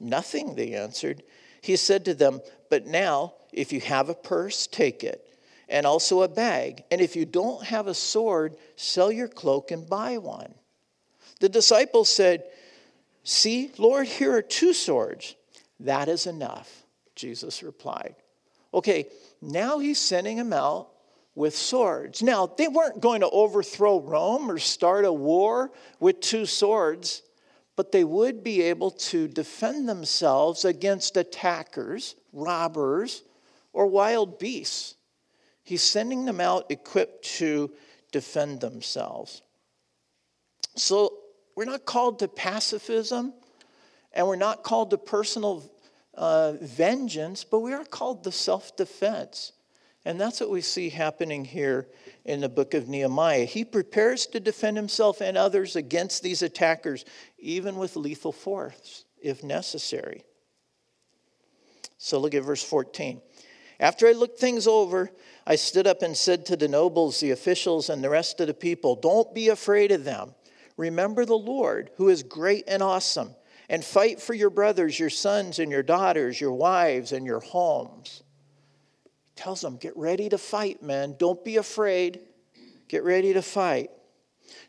Nothing, 0.00 0.54
they 0.54 0.74
answered. 0.74 1.22
He 1.60 1.76
said 1.76 2.04
to 2.06 2.14
them, 2.14 2.40
But 2.70 2.86
now, 2.86 3.34
if 3.52 3.72
you 3.72 3.80
have 3.80 4.08
a 4.08 4.14
purse, 4.14 4.66
take 4.66 5.04
it, 5.04 5.26
and 5.68 5.86
also 5.86 6.22
a 6.22 6.28
bag. 6.28 6.84
And 6.90 7.00
if 7.00 7.14
you 7.16 7.24
don't 7.24 7.64
have 7.64 7.86
a 7.86 7.94
sword, 7.94 8.56
sell 8.76 9.12
your 9.12 9.28
cloak 9.28 9.70
and 9.70 9.88
buy 9.88 10.18
one. 10.18 10.54
The 11.40 11.48
disciples 11.48 12.08
said, 12.08 12.44
See, 13.22 13.70
Lord, 13.78 14.06
here 14.06 14.34
are 14.34 14.42
two 14.42 14.72
swords. 14.72 15.34
That 15.80 16.08
is 16.08 16.26
enough, 16.26 16.84
Jesus 17.16 17.62
replied. 17.62 18.14
Okay, 18.72 19.06
now 19.40 19.78
he's 19.78 19.98
sending 19.98 20.36
them 20.36 20.52
out 20.52 20.88
with 21.34 21.56
swords. 21.56 22.22
Now, 22.22 22.46
they 22.46 22.68
weren't 22.68 23.00
going 23.00 23.20
to 23.20 23.30
overthrow 23.30 24.00
Rome 24.00 24.50
or 24.50 24.58
start 24.58 25.04
a 25.04 25.12
war 25.12 25.72
with 25.98 26.20
two 26.20 26.46
swords, 26.46 27.22
but 27.76 27.92
they 27.92 28.04
would 28.04 28.44
be 28.44 28.62
able 28.62 28.92
to 28.92 29.26
defend 29.26 29.88
themselves 29.88 30.64
against 30.64 31.16
attackers, 31.16 32.14
robbers, 32.32 33.22
or 33.72 33.86
wild 33.86 34.38
beasts. 34.38 34.94
He's 35.64 35.82
sending 35.82 36.24
them 36.24 36.40
out 36.40 36.70
equipped 36.70 37.24
to 37.38 37.72
defend 38.12 38.60
themselves. 38.60 39.42
So, 40.76 41.18
we're 41.56 41.64
not 41.64 41.84
called 41.84 42.18
to 42.18 42.28
pacifism 42.28 43.32
and 44.12 44.26
we're 44.26 44.36
not 44.36 44.62
called 44.62 44.90
to 44.90 44.98
personal 44.98 45.68
uh, 46.14 46.52
vengeance, 46.60 47.44
but 47.44 47.60
we 47.60 47.72
are 47.72 47.84
called 47.84 48.24
to 48.24 48.32
self 48.32 48.76
defense. 48.76 49.52
And 50.04 50.20
that's 50.20 50.40
what 50.40 50.50
we 50.50 50.60
see 50.60 50.90
happening 50.90 51.44
here 51.44 51.88
in 52.24 52.40
the 52.40 52.48
book 52.48 52.74
of 52.74 52.88
Nehemiah. 52.88 53.46
He 53.46 53.64
prepares 53.64 54.26
to 54.28 54.40
defend 54.40 54.76
himself 54.76 55.22
and 55.22 55.36
others 55.36 55.76
against 55.76 56.22
these 56.22 56.42
attackers, 56.42 57.06
even 57.38 57.76
with 57.76 57.96
lethal 57.96 58.32
force, 58.32 59.06
if 59.22 59.42
necessary. 59.42 60.24
So 61.96 62.18
look 62.18 62.34
at 62.34 62.44
verse 62.44 62.62
14. 62.62 63.22
After 63.80 64.06
I 64.06 64.12
looked 64.12 64.38
things 64.38 64.66
over, 64.66 65.10
I 65.46 65.56
stood 65.56 65.86
up 65.86 66.02
and 66.02 66.16
said 66.16 66.44
to 66.46 66.56
the 66.56 66.68
nobles, 66.68 67.20
the 67.20 67.30
officials, 67.30 67.88
and 67.88 68.04
the 68.04 68.10
rest 68.10 68.40
of 68.40 68.46
the 68.46 68.54
people, 68.54 68.96
Don't 68.96 69.34
be 69.34 69.48
afraid 69.48 69.90
of 69.90 70.04
them. 70.04 70.34
Remember 70.76 71.24
the 71.24 71.34
Lord, 71.38 71.90
who 71.96 72.08
is 72.08 72.22
great 72.22 72.64
and 72.66 72.82
awesome, 72.82 73.34
and 73.68 73.82
fight 73.82 74.20
for 74.20 74.34
your 74.34 74.50
brothers, 74.50 74.98
your 74.98 75.10
sons, 75.10 75.58
and 75.58 75.70
your 75.70 75.82
daughters, 75.82 76.40
your 76.40 76.52
wives, 76.52 77.12
and 77.12 77.24
your 77.24 77.40
homes 77.40 78.23
tells 79.36 79.60
them, 79.60 79.76
Get 79.76 79.96
ready 79.96 80.28
to 80.28 80.38
fight, 80.38 80.82
men. 80.82 81.16
Don't 81.18 81.44
be 81.44 81.56
afraid. 81.56 82.20
Get 82.88 83.04
ready 83.04 83.32
to 83.32 83.42
fight. 83.42 83.90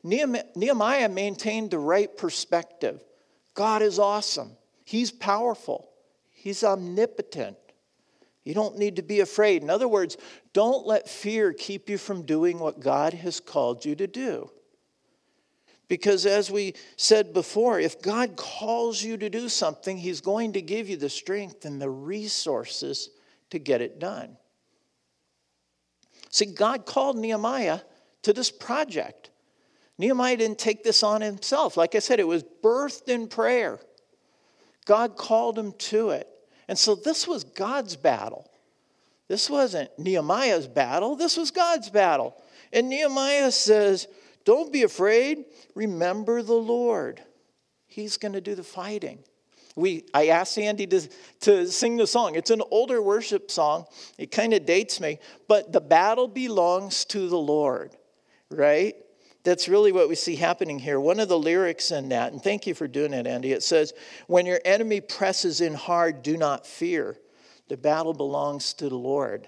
Nehemiah 0.03 1.09
maintained 1.09 1.71
the 1.71 1.79
right 1.79 2.15
perspective. 2.15 3.03
God 3.53 3.81
is 3.81 3.99
awesome, 3.99 4.51
He's 4.83 5.11
powerful, 5.11 5.89
He's 6.31 6.63
omnipotent. 6.63 7.57
You 8.43 8.53
don't 8.53 8.77
need 8.77 8.97
to 8.97 9.01
be 9.01 9.21
afraid. 9.21 9.63
In 9.63 9.71
other 9.71 9.87
words, 9.87 10.17
don't 10.53 10.85
let 10.85 11.09
fear 11.09 11.51
keep 11.51 11.89
you 11.89 11.97
from 11.97 12.21
doing 12.21 12.59
what 12.59 12.79
God 12.79 13.13
has 13.13 13.39
called 13.39 13.83
you 13.83 13.95
to 13.95 14.05
do. 14.05 14.51
Because 15.87 16.27
as 16.27 16.51
we 16.51 16.75
said 16.95 17.33
before, 17.33 17.79
if 17.79 18.01
God 18.01 18.35
calls 18.35 19.01
you 19.01 19.17
to 19.17 19.29
do 19.29 19.49
something, 19.49 19.97
He's 19.97 20.21
going 20.21 20.53
to 20.53 20.61
give 20.61 20.89
you 20.89 20.97
the 20.97 21.09
strength 21.09 21.65
and 21.65 21.81
the 21.81 21.89
resources 21.89 23.09
to 23.49 23.57
get 23.57 23.81
it 23.81 23.99
done. 23.99 24.37
See, 26.35 26.47
God 26.47 26.85
called 26.85 27.17
Nehemiah 27.17 27.79
to 28.23 28.33
this 28.33 28.51
project. 28.51 29.29
Nehemiah 29.97 30.35
didn't 30.35 30.59
take 30.59 30.83
this 30.83 31.01
on 31.01 31.21
himself. 31.21 31.77
Like 31.77 31.95
I 31.95 31.99
said, 31.99 32.19
it 32.19 32.27
was 32.27 32.43
birthed 32.61 33.07
in 33.07 33.29
prayer. 33.29 33.79
God 34.85 35.15
called 35.15 35.57
him 35.57 35.71
to 35.71 36.09
it. 36.09 36.27
And 36.67 36.77
so 36.77 36.93
this 36.93 37.25
was 37.25 37.45
God's 37.45 37.95
battle. 37.95 38.51
This 39.29 39.49
wasn't 39.49 39.97
Nehemiah's 39.97 40.67
battle, 40.67 41.15
this 41.15 41.37
was 41.37 41.51
God's 41.51 41.89
battle. 41.89 42.35
And 42.73 42.89
Nehemiah 42.89 43.49
says, 43.53 44.05
Don't 44.43 44.73
be 44.73 44.83
afraid, 44.83 45.45
remember 45.73 46.41
the 46.41 46.51
Lord. 46.51 47.21
He's 47.87 48.17
going 48.17 48.33
to 48.33 48.41
do 48.41 48.55
the 48.55 48.63
fighting. 48.63 49.19
We, 49.75 50.05
I 50.13 50.27
asked 50.27 50.57
Andy 50.57 50.87
to, 50.87 51.07
to 51.41 51.67
sing 51.67 51.97
the 51.97 52.07
song. 52.07 52.35
It's 52.35 52.49
an 52.49 52.61
older 52.71 53.01
worship 53.01 53.51
song. 53.51 53.85
It 54.17 54.31
kind 54.31 54.53
of 54.53 54.65
dates 54.65 55.01
me, 55.01 55.19
but 55.47 55.73
the 55.73 55.81
battle 55.81 56.27
belongs 56.27 57.03
to 57.05 57.27
the 57.27 57.37
Lord, 57.37 57.95
right? 58.49 58.95
That's 59.43 59.67
really 59.67 59.91
what 59.91 60.09
we 60.09 60.15
see 60.15 60.35
happening 60.35 60.79
here. 60.79 60.99
One 60.99 61.19
of 61.19 61.27
the 61.27 61.37
lyrics 61.37 61.91
in 61.91 62.09
that, 62.09 62.31
and 62.31 62.41
thank 62.41 62.65
you 62.65 62.73
for 62.73 62.87
doing 62.87 63.13
it, 63.13 63.27
Andy, 63.27 63.51
it 63.51 63.63
says, 63.63 63.93
When 64.27 64.45
your 64.45 64.59
enemy 64.65 65.01
presses 65.01 65.61
in 65.61 65.73
hard, 65.73 66.23
do 66.23 66.37
not 66.37 66.65
fear. 66.65 67.17
The 67.67 67.77
battle 67.77 68.13
belongs 68.13 68.73
to 68.75 68.89
the 68.89 68.97
Lord. 68.97 69.47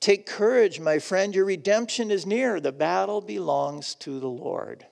Take 0.00 0.26
courage, 0.26 0.80
my 0.80 0.98
friend, 0.98 1.34
your 1.34 1.44
redemption 1.44 2.10
is 2.10 2.26
near. 2.26 2.58
The 2.58 2.72
battle 2.72 3.20
belongs 3.20 3.94
to 3.96 4.18
the 4.18 4.28
Lord. 4.28 4.86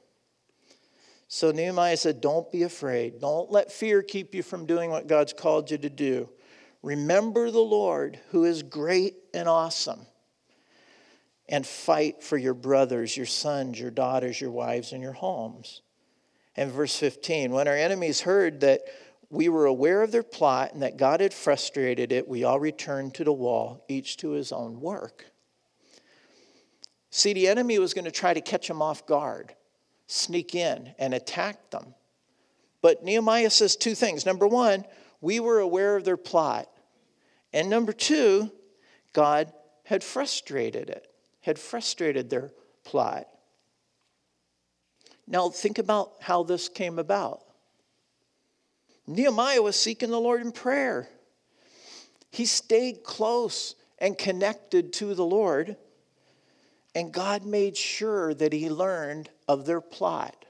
So 1.32 1.52
Nehemiah 1.52 1.96
said, 1.96 2.20
Don't 2.20 2.50
be 2.50 2.64
afraid. 2.64 3.20
Don't 3.20 3.52
let 3.52 3.70
fear 3.70 4.02
keep 4.02 4.34
you 4.34 4.42
from 4.42 4.66
doing 4.66 4.90
what 4.90 5.06
God's 5.06 5.32
called 5.32 5.70
you 5.70 5.78
to 5.78 5.88
do. 5.88 6.28
Remember 6.82 7.52
the 7.52 7.60
Lord, 7.60 8.18
who 8.30 8.44
is 8.44 8.64
great 8.64 9.14
and 9.32 9.48
awesome, 9.48 10.00
and 11.48 11.64
fight 11.64 12.24
for 12.24 12.36
your 12.36 12.54
brothers, 12.54 13.16
your 13.16 13.26
sons, 13.26 13.78
your 13.78 13.92
daughters, 13.92 14.40
your 14.40 14.50
wives, 14.50 14.90
and 14.92 15.00
your 15.00 15.12
homes. 15.12 15.82
And 16.56 16.72
verse 16.72 16.96
15 16.96 17.52
When 17.52 17.68
our 17.68 17.76
enemies 17.76 18.22
heard 18.22 18.62
that 18.62 18.80
we 19.30 19.48
were 19.48 19.66
aware 19.66 20.02
of 20.02 20.10
their 20.10 20.24
plot 20.24 20.72
and 20.72 20.82
that 20.82 20.96
God 20.96 21.20
had 21.20 21.32
frustrated 21.32 22.10
it, 22.10 22.26
we 22.26 22.42
all 22.42 22.58
returned 22.58 23.14
to 23.14 23.24
the 23.24 23.32
wall, 23.32 23.84
each 23.88 24.16
to 24.16 24.30
his 24.30 24.50
own 24.50 24.80
work. 24.80 25.26
See, 27.10 27.34
the 27.34 27.46
enemy 27.46 27.78
was 27.78 27.94
going 27.94 28.04
to 28.06 28.10
try 28.10 28.34
to 28.34 28.40
catch 28.40 28.66
them 28.66 28.82
off 28.82 29.06
guard 29.06 29.54
sneak 30.10 30.54
in 30.54 30.92
and 30.98 31.14
attack 31.14 31.70
them. 31.70 31.94
But 32.82 33.04
Nehemiah 33.04 33.50
says 33.50 33.76
two 33.76 33.94
things. 33.94 34.26
Number 34.26 34.46
one, 34.46 34.84
we 35.20 35.38
were 35.38 35.60
aware 35.60 35.96
of 35.96 36.04
their 36.04 36.16
plot, 36.16 36.68
And 37.52 37.68
number 37.68 37.92
two, 37.92 38.50
God 39.12 39.52
had 39.84 40.04
frustrated 40.04 40.88
it, 40.88 41.06
had 41.40 41.58
frustrated 41.58 42.30
their 42.30 42.50
plot. 42.84 43.26
Now, 45.26 45.48
think 45.48 45.78
about 45.78 46.12
how 46.20 46.42
this 46.42 46.68
came 46.68 46.98
about. 46.98 47.42
Nehemiah 49.06 49.62
was 49.62 49.76
seeking 49.76 50.10
the 50.10 50.20
Lord 50.20 50.40
in 50.40 50.52
prayer. 50.52 51.08
He 52.30 52.46
stayed 52.46 53.02
close 53.02 53.74
and 53.98 54.16
connected 54.16 54.92
to 54.94 55.14
the 55.14 55.24
Lord, 55.24 55.76
and 56.94 57.12
God 57.12 57.44
made 57.44 57.76
sure 57.76 58.32
that 58.34 58.52
he 58.52 58.70
learned 58.70 59.28
of 59.50 59.66
their 59.66 59.80
plot. 59.80 60.44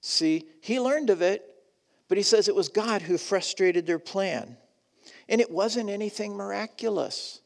See, 0.00 0.44
he 0.60 0.78
learned 0.78 1.10
of 1.10 1.22
it, 1.22 1.42
but 2.06 2.16
he 2.16 2.22
says 2.22 2.46
it 2.46 2.54
was 2.54 2.68
God 2.68 3.02
who 3.02 3.18
frustrated 3.18 3.84
their 3.84 3.98
plan. 3.98 4.56
And 5.28 5.40
it 5.40 5.50
wasn't 5.50 5.90
anything 5.90 6.36
miraculous. 6.36 7.40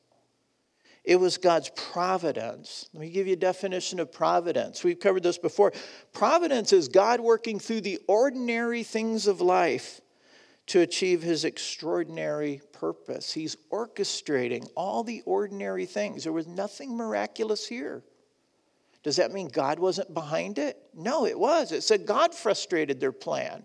It 1.03 1.17
was 1.17 1.39
God's 1.39 1.71
providence. 1.71 2.91
Let 2.93 3.01
me 3.01 3.09
give 3.09 3.27
you 3.27 3.33
a 3.33 3.37
definition 3.37 4.01
of 4.01 4.13
providence. 4.13 4.85
We've 4.85 5.01
covered 5.01 5.23
this 5.23 5.39
before. 5.39 5.73
Providence 6.13 6.75
is 6.75 6.89
God 6.89 7.21
working 7.21 7.59
through 7.59 7.81
the 7.81 8.01
ordinary 8.07 8.83
things 8.83 9.27
of 9.27 9.41
life 9.41 10.03
to 10.67 10.81
achieve 10.81 11.23
his 11.23 11.47
extraordinary 11.47 12.61
purpose. 12.75 13.33
He's 13.33 13.57
orchestrating 13.73 14.69
all 14.77 15.05
the 15.05 15.23
ordinary 15.25 15.87
things. 15.87 16.25
There 16.25 16.35
was 16.35 16.47
nothing 16.47 16.95
miraculous 16.99 17.67
here. 17.67 18.03
Does 19.03 19.17
that 19.17 19.33
mean 19.33 19.49
God 19.49 19.79
wasn't 19.79 20.13
behind 20.13 20.59
it? 20.59 20.77
No, 20.95 21.27
it 21.27 21.39
was. 21.39 21.73
It 21.73 21.83
said 21.83 22.07
God 22.07 22.35
frustrated 22.35 23.01
their 23.01 23.13
plan, 23.13 23.65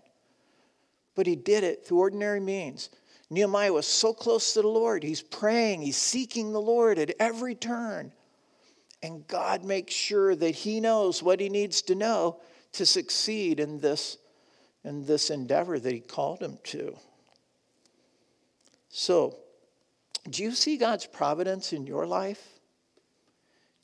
but 1.14 1.26
he 1.26 1.36
did 1.36 1.62
it 1.62 1.86
through 1.86 1.98
ordinary 1.98 2.40
means. 2.40 2.90
Nehemiah 3.28 3.72
was 3.72 3.86
so 3.86 4.14
close 4.14 4.54
to 4.54 4.62
the 4.62 4.68
Lord. 4.68 5.02
He's 5.02 5.22
praying, 5.22 5.82
he's 5.82 5.96
seeking 5.96 6.52
the 6.52 6.60
Lord 6.60 6.98
at 6.98 7.14
every 7.18 7.54
turn. 7.54 8.12
And 9.02 9.26
God 9.26 9.62
makes 9.62 9.94
sure 9.94 10.34
that 10.34 10.54
he 10.54 10.80
knows 10.80 11.22
what 11.22 11.40
he 11.40 11.48
needs 11.48 11.82
to 11.82 11.94
know 11.94 12.40
to 12.72 12.86
succeed 12.86 13.60
in 13.60 13.78
this, 13.78 14.16
in 14.84 15.04
this 15.04 15.30
endeavor 15.30 15.78
that 15.78 15.92
he 15.92 16.00
called 16.00 16.40
him 16.40 16.58
to. 16.64 16.96
So, 18.88 19.36
do 20.30 20.42
you 20.42 20.52
see 20.52 20.76
God's 20.76 21.06
providence 21.06 21.72
in 21.72 21.86
your 21.86 22.06
life? 22.06 22.55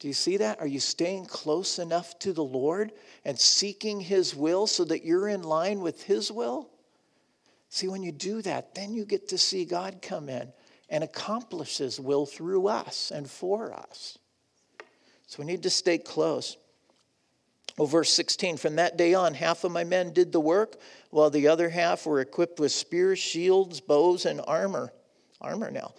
Do 0.03 0.09
you 0.09 0.15
see 0.15 0.39
that? 0.39 0.59
Are 0.59 0.67
you 0.67 0.81
staying 0.81 1.27
close 1.27 1.79
enough 1.79 2.19
to 2.19 2.33
the 2.33 2.43
Lord 2.43 2.91
and 3.25 3.39
seeking 3.39 4.01
His 4.01 4.35
will 4.35 4.67
so 4.67 4.83
that 4.87 5.05
you're 5.05 5.29
in 5.29 5.45
line 5.45 5.79
with 5.79 6.03
His 6.03 6.29
will? 6.29 6.69
See, 7.69 7.87
when 7.87 8.03
you 8.03 8.11
do 8.11 8.43
that, 8.43 8.75
then 8.75 8.95
you 8.95 9.05
get 9.05 9.29
to 9.29 9.39
see 9.39 9.65
God 9.65 10.03
come 10.03 10.29
in 10.29 10.53
and 10.91 11.05
accomplish 11.05 11.79
His 11.79 12.01
will 12.01 12.27
through 12.27 12.67
us 12.67 13.13
and 13.13 13.31
for 13.31 13.73
us. 13.73 14.19
So 15.29 15.39
we 15.39 15.47
need 15.47 15.63
to 15.63 15.71
stay 15.71 15.99
close. 15.99 16.57
Well, 17.79 17.87
verse 17.87 18.13
16 18.13 18.57
From 18.57 18.75
that 18.75 18.97
day 18.97 19.15
on, 19.15 19.35
half 19.35 19.63
of 19.63 19.71
my 19.71 19.85
men 19.85 20.13
did 20.13 20.33
the 20.33 20.41
work, 20.41 20.79
while 21.11 21.31
the 21.31 21.47
other 21.47 21.69
half 21.69 22.07
were 22.07 22.21
equipped 22.21 22.59
with 22.59 22.73
spears, 22.73 23.21
shields, 23.21 23.81
bows, 23.81 24.27
and 24.27 24.41
armor. 24.49 24.93
Armor 25.41 25.71
now. 25.71 25.95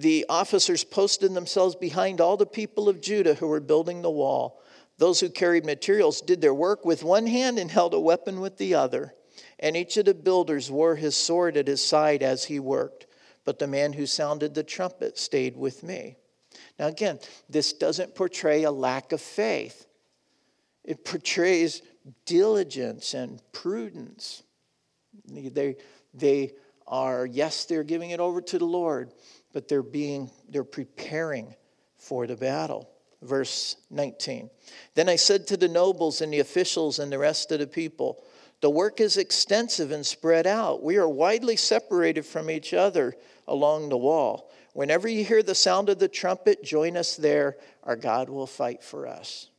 The 0.00 0.26
officers 0.28 0.84
posted 0.84 1.34
themselves 1.34 1.74
behind 1.74 2.20
all 2.20 2.36
the 2.36 2.46
people 2.46 2.88
of 2.88 3.00
Judah 3.00 3.34
who 3.34 3.46
were 3.46 3.60
building 3.60 4.02
the 4.02 4.10
wall. 4.10 4.62
Those 4.98 5.20
who 5.20 5.30
carried 5.30 5.64
materials 5.64 6.20
did 6.20 6.40
their 6.40 6.54
work 6.54 6.84
with 6.84 7.02
one 7.02 7.26
hand 7.26 7.58
and 7.58 7.70
held 7.70 7.94
a 7.94 8.00
weapon 8.00 8.40
with 8.40 8.56
the 8.58 8.74
other 8.74 9.14
and 9.60 9.76
each 9.76 9.96
of 9.98 10.06
the 10.06 10.14
builders 10.14 10.70
wore 10.70 10.96
his 10.96 11.16
sword 11.16 11.56
at 11.56 11.68
his 11.68 11.84
side 11.84 12.22
as 12.22 12.44
he 12.44 12.58
worked. 12.58 13.06
But 13.44 13.58
the 13.58 13.66
man 13.66 13.92
who 13.92 14.06
sounded 14.06 14.54
the 14.54 14.62
trumpet 14.62 15.18
stayed 15.18 15.56
with 15.56 15.82
me. 15.82 16.16
Now, 16.78 16.86
again, 16.86 17.18
this 17.48 17.72
doesn't 17.72 18.14
portray 18.14 18.64
a 18.64 18.70
lack 18.70 19.12
of 19.12 19.20
faith, 19.20 19.86
it 20.82 21.04
portrays 21.04 21.82
diligence 22.24 23.14
and 23.14 23.40
prudence. 23.52 24.42
They, 25.30 25.76
they 26.14 26.52
are, 26.86 27.26
yes, 27.26 27.66
they're 27.66 27.84
giving 27.84 28.10
it 28.10 28.20
over 28.20 28.40
to 28.40 28.58
the 28.58 28.64
Lord, 28.64 29.12
but 29.52 29.68
they're 29.68 29.82
being, 29.82 30.30
they're 30.48 30.64
preparing 30.64 31.54
for 31.96 32.26
the 32.26 32.36
battle. 32.36 32.90
Verse 33.22 33.76
19. 33.90 34.48
Then 34.94 35.08
I 35.08 35.16
said 35.16 35.46
to 35.48 35.56
the 35.56 35.68
nobles 35.68 36.20
and 36.20 36.32
the 36.32 36.40
officials 36.40 36.98
and 36.98 37.12
the 37.12 37.18
rest 37.18 37.52
of 37.52 37.58
the 37.58 37.66
people, 37.66 38.22
the 38.60 38.70
work 38.70 39.00
is 39.00 39.16
extensive 39.16 39.90
and 39.90 40.04
spread 40.04 40.46
out. 40.46 40.82
We 40.82 40.96
are 40.96 41.08
widely 41.08 41.56
separated 41.56 42.24
from 42.24 42.50
each 42.50 42.72
other 42.74 43.14
along 43.46 43.88
the 43.88 43.96
wall. 43.96 44.50
Whenever 44.72 45.08
you 45.08 45.24
hear 45.24 45.42
the 45.42 45.54
sound 45.54 45.88
of 45.88 45.98
the 45.98 46.08
trumpet, 46.08 46.62
join 46.62 46.96
us 46.96 47.16
there. 47.16 47.56
Our 47.82 47.96
God 47.96 48.28
will 48.28 48.46
fight 48.46 48.82
for 48.82 49.06
us. 49.06 49.50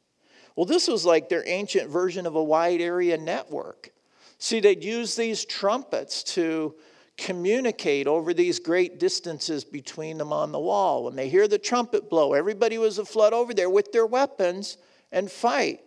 Well, 0.56 0.66
this 0.66 0.88
was 0.88 1.06
like 1.06 1.30
their 1.30 1.48
ancient 1.48 1.90
version 1.90 2.26
of 2.26 2.36
a 2.36 2.44
wide 2.44 2.82
area 2.82 3.18
network. 3.18 3.92
See, 4.38 4.60
they'd 4.60 4.84
use 4.84 5.16
these 5.16 5.46
trumpets 5.46 6.24
to 6.36 6.76
communicate 7.22 8.08
over 8.08 8.34
these 8.34 8.60
great 8.60 9.00
distances 9.00 9.64
between 9.64 10.18
them 10.18 10.34
on 10.34 10.52
the 10.52 10.60
wall. 10.60 11.06
When 11.06 11.16
they 11.16 11.30
hear 11.30 11.48
the 11.48 11.58
trumpet 11.58 12.10
blow, 12.10 12.34
everybody 12.34 12.78
was 12.78 12.98
a 12.98 13.06
flood 13.06 13.34
over 13.34 13.54
there 13.54 13.70
with 13.70 13.92
their 13.92 14.06
weapons 14.06 14.78
and 15.12 15.32
fight. 15.32 15.82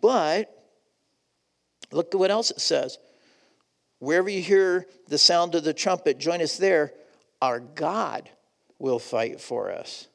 But 0.00 0.54
Look 1.90 2.14
at 2.14 2.18
what 2.18 2.30
else 2.30 2.50
it 2.50 2.60
says. 2.60 2.98
Wherever 3.98 4.28
you 4.28 4.42
hear 4.42 4.86
the 5.08 5.18
sound 5.18 5.54
of 5.54 5.64
the 5.64 5.74
trumpet, 5.74 6.18
join 6.18 6.42
us 6.42 6.56
there. 6.56 6.92
Our 7.40 7.60
God 7.60 8.28
will 8.78 8.98
fight 8.98 9.40
for 9.40 9.72
us. 9.72 10.06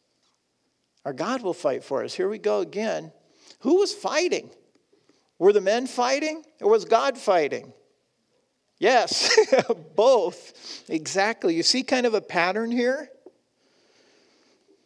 Our 1.06 1.14
God 1.14 1.42
will 1.42 1.54
fight 1.54 1.84
for 1.84 2.04
us. 2.04 2.14
Here 2.14 2.30
we 2.30 2.38
go 2.38 2.60
again. 2.60 3.12
Who 3.60 3.80
was 3.80 3.94
fighting? 3.94 4.50
Were 5.40 5.52
the 5.52 5.62
men 5.62 5.88
fighting 5.88 6.44
or 6.62 6.72
was 6.72 6.86
God 6.86 7.18
fighting? 7.18 7.74
Yes, 8.84 9.34
both. 9.96 10.84
Exactly. 10.90 11.56
You 11.56 11.64
see 11.64 11.84
kind 11.84 12.06
of 12.06 12.16
a 12.16 12.20
pattern 12.20 12.70
here? 12.70 13.08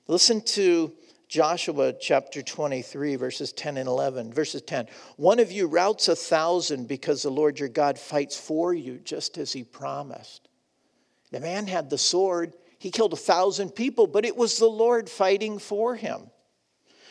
Listen 0.06 0.40
to 0.42 0.94
Joshua 1.28 1.94
chapter 2.00 2.44
23, 2.44 3.16
verses 3.16 3.52
10 3.54 3.76
and 3.78 3.88
11. 3.88 4.32
Verses 4.32 4.62
10 4.62 4.86
One 5.16 5.40
of 5.40 5.52
you 5.52 5.66
routs 5.66 6.10
a 6.10 6.16
thousand 6.16 6.88
because 6.88 7.24
the 7.24 7.32
Lord 7.32 7.60
your 7.60 7.70
God 7.70 7.98
fights 7.98 8.40
for 8.40 8.72
you, 8.72 9.00
just 9.00 9.40
as 9.40 9.52
he 9.52 9.64
promised. 9.64 10.48
The 11.32 11.40
man 11.40 11.66
had 11.66 11.90
the 11.90 11.98
sword, 11.98 12.54
he 12.78 12.92
killed 12.92 13.14
a 13.14 13.16
thousand 13.16 13.72
people, 13.72 14.06
but 14.06 14.26
it 14.26 14.38
was 14.38 14.60
the 14.60 14.68
Lord 14.68 15.10
fighting 15.10 15.58
for 15.58 15.96
him. 15.96 16.30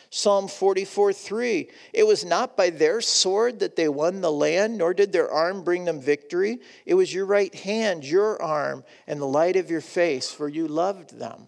Psalm 0.09 0.47
44 0.47 1.13
3 1.13 1.69
It 1.93 2.07
was 2.07 2.23
not 2.23 2.55
by 2.55 2.69
their 2.69 3.01
sword 3.01 3.59
that 3.59 3.75
they 3.75 3.89
won 3.89 4.21
the 4.21 4.31
land, 4.31 4.77
nor 4.77 4.93
did 4.93 5.11
their 5.11 5.29
arm 5.29 5.63
bring 5.63 5.85
them 5.85 5.99
victory. 5.99 6.59
It 6.85 6.93
was 6.93 7.13
your 7.13 7.25
right 7.25 7.53
hand, 7.53 8.03
your 8.03 8.41
arm, 8.41 8.83
and 9.05 9.19
the 9.19 9.25
light 9.25 9.55
of 9.55 9.69
your 9.69 9.81
face, 9.81 10.31
for 10.31 10.47
you 10.47 10.67
loved 10.67 11.17
them. 11.17 11.47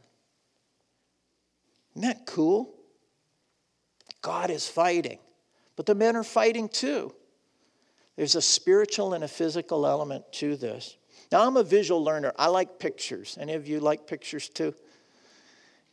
Isn't 1.95 2.07
that 2.07 2.25
cool? 2.25 2.75
God 4.21 4.49
is 4.49 4.67
fighting, 4.67 5.19
but 5.75 5.85
the 5.85 5.95
men 5.95 6.15
are 6.15 6.23
fighting 6.23 6.67
too. 6.67 7.13
There's 8.17 8.35
a 8.35 8.41
spiritual 8.41 9.13
and 9.13 9.23
a 9.23 9.29
physical 9.29 9.87
element 9.87 10.25
to 10.33 10.57
this. 10.57 10.97
Now, 11.31 11.47
I'm 11.47 11.55
a 11.55 11.63
visual 11.63 12.03
learner. 12.03 12.33
I 12.37 12.47
like 12.47 12.79
pictures. 12.79 13.37
Any 13.39 13.53
of 13.53 13.67
you 13.67 13.79
like 13.79 14.07
pictures 14.07 14.49
too? 14.49 14.73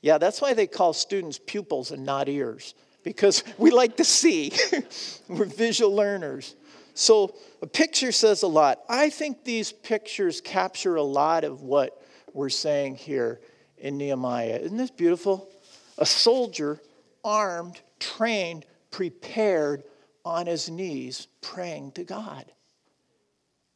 Yeah, 0.02 0.18
that's 0.18 0.40
why 0.40 0.54
they 0.54 0.66
call 0.66 0.92
students 0.92 1.40
pupils 1.44 1.90
and 1.90 2.04
not 2.04 2.28
ears, 2.28 2.74
because 3.02 3.42
we 3.58 3.70
like 3.70 3.96
to 3.96 4.04
see. 4.04 4.52
We're 5.28 5.46
visual 5.46 5.94
learners. 5.94 6.54
So, 6.94 7.34
a 7.60 7.66
picture 7.66 8.10
says 8.10 8.42
a 8.42 8.46
lot. 8.46 8.78
I 8.88 9.10
think 9.10 9.44
these 9.44 9.70
pictures 9.70 10.40
capture 10.40 10.96
a 10.96 11.02
lot 11.02 11.44
of 11.44 11.60
what 11.60 12.02
we're 12.32 12.48
saying 12.48 12.96
here 12.96 13.40
in 13.76 13.98
Nehemiah. 13.98 14.60
Isn't 14.62 14.78
this 14.78 14.90
beautiful? 14.90 15.50
a 15.98 16.06
soldier, 16.06 16.80
armed, 17.24 17.80
trained, 17.98 18.66
prepared, 18.90 19.84
on 20.24 20.46
his 20.46 20.68
knees, 20.68 21.28
praying 21.40 21.92
to 21.92 22.02
God. 22.02 22.44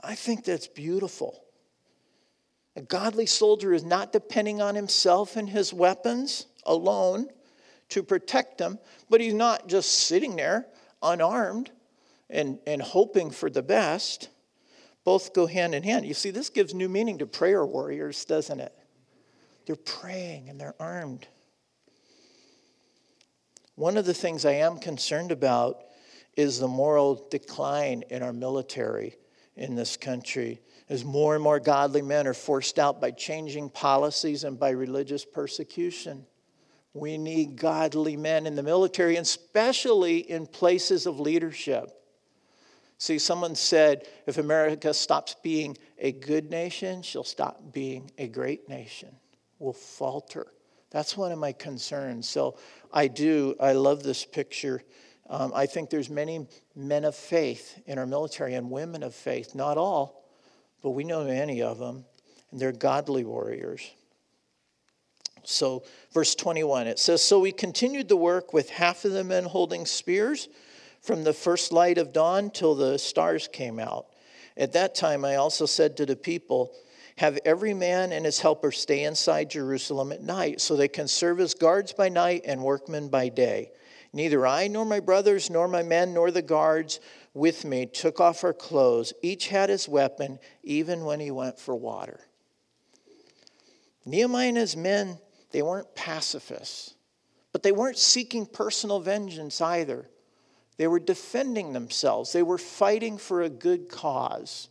I 0.00 0.16
think 0.16 0.44
that's 0.44 0.66
beautiful. 0.66 1.44
A 2.76 2.82
godly 2.82 3.26
soldier 3.26 3.72
is 3.72 3.84
not 3.84 4.12
depending 4.12 4.60
on 4.60 4.74
himself 4.74 5.36
and 5.36 5.48
his 5.48 5.72
weapons 5.72 6.46
alone 6.64 7.28
to 7.88 8.02
protect 8.02 8.58
them, 8.58 8.78
but 9.08 9.20
he's 9.20 9.34
not 9.34 9.68
just 9.68 9.90
sitting 9.90 10.36
there 10.36 10.66
unarmed 11.02 11.70
and, 12.28 12.58
and 12.66 12.80
hoping 12.80 13.30
for 13.30 13.50
the 13.50 13.62
best. 13.62 14.28
Both 15.04 15.32
go 15.32 15.46
hand 15.46 15.74
in 15.74 15.82
hand. 15.82 16.06
You 16.06 16.14
see, 16.14 16.30
this 16.30 16.50
gives 16.50 16.72
new 16.72 16.88
meaning 16.88 17.18
to 17.18 17.26
prayer 17.26 17.66
warriors, 17.66 18.24
doesn't 18.24 18.60
it? 18.60 18.72
They're 19.66 19.76
praying 19.76 20.48
and 20.48 20.60
they're 20.60 20.80
armed. 20.80 21.26
One 23.74 23.96
of 23.96 24.04
the 24.04 24.14
things 24.14 24.44
I 24.44 24.52
am 24.52 24.78
concerned 24.78 25.32
about 25.32 25.84
is 26.36 26.58
the 26.58 26.68
moral 26.68 27.26
decline 27.30 28.04
in 28.10 28.22
our 28.22 28.32
military 28.32 29.16
in 29.56 29.74
this 29.74 29.96
country. 29.96 30.60
As 30.90 31.04
more 31.04 31.36
and 31.36 31.42
more 31.42 31.60
godly 31.60 32.02
men 32.02 32.26
are 32.26 32.34
forced 32.34 32.78
out 32.78 33.00
by 33.00 33.12
changing 33.12 33.70
policies 33.70 34.42
and 34.42 34.58
by 34.58 34.70
religious 34.70 35.24
persecution. 35.24 36.26
We 36.94 37.16
need 37.16 37.54
godly 37.54 38.16
men 38.16 38.44
in 38.44 38.56
the 38.56 38.64
military, 38.64 39.14
and 39.14 39.24
especially 39.24 40.18
in 40.18 40.48
places 40.48 41.06
of 41.06 41.20
leadership. 41.20 41.92
See, 42.98 43.20
someone 43.20 43.54
said 43.54 44.08
if 44.26 44.36
America 44.38 44.92
stops 44.92 45.36
being 45.44 45.78
a 45.96 46.10
good 46.10 46.50
nation, 46.50 47.02
she'll 47.02 47.22
stop 47.22 47.72
being 47.72 48.10
a 48.18 48.26
great 48.26 48.68
nation. 48.68 49.14
We'll 49.60 49.72
falter. 49.72 50.48
That's 50.90 51.16
one 51.16 51.30
of 51.30 51.38
my 51.38 51.52
concerns. 51.52 52.28
So 52.28 52.58
I 52.92 53.06
do, 53.06 53.54
I 53.60 53.72
love 53.72 54.02
this 54.02 54.24
picture. 54.24 54.82
Um, 55.28 55.52
I 55.54 55.66
think 55.66 55.88
there's 55.88 56.10
many 56.10 56.48
men 56.74 57.04
of 57.04 57.14
faith 57.14 57.80
in 57.86 57.96
our 57.96 58.06
military 58.06 58.54
and 58.54 58.68
women 58.68 59.04
of 59.04 59.14
faith, 59.14 59.54
not 59.54 59.78
all, 59.78 60.19
but 60.82 60.90
we 60.90 61.04
know 61.04 61.24
many 61.24 61.62
of 61.62 61.78
them, 61.78 62.04
and 62.50 62.60
they're 62.60 62.72
godly 62.72 63.24
warriors. 63.24 63.90
So, 65.44 65.84
verse 66.12 66.34
21, 66.34 66.86
it 66.86 66.98
says 66.98 67.22
So 67.22 67.40
we 67.40 67.52
continued 67.52 68.08
the 68.08 68.16
work 68.16 68.52
with 68.52 68.70
half 68.70 69.04
of 69.04 69.12
the 69.12 69.24
men 69.24 69.44
holding 69.44 69.86
spears 69.86 70.48
from 71.00 71.24
the 71.24 71.32
first 71.32 71.72
light 71.72 71.98
of 71.98 72.12
dawn 72.12 72.50
till 72.50 72.74
the 72.74 72.98
stars 72.98 73.48
came 73.48 73.78
out. 73.78 74.06
At 74.56 74.72
that 74.74 74.94
time, 74.94 75.24
I 75.24 75.36
also 75.36 75.66
said 75.66 75.96
to 75.96 76.06
the 76.06 76.16
people, 76.16 76.72
Have 77.16 77.38
every 77.44 77.72
man 77.72 78.12
and 78.12 78.24
his 78.24 78.40
helper 78.40 78.70
stay 78.70 79.04
inside 79.04 79.50
Jerusalem 79.50 80.12
at 80.12 80.22
night, 80.22 80.60
so 80.60 80.76
they 80.76 80.88
can 80.88 81.08
serve 81.08 81.40
as 81.40 81.54
guards 81.54 81.92
by 81.92 82.08
night 82.08 82.42
and 82.44 82.62
workmen 82.62 83.08
by 83.08 83.28
day. 83.28 83.70
Neither 84.12 84.46
I, 84.46 84.66
nor 84.66 84.84
my 84.84 85.00
brothers, 85.00 85.50
nor 85.50 85.68
my 85.68 85.82
men, 85.82 86.14
nor 86.14 86.30
the 86.30 86.42
guards 86.42 87.00
with 87.32 87.64
me 87.64 87.86
took 87.86 88.20
off 88.20 88.42
our 88.42 88.52
clothes. 88.52 89.12
Each 89.22 89.48
had 89.48 89.70
his 89.70 89.88
weapon, 89.88 90.38
even 90.62 91.04
when 91.04 91.20
he 91.20 91.30
went 91.30 91.58
for 91.58 91.76
water. 91.76 92.20
Nehemiah 94.04 94.48
and 94.48 94.56
his 94.56 94.76
men, 94.76 95.18
they 95.52 95.62
weren't 95.62 95.94
pacifists, 95.94 96.94
but 97.52 97.62
they 97.62 97.72
weren't 97.72 97.98
seeking 97.98 98.46
personal 98.46 99.00
vengeance 99.00 99.60
either. 99.60 100.08
They 100.76 100.88
were 100.88 101.00
defending 101.00 101.72
themselves, 101.72 102.32
they 102.32 102.42
were 102.42 102.58
fighting 102.58 103.18
for 103.18 103.42
a 103.42 103.50
good 103.50 103.88
cause. 103.88 104.68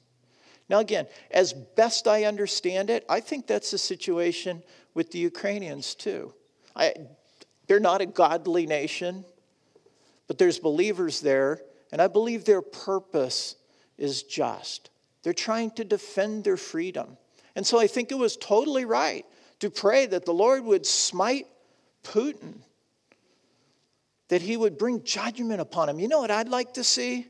Now, 0.68 0.80
again, 0.80 1.08
as 1.32 1.54
best 1.54 2.08
I 2.08 2.26
understand 2.26 2.90
it, 2.90 3.06
I 3.10 3.22
think 3.22 3.48
that's 3.48 3.72
the 3.72 3.78
situation 3.78 4.62
with 4.94 5.12
the 5.12 5.20
Ukrainians 5.20 5.96
too. 5.96 6.34
I, 6.76 6.94
they're 7.70 7.80
not 7.80 8.02
a 8.02 8.08
godly 8.08 8.66
nation, 8.66 9.24
but 10.28 10.40
there's 10.40 10.58
believers 10.58 11.22
there, 11.22 11.62
and 11.92 12.02
I 12.02 12.08
believe 12.08 12.44
their 12.44 12.64
purpose 12.64 13.56
is 13.96 14.24
just. 14.24 14.90
They're 15.22 15.34
trying 15.34 15.70
to 15.72 15.86
defend 15.86 16.44
their 16.44 16.58
freedom. 16.58 17.16
And 17.56 17.66
so 17.66 17.80
I 17.80 17.86
think 17.86 18.12
it 18.12 18.18
was 18.18 18.38
totally 18.38 18.86
right 18.86 19.24
to 19.60 19.70
pray 19.70 20.08
that 20.08 20.26
the 20.26 20.34
Lord 20.34 20.66
would 20.66 20.86
smite 20.86 21.46
Putin 22.04 22.56
that 24.30 24.42
he 24.42 24.58
would 24.58 24.78
bring 24.78 25.04
judgment 25.04 25.62
upon 25.62 25.90
him. 25.90 26.00
You 26.00 26.08
know 26.08 26.20
what 26.20 26.32
I'd 26.32 26.50
like 26.50 26.74
to 26.74 26.84
see? 26.84 27.28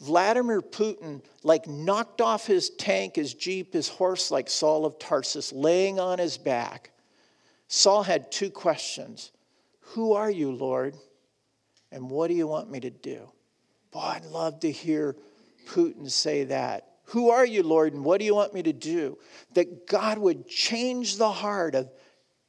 Vladimir 0.00 0.62
Putin, 0.62 1.22
like, 1.44 1.68
knocked 1.68 2.20
off 2.20 2.46
his 2.46 2.70
tank, 2.70 3.16
his 3.16 3.34
jeep, 3.34 3.72
his 3.72 3.88
horse, 3.88 4.30
like 4.32 4.48
Saul 4.48 4.84
of 4.84 4.98
Tarsus, 4.98 5.52
laying 5.52 6.00
on 6.00 6.18
his 6.18 6.38
back. 6.38 6.90
Saul 7.68 8.02
had 8.02 8.32
two 8.32 8.50
questions 8.50 9.30
Who 9.80 10.14
are 10.14 10.30
you, 10.30 10.50
Lord? 10.50 10.96
And 11.90 12.10
what 12.10 12.28
do 12.28 12.34
you 12.34 12.46
want 12.46 12.70
me 12.70 12.80
to 12.80 12.90
do? 12.90 13.30
Boy, 13.92 14.00
I'd 14.00 14.24
love 14.26 14.60
to 14.60 14.70
hear 14.70 15.16
Putin 15.66 16.10
say 16.10 16.44
that. 16.44 16.86
Who 17.04 17.30
are 17.30 17.46
you, 17.46 17.62
Lord, 17.62 17.94
and 17.94 18.04
what 18.04 18.18
do 18.18 18.26
you 18.26 18.34
want 18.34 18.52
me 18.52 18.62
to 18.62 18.72
do? 18.72 19.16
That 19.54 19.86
God 19.86 20.18
would 20.18 20.46
change 20.46 21.16
the 21.16 21.30
heart 21.30 21.74
of, 21.74 21.90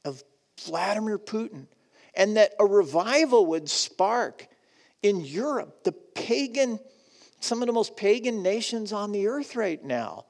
of 0.04 0.22
Vladimir 0.64 1.18
Putin 1.18 1.66
and 2.14 2.36
that 2.36 2.52
a 2.58 2.66
revival 2.66 3.46
would 3.46 3.70
spark 3.70 4.46
in 5.02 5.20
Europe, 5.20 5.84
the 5.84 5.92
pagan, 5.92 6.78
some 7.40 7.62
of 7.62 7.66
the 7.66 7.72
most 7.72 7.96
pagan 7.96 8.42
nations 8.42 8.92
on 8.92 9.12
the 9.12 9.28
earth 9.28 9.56
right 9.56 9.82
now. 9.82 10.26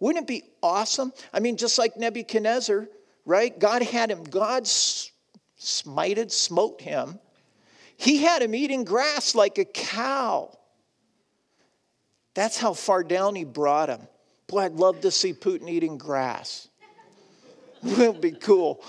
Wouldn't 0.00 0.24
it 0.24 0.28
be 0.28 0.44
awesome? 0.62 1.12
I 1.34 1.40
mean, 1.40 1.58
just 1.58 1.78
like 1.78 1.98
Nebuchadnezzar, 1.98 2.88
right? 3.24 3.56
God 3.58 3.82
had 3.82 4.10
him, 4.10 4.24
God 4.24 4.64
smited, 4.64 6.30
smote 6.30 6.80
him. 6.80 7.18
He 7.96 8.18
had 8.18 8.42
him 8.42 8.54
eating 8.54 8.84
grass 8.84 9.34
like 9.34 9.58
a 9.58 9.64
cow. 9.64 10.56
That's 12.34 12.58
how 12.58 12.74
far 12.74 13.04
down 13.04 13.34
he 13.34 13.44
brought 13.44 13.88
him. 13.88 14.00
Boy, 14.48 14.60
I'd 14.60 14.72
love 14.72 15.00
to 15.02 15.10
see 15.10 15.32
Putin 15.32 15.68
eating 15.68 15.96
grass. 15.96 16.68
it 17.82 17.96
would 17.98 18.20
be 18.20 18.32
cool. 18.32 18.84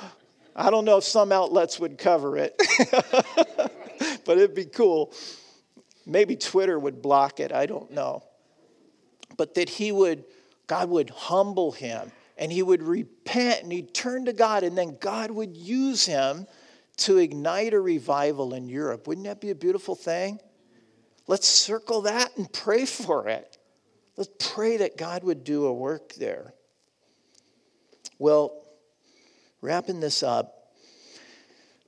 I 0.56 0.70
don't 0.70 0.86
know 0.86 0.98
if 0.98 1.04
some 1.04 1.32
outlets 1.32 1.80
would 1.80 1.98
cover 1.98 2.38
it, 2.38 2.56
but 4.26 4.38
it'd 4.38 4.56
be 4.56 4.66
cool. 4.66 5.14
Maybe 6.06 6.36
Twitter 6.36 6.80
would 6.80 7.02
block 7.02 7.40
it, 7.40 7.52
I 7.52 7.66
don't 7.66 7.92
know. 7.92 8.24
But 9.38 9.56
that 9.56 9.70
he 9.70 9.92
would, 9.92 10.24
God 10.68 10.90
would 10.90 11.10
humble 11.10 11.72
him 11.72 12.12
and 12.38 12.52
he 12.52 12.62
would 12.62 12.84
repent 12.84 13.64
and 13.64 13.72
he'd 13.72 13.94
turn 13.94 14.26
to 14.26 14.34
God, 14.34 14.64
and 14.64 14.78
then 14.78 14.98
God 15.00 15.32
would 15.32 15.56
use 15.56 16.06
him 16.06 16.48
to 16.98 17.18
ignite 17.18 17.74
a 17.74 17.80
revival 17.80 18.54
in 18.54 18.70
Europe. 18.70 19.08
Wouldn't 19.08 19.28
that 19.28 19.42
be 19.42 19.52
a 19.52 19.56
beautiful 19.56 19.96
thing? 19.96 20.40
Let's 21.28 21.48
circle 21.48 22.02
that 22.02 22.36
and 22.38 22.52
pray 22.52 22.86
for 22.86 23.28
it. 23.28 23.58
Let's 24.18 24.30
pray 24.40 24.78
that 24.78 24.98
God 24.98 25.24
would 25.24 25.44
do 25.44 25.66
a 25.66 25.74
work 25.74 26.14
there. 26.16 26.54
Well, 28.18 28.64
wrapping 29.62 30.00
this 30.00 30.24
up, 30.24 30.54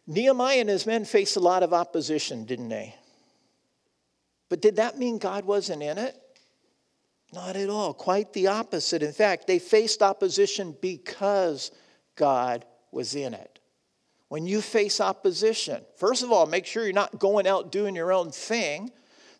Nehemiah 0.07 0.59
and 0.59 0.69
his 0.69 0.85
men 0.85 1.05
faced 1.05 1.35
a 1.35 1.41
lot 1.41 1.63
of 1.63 1.73
opposition, 1.73 2.45
didn't 2.45 2.69
they? 2.69 2.95
But 4.49 4.61
did 4.61 4.77
that 4.77 4.97
mean 4.97 5.17
God 5.17 5.45
wasn't 5.45 5.83
in 5.83 5.97
it? 5.97 6.15
Not 7.34 7.55
at 7.55 7.69
all. 7.69 7.93
Quite 7.93 8.34
the 8.34 8.47
opposite. 8.47 9.03
In 9.03 9.11
fact, 9.11 9.47
they 9.47 9.59
faced 9.59 10.01
opposition 10.01 10.75
because 10.82 11.71
God 12.15 12.65
was 12.91 13.15
in 13.15 13.34
it. 13.34 13.59
When 14.30 14.45
you 14.45 14.61
face 14.61 14.99
opposition, 14.99 15.84
first 15.97 16.23
of 16.23 16.32
all, 16.32 16.45
make 16.45 16.65
sure 16.65 16.84
you're 16.84 16.93
not 16.93 17.19
going 17.19 17.47
out 17.47 17.71
doing 17.71 17.95
your 17.95 18.11
own 18.11 18.32
thing, 18.32 18.91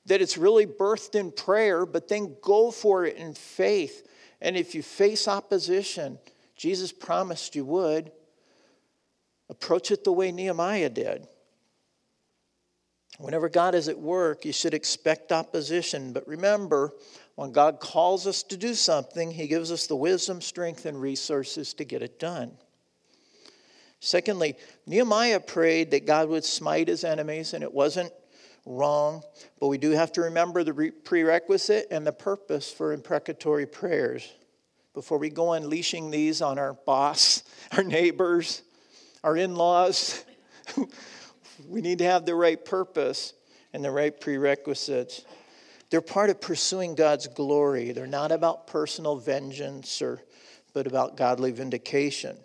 that 0.05 0.21
it's 0.21 0.38
really 0.38 0.65
birthed 0.65 1.15
in 1.15 1.31
prayer, 1.31 1.85
but 1.85 2.07
then 2.07 2.38
go 2.41 2.71
for 2.71 3.05
it 3.05 3.17
in 3.17 3.33
faith. 3.33 4.07
And 4.39 4.55
if 4.55 4.75
you 4.75 4.81
face 4.81 5.27
opposition, 5.27 6.19
Jesus 6.55 6.93
promised 6.93 7.55
you 7.55 7.65
would, 7.65 8.11
Approach 9.49 9.91
it 9.91 10.03
the 10.03 10.11
way 10.11 10.31
Nehemiah 10.31 10.89
did. 10.89 11.27
Whenever 13.17 13.49
God 13.49 13.75
is 13.75 13.88
at 13.88 13.97
work, 13.97 14.45
you 14.45 14.51
should 14.51 14.73
expect 14.73 15.31
opposition. 15.31 16.13
But 16.13 16.27
remember, 16.27 16.93
when 17.38 17.51
God 17.51 17.79
calls 17.79 18.25
us 18.25 18.41
to 18.41 18.57
do 18.57 18.73
something, 18.73 19.29
He 19.29 19.47
gives 19.47 19.71
us 19.71 19.85
the 19.85 19.95
wisdom, 19.95 20.41
strength, 20.41 20.88
and 20.88 20.99
resources 20.99 21.71
to 21.75 21.83
get 21.83 22.01
it 22.01 22.17
done. 22.17 22.57
Secondly, 23.99 24.55
Nehemiah 24.88 25.39
prayed 25.39 25.91
that 25.91 26.07
God 26.07 26.29
would 26.29 26.43
smite 26.43 26.88
his 26.88 27.03
enemies, 27.03 27.53
and 27.53 27.63
it 27.63 27.71
wasn't 27.71 28.11
wrong, 28.65 29.21
but 29.59 29.67
we 29.67 29.77
do 29.77 29.91
have 29.91 30.11
to 30.13 30.21
remember 30.21 30.63
the 30.63 30.91
prerequisite 31.03 31.85
and 31.91 32.07
the 32.07 32.11
purpose 32.11 32.71
for 32.71 32.91
imprecatory 32.91 33.67
prayers 33.67 34.27
before 34.95 35.19
we 35.19 35.29
go 35.29 35.53
unleashing 35.53 36.09
these 36.09 36.41
on 36.41 36.57
our 36.57 36.73
boss, 36.73 37.43
our 37.73 37.83
neighbors, 37.83 38.63
our 39.23 39.38
in 39.38 39.55
laws. 39.55 40.25
we 41.69 41.81
need 41.81 41.99
to 41.99 42.05
have 42.05 42.25
the 42.25 42.33
right 42.33 42.65
purpose 42.65 43.33
and 43.73 43.85
the 43.85 43.91
right 43.91 44.19
prerequisites. 44.19 45.23
They're 45.89 46.01
part 46.01 46.29
of 46.29 46.41
pursuing 46.41 46.95
God's 46.95 47.27
glory. 47.27 47.91
They're 47.91 48.07
not 48.07 48.31
about 48.31 48.67
personal 48.67 49.15
vengeance 49.17 50.01
or 50.01 50.21
but 50.73 50.85
about 50.85 51.17
godly 51.17 51.51
vindication. 51.51 52.38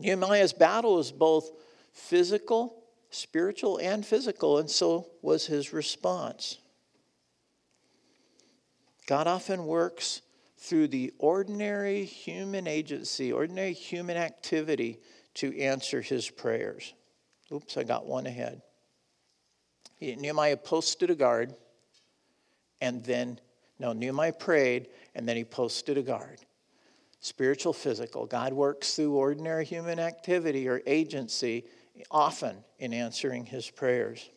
Nehemiah's 0.00 0.52
battle 0.52 0.96
was 0.96 1.12
both 1.12 1.50
physical, 1.92 2.82
spiritual, 3.10 3.78
and 3.78 4.04
physical, 4.04 4.58
and 4.58 4.68
so 4.68 5.08
was 5.22 5.46
his 5.46 5.72
response. 5.72 6.58
God 9.06 9.26
often 9.26 9.66
works 9.66 10.22
through 10.56 10.88
the 10.88 11.12
ordinary 11.18 12.04
human 12.04 12.66
agency, 12.66 13.32
ordinary 13.32 13.72
human 13.72 14.16
activity 14.16 14.98
to 15.34 15.56
answer 15.58 16.00
his 16.00 16.28
prayers. 16.28 16.92
Oops, 17.52 17.76
I 17.76 17.84
got 17.84 18.04
one 18.04 18.26
ahead. 18.26 18.62
Nehemiah 20.00 20.56
posted 20.56 21.10
a 21.10 21.14
guard, 21.14 21.54
and 22.80 23.04
then, 23.04 23.40
no, 23.78 23.92
Nehemiah 23.92 24.32
prayed, 24.32 24.88
and 25.14 25.28
then 25.28 25.36
he 25.36 25.44
posted 25.44 25.98
a 25.98 26.02
guard. 26.02 26.40
Spiritual, 27.20 27.72
physical. 27.72 28.26
God 28.26 28.52
works 28.52 28.94
through 28.94 29.14
ordinary 29.14 29.64
human 29.64 29.98
activity 29.98 30.68
or 30.68 30.80
agency 30.86 31.64
often 32.10 32.56
in 32.78 32.94
answering 32.94 33.44
his 33.44 33.68
prayers. 33.68 34.28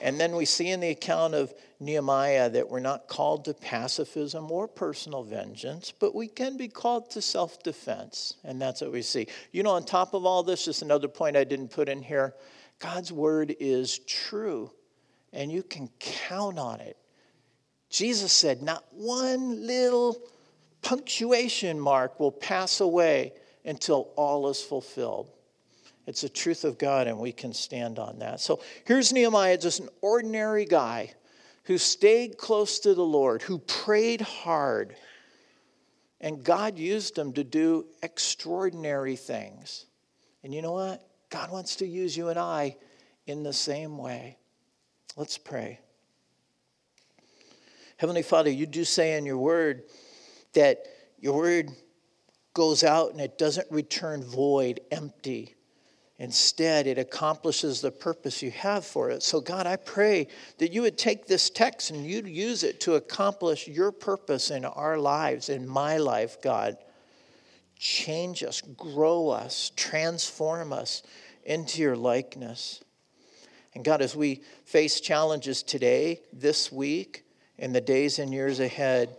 And 0.00 0.20
then 0.20 0.36
we 0.36 0.44
see 0.44 0.68
in 0.68 0.78
the 0.78 0.90
account 0.90 1.34
of 1.34 1.52
Nehemiah 1.80 2.48
that 2.50 2.68
we're 2.68 2.78
not 2.78 3.08
called 3.08 3.46
to 3.46 3.54
pacifism 3.54 4.50
or 4.50 4.68
personal 4.68 5.24
vengeance, 5.24 5.92
but 5.98 6.14
we 6.14 6.28
can 6.28 6.56
be 6.56 6.68
called 6.68 7.10
to 7.10 7.22
self 7.22 7.62
defense. 7.62 8.34
And 8.44 8.62
that's 8.62 8.80
what 8.80 8.92
we 8.92 9.02
see. 9.02 9.26
You 9.50 9.64
know, 9.64 9.70
on 9.70 9.84
top 9.84 10.14
of 10.14 10.24
all 10.24 10.44
this, 10.44 10.64
just 10.64 10.82
another 10.82 11.08
point 11.08 11.36
I 11.36 11.42
didn't 11.42 11.70
put 11.70 11.88
in 11.88 12.02
here 12.02 12.34
God's 12.80 13.12
word 13.12 13.54
is 13.60 13.98
true, 14.00 14.72
and 15.32 15.52
you 15.52 15.62
can 15.62 15.88
count 16.00 16.58
on 16.58 16.80
it. 16.80 16.96
Jesus 17.90 18.32
said, 18.32 18.62
not 18.62 18.84
one 18.92 19.66
little 19.66 20.16
punctuation 20.82 21.78
mark 21.78 22.18
will 22.18 22.32
pass 22.32 22.80
away 22.80 23.32
until 23.64 24.10
all 24.16 24.48
is 24.48 24.62
fulfilled. 24.62 25.30
It's 26.06 26.22
the 26.22 26.28
truth 26.28 26.64
of 26.64 26.78
God, 26.78 27.06
and 27.06 27.18
we 27.18 27.32
can 27.32 27.52
stand 27.52 27.98
on 27.98 28.18
that. 28.20 28.40
So 28.40 28.60
here's 28.86 29.12
Nehemiah, 29.12 29.58
just 29.58 29.80
an 29.80 29.90
ordinary 30.00 30.64
guy 30.64 31.12
who 31.64 31.76
stayed 31.76 32.38
close 32.38 32.80
to 32.80 32.94
the 32.94 33.04
Lord, 33.04 33.42
who 33.42 33.58
prayed 33.58 34.22
hard, 34.22 34.96
and 36.20 36.42
God 36.42 36.78
used 36.78 37.18
him 37.18 37.34
to 37.34 37.44
do 37.44 37.86
extraordinary 38.02 39.16
things. 39.16 39.84
And 40.42 40.54
you 40.54 40.62
know 40.62 40.72
what? 40.72 41.06
God 41.30 41.50
wants 41.50 41.76
to 41.76 41.86
use 41.86 42.16
you 42.16 42.28
and 42.28 42.38
I 42.38 42.76
in 43.26 43.42
the 43.42 43.52
same 43.52 43.96
way. 43.96 44.36
Let's 45.16 45.38
pray. 45.38 45.78
Heavenly 47.96 48.22
Father, 48.22 48.50
you 48.50 48.66
do 48.66 48.84
say 48.84 49.16
in 49.16 49.24
your 49.24 49.38
word 49.38 49.84
that 50.54 50.84
your 51.18 51.36
word 51.36 51.70
goes 52.54 52.82
out 52.82 53.12
and 53.12 53.20
it 53.20 53.38
doesn't 53.38 53.70
return 53.70 54.24
void, 54.24 54.80
empty. 54.90 55.54
Instead, 56.18 56.86
it 56.86 56.98
accomplishes 56.98 57.80
the 57.80 57.90
purpose 57.90 58.42
you 58.42 58.50
have 58.50 58.84
for 58.84 59.10
it. 59.10 59.22
So, 59.22 59.40
God, 59.40 59.66
I 59.66 59.76
pray 59.76 60.28
that 60.58 60.72
you 60.72 60.82
would 60.82 60.98
take 60.98 61.26
this 61.26 61.48
text 61.48 61.90
and 61.90 62.04
you'd 62.04 62.28
use 62.28 62.62
it 62.62 62.80
to 62.80 62.94
accomplish 62.94 63.66
your 63.68 63.90
purpose 63.92 64.50
in 64.50 64.64
our 64.64 64.98
lives, 64.98 65.48
in 65.48 65.66
my 65.66 65.96
life, 65.96 66.42
God. 66.42 66.76
Change 67.80 68.42
us, 68.42 68.60
grow 68.60 69.30
us, 69.30 69.72
transform 69.74 70.70
us 70.70 71.02
into 71.44 71.80
your 71.80 71.96
likeness. 71.96 72.84
And 73.74 73.82
God, 73.82 74.02
as 74.02 74.14
we 74.14 74.42
face 74.66 75.00
challenges 75.00 75.62
today, 75.62 76.20
this 76.30 76.70
week, 76.70 77.24
in 77.56 77.72
the 77.72 77.80
days 77.80 78.18
and 78.18 78.34
years 78.34 78.60
ahead, 78.60 79.16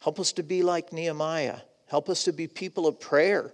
help 0.00 0.20
us 0.20 0.30
to 0.34 0.44
be 0.44 0.62
like 0.62 0.92
Nehemiah. 0.92 1.58
Help 1.88 2.08
us 2.08 2.22
to 2.24 2.32
be 2.32 2.46
people 2.46 2.86
of 2.86 3.00
prayer, 3.00 3.52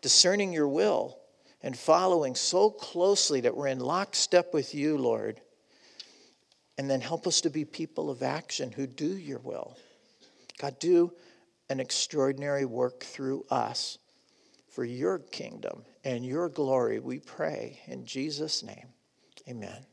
discerning 0.00 0.54
your 0.54 0.68
will 0.68 1.18
and 1.62 1.76
following 1.76 2.34
so 2.34 2.70
closely 2.70 3.42
that 3.42 3.54
we're 3.54 3.66
in 3.66 3.80
lockstep 3.80 4.54
with 4.54 4.74
you, 4.74 4.96
Lord. 4.96 5.38
And 6.78 6.88
then 6.88 7.02
help 7.02 7.26
us 7.26 7.42
to 7.42 7.50
be 7.50 7.66
people 7.66 8.08
of 8.08 8.22
action 8.22 8.72
who 8.72 8.86
do 8.86 9.18
your 9.18 9.40
will. 9.40 9.76
God, 10.58 10.78
do 10.78 11.12
an 11.68 11.80
extraordinary 11.80 12.64
work 12.64 13.02
through 13.02 13.44
us 13.50 13.98
for 14.68 14.84
your 14.84 15.18
kingdom 15.18 15.84
and 16.04 16.24
your 16.24 16.48
glory, 16.48 17.00
we 17.00 17.18
pray. 17.18 17.80
In 17.86 18.04
Jesus' 18.04 18.62
name, 18.62 18.88
amen. 19.48 19.86